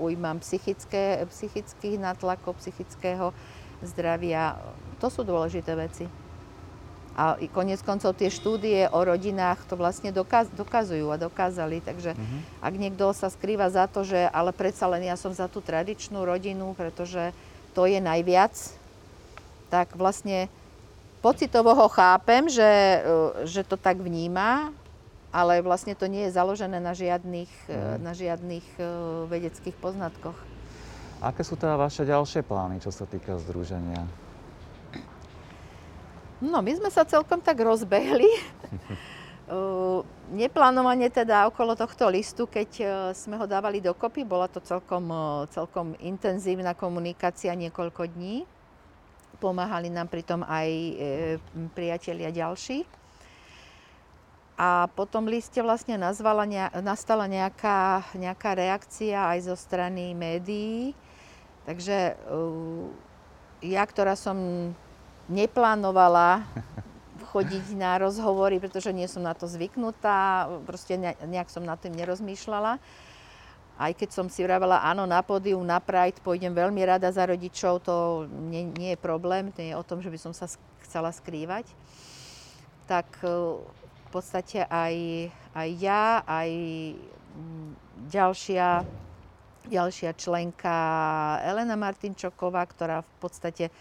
újmam 0.00 0.40
psychické, 0.40 1.20
psychických 1.28 2.00
natlakov, 2.00 2.56
psychického 2.64 3.36
zdravia. 3.84 4.56
To 5.04 5.12
sú 5.12 5.20
dôležité 5.20 5.76
veci. 5.76 6.08
A 7.20 7.36
konec 7.52 7.84
koncov 7.84 8.16
tie 8.16 8.32
štúdie 8.32 8.88
o 8.88 9.00
rodinách 9.04 9.68
to 9.68 9.76
vlastne 9.76 10.08
dokaz, 10.08 10.48
dokazujú 10.48 11.12
a 11.12 11.20
dokázali. 11.20 11.84
Takže 11.84 12.16
Mhm. 12.16 12.64
ak 12.64 12.74
niekto 12.74 13.12
sa 13.12 13.28
skrýva 13.28 13.68
za 13.68 13.84
to, 13.84 14.08
že 14.08 14.24
ale 14.24 14.56
predsa 14.56 14.88
len 14.88 15.04
ja 15.04 15.20
som 15.20 15.28
za 15.28 15.44
tú 15.44 15.60
tradičnú 15.60 16.24
rodinu, 16.24 16.72
pretože 16.72 17.36
to 17.76 17.84
je 17.84 18.00
najviac, 18.00 18.56
tak 19.68 19.92
vlastne 19.92 20.48
pocitovo 21.20 21.76
ho 21.76 21.92
chápem, 21.92 22.48
že, 22.48 22.64
e, 22.64 22.98
že 23.44 23.68
to 23.68 23.76
tak 23.76 24.00
vníma, 24.00 24.72
ale 25.28 25.60
vlastne 25.60 25.92
to 25.92 26.08
nie 26.08 26.24
je 26.26 26.32
založené 26.32 26.80
na 26.80 26.96
žiadnych, 26.96 27.52
Mhm. 27.68 28.00
na 28.00 28.12
žiadnych 28.16 28.66
e, 28.74 28.82
vedeckých 29.28 29.76
poznatkoch. 29.76 30.34
Aké 31.20 31.44
sú 31.44 31.52
teda 31.52 31.76
vaše 31.76 32.08
ďalšie 32.08 32.40
plány, 32.40 32.80
čo 32.80 32.88
sa 32.88 33.04
týka 33.04 33.36
združenia? 33.36 34.08
No, 36.40 36.64
my 36.64 36.72
sme 36.72 36.88
sa 36.88 37.04
celkom 37.04 37.44
tak 37.44 37.60
rozbehli. 37.60 38.28
Uh, 39.50 40.06
Neplánovane 40.30 41.10
teda 41.10 41.50
okolo 41.50 41.74
tohto 41.74 42.06
listu, 42.06 42.46
keď 42.46 42.70
uh, 42.86 42.88
sme 43.10 43.34
ho 43.34 43.50
dávali 43.50 43.82
dokopy, 43.82 44.22
bola 44.22 44.46
to 44.46 44.62
celkom, 44.62 45.10
uh, 45.10 45.42
celkom 45.50 45.98
intenzívna 45.98 46.70
komunikácia 46.70 47.50
niekoľko 47.58 48.14
dní. 48.14 48.46
Pomáhali 49.42 49.90
nám 49.90 50.06
pritom 50.06 50.46
aj 50.46 50.68
e, 50.70 50.92
priatelia 51.74 52.30
ďalší. 52.30 52.86
A 54.54 54.86
po 54.92 55.08
tom 55.08 55.26
liste 55.26 55.58
vlastne 55.64 55.96
nazvala, 55.98 56.44
nastala 56.78 57.24
nejaká, 57.24 58.04
nejaká 58.14 58.52
reakcia 58.52 59.32
aj 59.32 59.48
zo 59.48 59.56
strany 59.56 60.12
médií. 60.12 60.92
Takže 61.64 62.20
ja, 63.64 63.82
ktorá 63.88 64.12
som 64.12 64.36
neplánovala 65.30 66.42
chodiť 67.30 67.78
na 67.78 67.94
rozhovory, 68.02 68.58
pretože 68.58 68.90
nie 68.90 69.06
som 69.06 69.22
na 69.22 69.38
to 69.38 69.46
zvyknutá, 69.46 70.50
proste 70.66 70.98
nejak 70.98 71.46
som 71.46 71.62
nad 71.62 71.78
tým 71.78 71.94
nerozmýšľala. 71.94 72.82
Aj 73.80 73.92
keď 73.96 74.12
som 74.12 74.26
si 74.28 74.44
vravela, 74.44 74.84
áno, 74.84 75.08
na 75.08 75.24
pódium, 75.24 75.64
na 75.64 75.80
Pride 75.80 76.20
pôjdem 76.20 76.52
veľmi 76.52 76.84
rada 76.84 77.08
za 77.08 77.24
rodičov, 77.24 77.80
to 77.80 78.28
nie, 78.28 78.68
nie 78.76 78.92
je 78.92 79.00
problém, 79.00 79.48
to 79.54 79.64
je 79.64 79.72
o 79.72 79.86
tom, 79.86 80.04
že 80.04 80.12
by 80.12 80.18
som 80.20 80.36
sa 80.36 80.50
chcela 80.84 81.08
skrývať. 81.08 81.64
Tak 82.84 83.08
e, 83.24 83.56
v 83.64 84.08
podstate 84.12 84.68
aj, 84.68 84.94
aj 85.56 85.68
ja, 85.80 86.20
aj 86.28 86.50
mm, 87.32 87.70
ďalšia, 88.12 88.84
ďalšia 89.64 90.12
členka 90.12 90.76
Elena 91.40 91.78
Martinčoková, 91.80 92.68
ktorá 92.68 93.00
v 93.00 93.12
podstate 93.16 93.72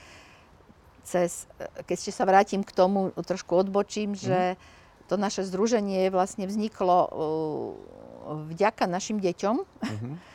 cez, 1.09 1.49
keď 1.89 1.95
ešte 1.97 2.13
sa 2.13 2.29
vrátim 2.29 2.61
k 2.61 2.69
tomu, 2.69 3.09
trošku 3.17 3.57
odbočím, 3.57 4.13
mm. 4.13 4.19
že 4.21 4.39
to 5.09 5.17
naše 5.17 5.41
združenie 5.41 6.13
vlastne 6.13 6.45
vzniklo 6.45 6.97
uh, 7.09 7.09
vďaka 8.53 8.85
našim 8.85 9.17
deťom. 9.17 9.55
Mm-hmm. 9.57 10.15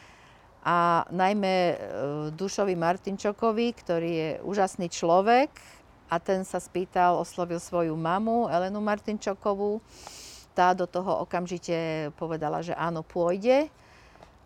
A 0.65 1.05
najmä 1.13 1.55
uh, 1.55 1.77
Dušovi 2.35 2.75
Martinčokovi, 2.75 3.77
ktorý 3.77 4.11
je 4.11 4.31
úžasný 4.43 4.89
človek 4.91 5.53
a 6.09 6.17
ten 6.17 6.41
sa 6.45 6.57
spýtal, 6.57 7.21
oslovil 7.21 7.61
svoju 7.61 7.93
mamu, 7.93 8.49
Elenu 8.49 8.81
Martinčokovú. 8.81 9.85
Tá 10.57 10.73
do 10.73 10.89
toho 10.89 11.21
okamžite 11.27 12.09
povedala, 12.17 12.65
že 12.65 12.73
áno, 12.77 13.05
pôjde. 13.05 13.69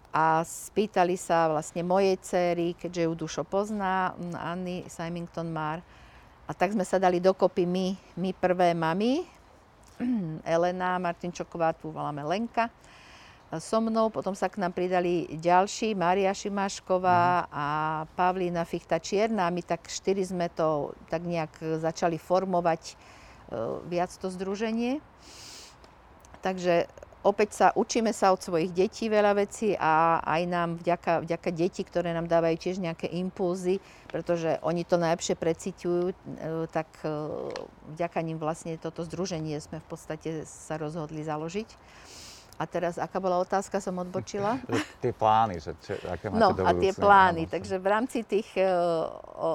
A 0.09 0.41
spýtali 0.43 1.14
sa 1.20 1.53
vlastne 1.53 1.85
mojej 1.85 2.16
céry, 2.24 2.72
keďže 2.74 3.05
ju 3.05 3.12
Dušo 3.14 3.45
pozná, 3.45 4.16
Anny 4.41 4.89
Symington 4.89 5.53
Mar, 5.53 5.85
a 6.49 6.53
tak 6.57 6.72
sme 6.72 6.82
sa 6.82 6.96
dali 6.96 7.20
dokopy 7.20 7.68
my, 7.68 7.86
my 8.16 8.30
prvé 8.32 8.72
mami, 8.72 9.28
Elena 10.57 10.96
Martinčoková, 10.96 11.76
tu 11.76 11.92
voláme 11.92 12.24
Lenka, 12.24 12.72
so 13.57 13.80
mnou, 13.80 14.12
potom 14.12 14.36
sa 14.36 14.53
k 14.53 14.61
nám 14.61 14.76
pridali 14.76 15.24
ďalší, 15.40 15.96
Mária 15.96 16.32
Šimášková 16.36 17.49
uh-huh. 17.49 17.53
a 17.53 17.66
Pavlína 18.12 18.68
Fichta 18.68 19.01
Čierna. 19.01 19.49
My 19.49 19.64
tak 19.64 19.88
štyri 19.88 20.20
sme 20.20 20.53
to 20.53 20.92
tak 21.09 21.24
nejak 21.24 21.80
začali 21.80 22.20
formovať 22.20 22.92
uh, 22.92 23.80
viac 23.88 24.12
to 24.12 24.28
združenie. 24.28 25.01
Takže 26.44 26.92
opäť 27.26 27.50
sa 27.54 27.66
učíme 27.74 28.14
sa 28.14 28.30
od 28.30 28.40
svojich 28.40 28.70
detí 28.70 29.10
veľa 29.10 29.32
vecí 29.34 29.74
a 29.74 30.22
aj 30.22 30.42
nám 30.46 30.70
vďaka, 30.78 31.26
vďaka 31.26 31.50
deti, 31.50 31.82
ktoré 31.82 32.14
nám 32.14 32.30
dávajú 32.30 32.56
tiež 32.58 32.78
nejaké 32.78 33.10
impulzy, 33.10 33.82
pretože 34.06 34.58
oni 34.62 34.86
to 34.86 34.96
najlepšie 34.96 35.34
preciťujú, 35.34 36.02
e, 36.10 36.14
tak 36.70 36.86
e, 37.02 37.10
vďaka 37.98 38.18
nim 38.22 38.38
vlastne 38.38 38.78
toto 38.78 39.02
združenie 39.02 39.58
sme 39.58 39.82
v 39.82 39.86
podstate 39.86 40.30
sa 40.46 40.78
rozhodli 40.78 41.26
založiť. 41.26 41.68
A 42.58 42.66
teraz, 42.66 42.98
aká 42.98 43.22
bola 43.22 43.38
otázka, 43.38 43.78
som 43.78 43.94
odbočila? 44.02 44.58
tie 45.02 45.14
plány, 45.14 45.62
že 45.62 45.78
čo, 45.78 45.94
aké 46.10 46.26
máte 46.26 46.42
No 46.42 46.50
a 46.66 46.74
tie 46.74 46.90
plány, 46.90 47.46
takže 47.46 47.78
v 47.78 47.86
rámci 47.86 48.26
tých 48.26 48.50
uh, 48.58 49.06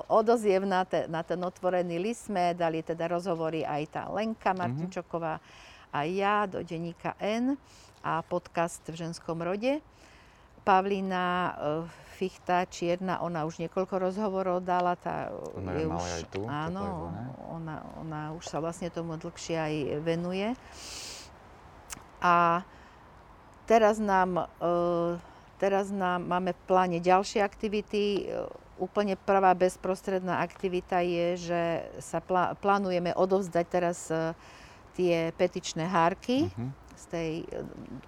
odoziev 0.07 0.63
na, 0.63 0.87
te, 0.87 1.03
na 1.11 1.19
ten 1.19 1.35
otvorený 1.43 1.99
list 1.99 2.31
sme 2.31 2.55
dali 2.55 2.79
teda 2.79 3.11
rozhovory 3.11 3.67
aj 3.67 3.83
tá 3.91 4.03
Lenka 4.07 4.55
mhm. 4.55 4.59
Martinčoková, 4.59 5.35
mm-hmm 5.39 5.71
aj 5.93 6.07
ja 6.09 6.37
do 6.49 6.65
denníka 6.65 7.13
N 7.21 7.53
a 8.01 8.25
podcast 8.25 8.81
v 8.89 8.97
ženskom 8.97 9.39
rode. 9.39 9.79
Pavlína 10.65 11.23
e, 11.23 11.51
Fichta 12.17 12.65
Čierna, 12.65 13.21
ona 13.21 13.45
už 13.45 13.61
niekoľko 13.61 13.99
rozhovorov 13.99 14.65
dala. 14.65 14.97
Tá 14.97 15.29
ona 15.53 15.71
je, 15.75 15.83
je 15.83 15.87
už, 15.87 16.03
aj 16.03 16.23
tu? 16.33 16.41
Áno, 16.49 17.13
ona, 17.51 17.75
ona 17.99 18.21
už 18.33 18.43
sa 18.47 18.57
vlastne 18.63 18.89
tomu 18.89 19.19
dlhšie 19.19 19.57
aj 19.59 19.73
venuje. 20.01 20.49
A 22.23 22.63
teraz 23.67 23.99
nám, 23.99 24.47
e, 24.57 24.75
teraz 25.59 25.91
nám 25.93 26.25
máme 26.25 26.55
v 26.55 26.61
pláne 26.65 26.97
ďalšie 27.03 27.43
aktivity. 27.43 28.23
E, 28.23 28.47
úplne 28.79 29.19
prvá 29.19 29.53
bezprostredná 29.53 30.41
aktivita 30.41 31.03
je, 31.05 31.27
že 31.37 31.61
sa 32.01 32.23
plánujeme 32.57 33.13
odovzdať 33.13 33.65
teraz 33.69 34.09
tie 34.93 35.33
petičné 35.35 35.85
hárky. 35.89 36.49
Uh-huh. 36.49 36.69
Z 36.93 37.03
tej, 37.09 37.31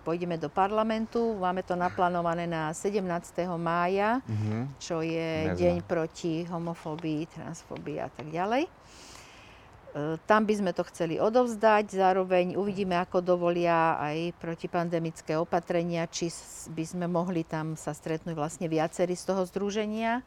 pôjdeme 0.06 0.38
do 0.40 0.48
parlamentu, 0.48 1.36
máme 1.36 1.66
to 1.66 1.76
naplánované 1.76 2.48
na 2.48 2.72
17. 2.72 3.04
mája, 3.60 4.24
uh-huh. 4.24 4.70
čo 4.80 5.02
je 5.02 5.52
Nezna. 5.52 5.58
deň 5.58 5.76
proti 5.84 6.46
homofóbii, 6.48 7.28
transfóbii 7.34 8.00
a 8.00 8.08
tak 8.08 8.30
ďalej. 8.32 8.70
E, 9.96 10.20
tam 10.28 10.44
by 10.44 10.54
sme 10.60 10.72
to 10.76 10.84
chceli 10.92 11.16
odovzdať, 11.16 11.96
zároveň 11.96 12.60
uvidíme, 12.60 13.00
ako 13.00 13.24
dovolia 13.24 13.96
aj 13.96 14.36
protipandemické 14.44 15.40
opatrenia, 15.40 16.04
či 16.12 16.28
by 16.76 16.84
sme 16.84 17.06
mohli 17.08 17.48
tam 17.48 17.80
sa 17.80 17.96
stretnúť 17.96 18.36
vlastne 18.36 18.68
viacerí 18.68 19.16
z 19.16 19.24
toho 19.24 19.48
združenia. 19.48 20.20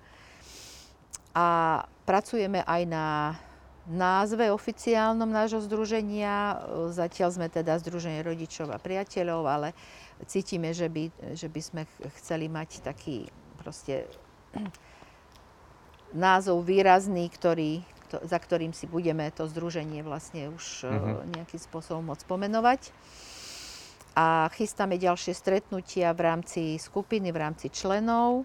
A 1.36 1.46
pracujeme 2.08 2.64
aj 2.64 2.82
na 2.88 3.04
názve 3.88 4.52
oficiálnom 4.52 5.26
nášho 5.26 5.64
združenia. 5.64 6.60
Zatiaľ 6.92 7.28
sme 7.32 7.46
teda 7.48 7.80
Združenie 7.80 8.20
rodičov 8.20 8.68
a 8.68 8.78
priateľov, 8.78 9.42
ale 9.48 9.68
cítime, 10.28 10.76
že 10.76 10.92
by, 10.92 11.34
že 11.34 11.48
by 11.48 11.60
sme 11.64 11.82
chceli 12.20 12.52
mať 12.52 12.84
taký 12.84 13.32
proste 13.56 14.04
názov 16.14 16.68
výrazný, 16.68 17.32
ktorý, 17.32 17.80
to, 18.12 18.20
za 18.28 18.36
ktorým 18.36 18.76
si 18.76 18.84
budeme 18.84 19.32
to 19.32 19.48
združenie 19.48 20.04
vlastne 20.04 20.52
už 20.52 20.84
uh-huh. 20.84 21.24
nejakým 21.32 21.60
spôsobom 21.60 22.12
môcť 22.12 22.24
pomenovať. 22.28 22.92
A 24.18 24.50
chystáme 24.50 24.98
ďalšie 24.98 25.30
stretnutia 25.30 26.10
v 26.10 26.20
rámci 26.26 26.62
skupiny, 26.76 27.30
v 27.30 27.38
rámci 27.38 27.70
členov 27.70 28.42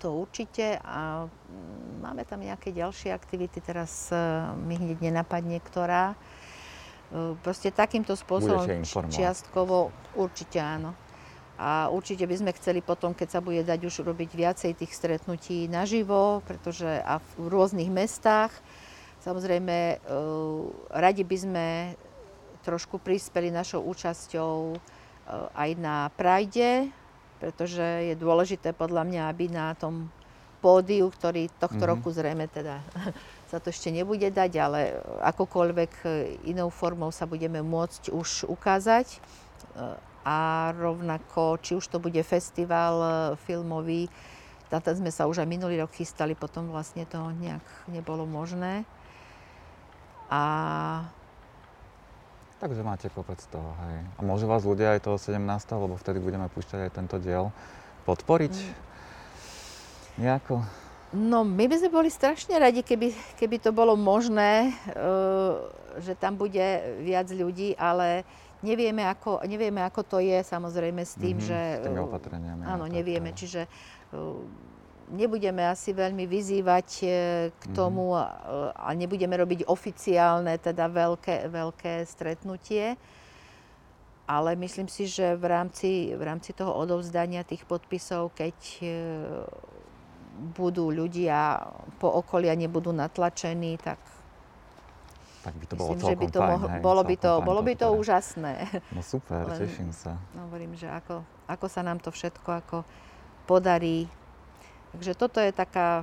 to 0.00 0.16
určite 0.16 0.80
a 0.80 1.28
mm, 1.28 2.00
máme 2.00 2.24
tam 2.24 2.40
nejaké 2.40 2.72
ďalšie 2.72 3.12
aktivity, 3.12 3.60
teraz 3.60 4.08
e, 4.08 4.16
mi 4.56 4.80
hneď 4.80 5.04
nenapadne, 5.04 5.60
ktorá. 5.60 6.16
E, 7.12 7.36
proste 7.44 7.68
takýmto 7.68 8.16
spôsobom 8.16 8.64
čiastkovo 9.12 9.92
určite 10.16 10.56
áno. 10.56 10.96
A 11.60 11.92
určite 11.92 12.24
by 12.24 12.40
sme 12.40 12.56
chceli 12.56 12.80
potom, 12.80 13.12
keď 13.12 13.28
sa 13.36 13.40
bude 13.44 13.60
dať 13.60 13.84
už 13.84 14.00
robiť 14.00 14.32
viacej 14.32 14.72
tých 14.80 14.96
stretnutí 14.96 15.68
naživo, 15.68 16.40
pretože 16.48 16.88
a 17.04 17.20
v 17.36 17.52
rôznych 17.52 17.92
mestách. 17.92 18.56
Samozrejme, 19.20 19.76
e, 19.76 19.96
radi 20.96 21.22
by 21.28 21.36
sme 21.36 21.66
trošku 22.64 22.96
prispeli 22.96 23.52
našou 23.52 23.84
účasťou 23.84 24.80
aj 25.56 25.70
na 25.78 26.10
Prajde, 26.12 26.90
pretože 27.40 27.82
je 27.82 28.14
dôležité 28.14 28.76
podľa 28.76 29.08
mňa, 29.08 29.22
aby 29.32 29.48
na 29.48 29.72
tom 29.72 30.12
pódiu, 30.60 31.08
ktorý 31.08 31.48
tohto 31.56 31.80
mm-hmm. 31.80 31.90
roku 31.96 32.12
zrejme 32.12 32.44
teda 32.52 32.84
sa 33.50 33.58
to 33.58 33.72
ešte 33.72 33.90
nebude 33.90 34.28
dať, 34.30 34.52
ale 34.60 34.80
akokoľvek 35.26 35.92
inou 36.46 36.70
formou 36.70 37.10
sa 37.10 37.26
budeme 37.26 37.64
môcť 37.64 38.14
už 38.14 38.46
ukázať. 38.46 39.18
A 40.20 40.38
rovnako, 40.76 41.58
či 41.64 41.74
už 41.74 41.88
to 41.88 41.96
bude 41.96 42.20
festival 42.22 43.34
filmový, 43.48 44.06
tam 44.70 44.78
sme 44.84 45.10
sa 45.10 45.26
už 45.26 45.42
aj 45.42 45.50
minulý 45.50 45.82
rok 45.82 45.90
chystali, 45.90 46.38
potom 46.38 46.70
vlastne 46.70 47.02
to 47.08 47.18
nejak 47.42 47.64
nebolo 47.90 48.22
možné. 48.22 48.86
A 50.30 50.42
Takže 52.60 52.84
máte 52.84 53.08
kopec 53.08 53.40
toho, 53.48 53.72
hej. 53.88 54.04
A 54.16 54.20
môžu 54.20 54.44
vás 54.44 54.68
ľudia 54.68 54.92
aj 54.92 55.08
toho 55.08 55.16
17. 55.16 55.40
lebo 55.80 55.96
vtedy 55.96 56.20
budeme 56.20 56.44
púšťať 56.52 56.78
aj 56.86 56.92
tento 56.92 57.16
diel, 57.16 57.48
podporiť 58.04 58.52
mm. 58.52 58.72
nejako? 60.20 60.60
No, 61.16 61.40
my 61.42 61.64
by 61.66 61.76
sme 61.80 61.90
boli 61.90 62.12
strašne 62.12 62.54
radi, 62.60 62.84
keby, 62.84 63.16
keby 63.40 63.64
to 63.64 63.72
bolo 63.72 63.96
možné, 63.96 64.76
uh, 64.92 65.72
že 66.04 66.12
tam 66.14 66.36
bude 66.36 66.62
viac 67.00 67.32
ľudí, 67.32 67.74
ale 67.80 68.28
nevieme 68.60 69.08
ako, 69.08 69.40
nevieme, 69.48 69.80
ako 69.80 70.04
to 70.04 70.18
je 70.20 70.44
samozrejme 70.44 71.00
s 71.00 71.16
tým, 71.16 71.40
mm-hmm, 71.40 71.48
že... 71.48 71.60
S 71.80 71.88
tými 71.88 72.04
opatreniami. 72.04 72.62
Áno, 72.62 72.84
nevieme, 72.86 73.32
tak, 73.32 73.40
čiže 73.40 73.60
uh, 74.12 74.36
nebudeme 75.10 75.66
asi 75.66 75.90
veľmi 75.90 76.24
vyzývať 76.24 76.88
e, 77.02 77.06
k 77.50 77.62
mhm. 77.68 77.74
tomu 77.74 78.14
mm-hmm. 78.14 78.78
a 78.78 78.88
nebudeme 78.94 79.34
robiť 79.34 79.66
oficiálne, 79.66 80.56
teda 80.56 80.86
veľké, 80.86 81.50
veľké 81.50 82.06
stretnutie. 82.06 82.94
Ale 84.30 84.54
myslím 84.54 84.86
si, 84.86 85.10
že 85.10 85.34
v 85.34 85.44
rámci, 85.50 85.90
v 86.14 86.22
rámci 86.22 86.54
toho 86.54 86.70
odovzdania 86.70 87.42
tých 87.42 87.66
podpisov, 87.66 88.30
keď 88.38 88.56
e, 88.78 88.86
budú 90.54 90.94
ľudia 90.94 91.66
po 91.98 92.14
okolí 92.22 92.46
a 92.46 92.54
nebudú 92.54 92.94
natlačení, 92.94 93.74
tak 93.82 93.98
tak 95.40 95.56
by 95.56 95.64
to 95.64 95.74
bolo 95.76 95.96
Myslím, 95.96 96.04
že 96.04 96.16
by 96.20 96.26
to 96.28 96.40
mohlo, 96.44 96.68
hej, 96.68 96.80
bolo, 96.84 97.00
by 97.00 97.16
to, 97.16 97.32
bolo 97.40 97.60
by 97.64 97.72
to 97.72 97.88
úžasné. 97.96 98.60
No 98.92 99.00
super, 99.00 99.48
Len, 99.48 99.56
teším 99.56 99.88
sa. 99.88 100.20
Hovorím, 100.36 100.76
že 100.76 100.84
ako, 100.84 101.24
ako 101.48 101.66
sa 101.66 101.80
nám 101.80 101.96
to 101.96 102.12
všetko 102.12 102.48
ako 102.60 102.84
podarí 103.48 104.04
Takže 104.90 105.12
toto 105.14 105.38
je 105.38 105.52
taká, 105.54 106.02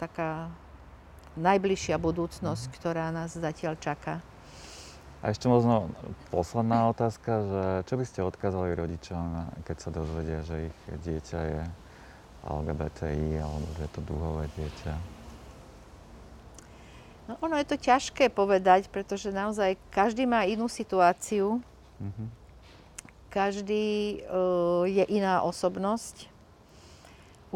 taká 0.00 0.50
najbližšia 1.36 2.00
budúcnosť, 2.00 2.72
ktorá 2.74 3.12
nás 3.14 3.36
zatiaľ 3.36 3.78
čaká. 3.78 4.24
A 5.24 5.32
ešte 5.32 5.48
možno 5.48 5.90
posledná 6.28 6.92
otázka, 6.92 7.32
že 7.42 7.62
čo 7.88 7.94
by 7.96 8.04
ste 8.04 8.20
odkázali 8.20 8.76
rodičom, 8.76 9.48
keď 9.64 9.76
sa 9.80 9.90
dozvedia, 9.90 10.40
že 10.44 10.68
ich 10.68 10.78
dieťa 11.02 11.40
je 11.40 11.62
LGBTI 12.46 13.42
alebo 13.42 13.66
že 13.80 13.82
je 13.88 13.92
to 13.96 14.00
dúhové 14.04 14.44
dieťa? 14.54 14.94
No 17.26 17.34
ono 17.42 17.58
je 17.58 17.66
to 17.66 17.76
ťažké 17.80 18.30
povedať, 18.30 18.86
pretože 18.86 19.34
naozaj 19.34 19.74
každý 19.90 20.30
má 20.30 20.46
inú 20.46 20.70
situáciu. 20.70 21.58
Mm-hmm. 21.98 22.28
Každý 23.34 24.22
uh, 24.22 24.86
je 24.86 25.04
iná 25.10 25.42
osobnosť. 25.42 26.30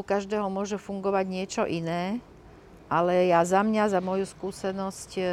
U 0.00 0.02
každého 0.02 0.48
môže 0.48 0.80
fungovať 0.80 1.24
niečo 1.28 1.62
iné. 1.68 2.24
Ale 2.88 3.28
ja 3.28 3.44
za 3.44 3.60
mňa, 3.60 3.92
za 3.92 4.00
moju 4.00 4.24
skúsenosť 4.24 5.10
uh, 5.20 5.26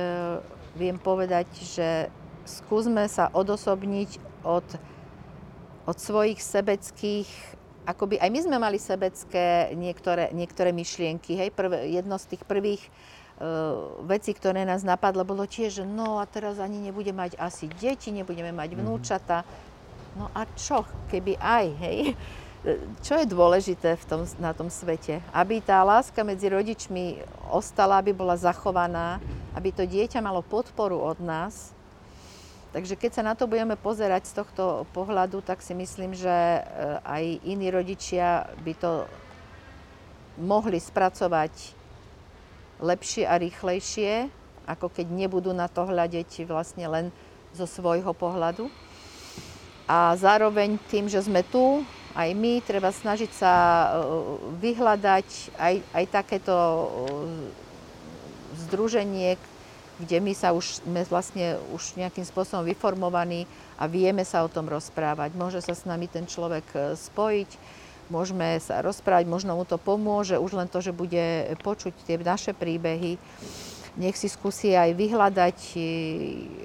viem 0.76 1.00
povedať, 1.00 1.48
že 1.64 2.12
skúsme 2.44 3.08
sa 3.08 3.32
odosobniť 3.32 4.44
od, 4.44 4.68
od 5.88 5.98
svojich 5.98 6.44
sebeckých 6.44 7.58
akoby 7.88 8.20
aj 8.20 8.30
my 8.30 8.40
sme 8.44 8.58
mali 8.60 8.76
sebecké 8.76 9.72
niektoré, 9.72 10.36
niektoré 10.36 10.76
myšlienky. 10.76 11.40
Hej? 11.40 11.56
Prvé, 11.56 11.88
jedno 11.88 12.20
z 12.20 12.36
tých 12.36 12.44
prvých 12.44 12.84
uh, 12.84 14.04
vecí, 14.04 14.36
ktoré 14.36 14.68
nás 14.68 14.84
napadlo, 14.84 15.24
bolo 15.24 15.48
tiež, 15.48 15.82
že 15.82 15.86
no 15.88 16.20
a 16.20 16.28
teraz 16.28 16.60
ani 16.60 16.84
nebude 16.84 17.16
mať 17.16 17.40
asi 17.40 17.72
deti, 17.80 18.12
nebudeme 18.12 18.52
mať 18.52 18.76
mhm. 18.76 18.78
vnúčata. 18.84 19.48
No 20.20 20.28
a 20.36 20.44
čo, 20.60 20.84
keby 21.08 21.40
aj, 21.40 21.66
hej? 21.80 21.98
Čo 23.00 23.14
je 23.24 23.32
dôležité 23.32 23.96
v 23.96 24.06
tom, 24.08 24.22
na 24.44 24.52
tom 24.52 24.68
svete? 24.68 25.24
Aby 25.32 25.64
tá 25.64 25.80
láska 25.88 26.20
medzi 26.28 26.52
rodičmi 26.52 27.24
ostala, 27.48 28.04
aby 28.04 28.12
bola 28.12 28.36
zachovaná, 28.36 29.24
aby 29.56 29.72
to 29.72 29.88
dieťa 29.88 30.20
malo 30.20 30.44
podporu 30.44 31.00
od 31.00 31.20
nás, 31.24 31.78
Takže 32.68 33.00
keď 33.00 33.12
sa 33.16 33.24
na 33.26 33.34
to 33.34 33.48
budeme 33.48 33.80
pozerať 33.80 34.28
z 34.28 34.44
tohto 34.44 34.86
pohľadu, 34.92 35.40
tak 35.42 35.64
si 35.64 35.74
myslím, 35.74 36.14
že 36.14 36.30
eh, 36.30 36.62
aj 37.02 37.24
iní 37.48 37.72
rodičia 37.72 38.46
by 38.62 38.74
to 38.78 38.92
mohli 40.38 40.78
spracovať 40.78 41.74
lepšie 42.78 43.26
a 43.26 43.42
rýchlejšie, 43.42 44.30
ako 44.70 44.94
keď 44.94 45.10
nebudú 45.10 45.56
na 45.56 45.66
to 45.66 45.90
hľadiť 45.90 46.46
vlastne 46.46 46.86
len 46.86 47.06
zo 47.56 47.66
svojho 47.66 48.14
pohľadu. 48.14 48.70
A 49.88 50.14
zároveň 50.14 50.78
tým, 50.92 51.10
že 51.10 51.24
sme 51.24 51.42
tu, 51.48 51.82
aj 52.18 52.30
my, 52.34 52.66
treba 52.66 52.90
snažiť 52.90 53.32
sa 53.32 53.54
eh, 53.54 53.96
vyhľadať 54.58 55.28
aj, 55.54 55.76
aj 55.94 56.06
takéto 56.10 56.56
eh, 56.58 56.88
združenie, 58.68 59.38
kde 59.98 60.18
my 60.22 60.34
sa 60.34 60.54
už, 60.54 60.86
sme 60.86 61.02
vlastne 61.10 61.58
už 61.74 61.98
nejakým 61.98 62.26
spôsobom 62.26 62.66
vyformovaní 62.66 63.50
a 63.82 63.90
vieme 63.90 64.22
sa 64.22 64.46
o 64.46 64.50
tom 64.50 64.70
rozprávať. 64.70 65.34
Môže 65.34 65.60
sa 65.62 65.74
s 65.74 65.90
nami 65.90 66.06
ten 66.06 66.30
človek 66.30 66.66
e, 66.78 66.80
spojiť, 66.94 67.50
môžeme 68.14 68.62
sa 68.62 68.86
rozprávať, 68.86 69.26
možno 69.26 69.58
mu 69.58 69.66
to 69.66 69.82
pomôže, 69.82 70.38
už 70.38 70.54
len 70.54 70.70
to, 70.70 70.86
že 70.86 70.94
bude 70.94 71.50
počuť 71.66 71.94
tie 72.06 72.22
naše 72.22 72.54
príbehy. 72.54 73.18
Nech 73.98 74.14
si 74.14 74.30
skúsi 74.30 74.78
aj 74.78 74.94
vyhľadať, 74.94 75.58
e, 75.74 75.80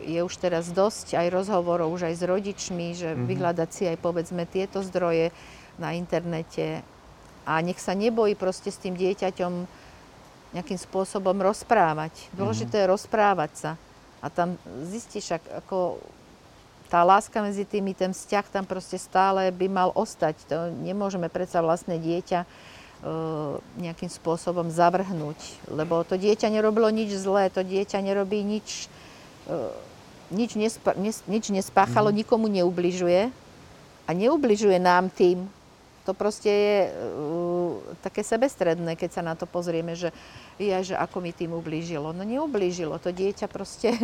je 0.05 0.21
už 0.21 0.35
teraz 0.37 0.69
dosť 0.69 1.17
aj 1.17 1.33
rozhovorov 1.33 1.89
už 1.97 2.13
aj 2.13 2.15
s 2.21 2.23
rodičmi, 2.29 2.93
že 2.93 3.17
mm-hmm. 3.17 3.25
vyhľadať 3.25 3.69
si 3.73 3.83
aj 3.89 3.97
povedzme 4.05 4.45
tieto 4.45 4.85
zdroje 4.85 5.33
na 5.81 5.97
internete 5.97 6.85
a 7.49 7.59
nech 7.65 7.81
sa 7.81 7.97
nebojí 7.97 8.37
proste 8.37 8.69
s 8.69 8.77
tým 8.77 8.95
dieťaťom 8.95 9.53
nejakým 10.53 10.77
spôsobom 10.77 11.41
rozprávať. 11.41 12.29
Dôležité 12.37 12.85
mm-hmm. 12.85 12.93
je 12.93 12.93
rozprávať 12.93 13.53
sa. 13.57 13.71
A 14.21 14.29
tam 14.29 14.61
zistíš, 14.87 15.35
ako 15.35 15.99
tá 16.93 17.01
láska 17.01 17.41
medzi 17.41 17.65
tými, 17.65 17.97
ten 17.97 18.13
vzťah 18.13 18.53
tam 18.53 18.65
proste 18.69 19.01
stále 19.01 19.49
by 19.49 19.67
mal 19.73 19.91
ostať. 19.97 20.37
To 20.53 20.69
nemôžeme 20.69 21.33
predsa 21.33 21.65
vlastné 21.65 21.97
dieťa 21.97 22.45
nejakým 23.83 24.07
spôsobom 24.07 24.71
zavrhnúť. 24.71 25.39
Lebo 25.67 26.07
to 26.07 26.15
dieťa 26.15 26.47
nerobilo 26.55 26.87
nič 26.87 27.11
zlé, 27.19 27.51
to 27.51 27.67
dieťa 27.67 27.99
nerobí 27.99 28.47
nič, 28.47 28.87
e, 29.51 29.55
nič, 30.31 30.55
nespa, 30.55 30.95
nes, 30.95 31.19
nič 31.27 31.51
nespáchalo, 31.51 32.15
mm. 32.15 32.17
nikomu 32.23 32.47
neubližuje. 32.47 33.35
A 34.07 34.11
neubližuje 34.15 34.79
nám 34.79 35.11
tým, 35.11 35.47
to 36.03 36.11
proste 36.19 36.51
je 36.51 36.79
uh, 36.91 37.79
také 38.03 38.27
sebestredné, 38.27 38.99
keď 38.99 39.11
sa 39.15 39.23
na 39.23 39.39
to 39.39 39.47
pozrieme, 39.47 39.95
že 39.95 40.11
je, 40.59 40.75
že 40.91 40.95
ako 40.99 41.23
mi 41.23 41.31
tým 41.31 41.55
ublížilo. 41.55 42.11
No 42.11 42.27
neublížilo, 42.27 42.99
to 42.99 43.15
dieťa 43.15 43.47
proste 43.47 43.95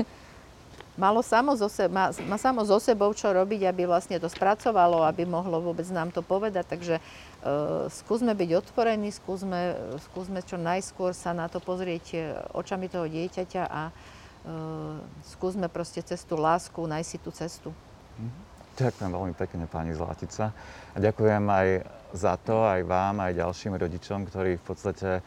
malo 0.98 1.22
samo 1.22 1.54
zo 1.54 1.70
se, 1.70 1.86
má, 1.86 2.10
má 2.26 2.36
samo 2.36 2.66
zo 2.66 2.82
sebou 2.82 3.14
čo 3.14 3.30
robiť, 3.30 3.70
aby 3.70 3.86
vlastne 3.86 4.18
to 4.18 4.26
spracovalo, 4.26 5.06
aby 5.06 5.22
mohlo 5.22 5.62
vôbec 5.62 5.86
nám 5.94 6.10
to 6.10 6.20
povedať. 6.20 6.66
Takže 6.66 6.94
uh, 6.98 7.86
skúsme 7.86 8.34
byť 8.34 8.50
otvorení, 8.58 9.14
skúsme, 9.14 9.78
skúsme 10.10 10.42
čo 10.42 10.58
najskôr 10.58 11.14
sa 11.14 11.30
na 11.30 11.46
to 11.46 11.62
pozrieť 11.62 12.04
e, 12.12 12.18
očami 12.52 12.90
toho 12.90 13.06
dieťaťa 13.06 13.62
a 13.70 13.82
uh, 13.88 14.98
skúsme 15.22 15.70
proste 15.70 16.02
cestu 16.02 16.34
lásku, 16.34 16.82
nájsť 16.82 17.08
si 17.08 17.18
tú 17.22 17.30
cestu. 17.30 17.70
Mm-hmm. 18.18 18.44
Ďakujem 18.78 19.10
veľmi 19.10 19.34
pekne, 19.34 19.64
pani 19.66 19.90
Zlatica. 19.94 20.54
A 20.94 20.96
ďakujem 20.98 21.42
aj 21.50 21.68
za 22.14 22.34
to, 22.38 22.62
aj 22.62 22.86
vám, 22.86 23.22
aj 23.22 23.38
ďalším 23.38 23.74
rodičom, 23.74 24.26
ktorí 24.26 24.58
v 24.58 24.64
podstate 24.66 25.10
uh, 25.18 25.22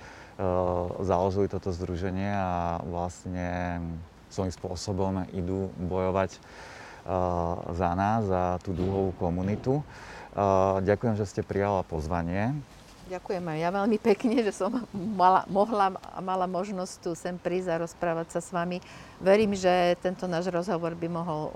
založili 1.04 1.48
toto 1.48 1.72
združenie 1.72 2.32
a 2.32 2.80
vlastne 2.84 3.80
svojím 4.32 4.54
spôsobom 4.56 5.28
idú 5.36 5.70
bojovať 5.78 6.36
uh, 6.36 7.76
za 7.76 7.92
nás, 7.94 8.26
za 8.26 8.58
tú 8.64 8.72
dúhovú 8.72 9.12
komunitu. 9.20 9.84
Uh, 10.32 10.80
ďakujem, 10.82 11.20
že 11.20 11.28
ste 11.28 11.42
prijala 11.44 11.84
pozvanie. 11.84 12.56
Ďakujem 13.12 13.44
aj 13.44 13.60
ja 13.60 13.70
veľmi 13.76 13.98
pekne, 14.00 14.40
že 14.40 14.56
som 14.56 14.88
mala, 14.96 15.44
mohla 15.52 16.00
a 16.00 16.24
mala 16.24 16.48
možnosť 16.48 16.94
tu 17.04 17.12
sem 17.12 17.36
prísť 17.36 17.68
a 17.76 17.82
rozprávať 17.84 18.28
sa 18.32 18.40
s 18.40 18.56
vami. 18.56 18.80
Verím, 19.20 19.52
že 19.52 20.00
tento 20.00 20.32
náš 20.32 20.48
rozhovor 20.48 20.96
by 20.96 21.12
mohol 21.12 21.52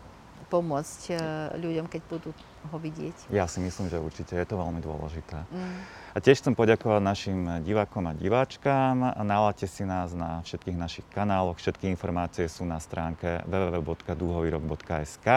pomôcť 0.51 1.01
e, 1.09 1.13
ľuďom, 1.55 1.87
keď 1.87 2.01
budú 2.11 2.35
ho 2.69 2.77
vidieť. 2.77 3.29
Ja 3.29 3.45
si 3.45 3.61
myslím, 3.61 3.89
že 3.89 4.01
určite 4.01 4.35
je 4.35 4.45
to 4.45 4.57
veľmi 4.57 4.81
dôležité. 4.81 5.45
Mm. 5.49 5.79
A 6.15 6.23
tiež 6.23 6.39
chcem 6.39 6.55
poďakovať 6.55 7.01
našim 7.03 7.39
divákom 7.59 8.07
a 8.07 8.15
diváčkám. 8.15 9.19
Naláte 9.27 9.67
si 9.67 9.83
nás 9.83 10.15
na 10.15 10.39
všetkých 10.47 10.77
našich 10.79 11.03
kanáloch. 11.11 11.59
Všetky 11.59 11.91
informácie 11.91 12.47
sú 12.47 12.63
na 12.63 12.79
stránke 12.79 13.43
www.duhovýrok.sk 13.43 15.27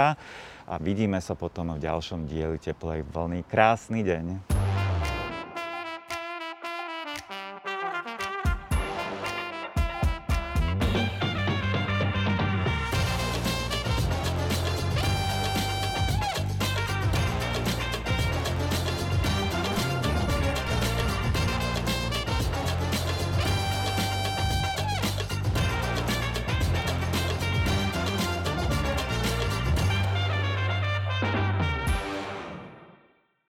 a 0.69 0.75
vidíme 0.79 1.19
sa 1.19 1.35
potom 1.35 1.75
v 1.75 1.83
ďalšom 1.83 2.31
dieli 2.31 2.63
Teplej 2.63 3.03
vlny. 3.11 3.43
Krásny 3.51 4.07
deň. 4.07 4.68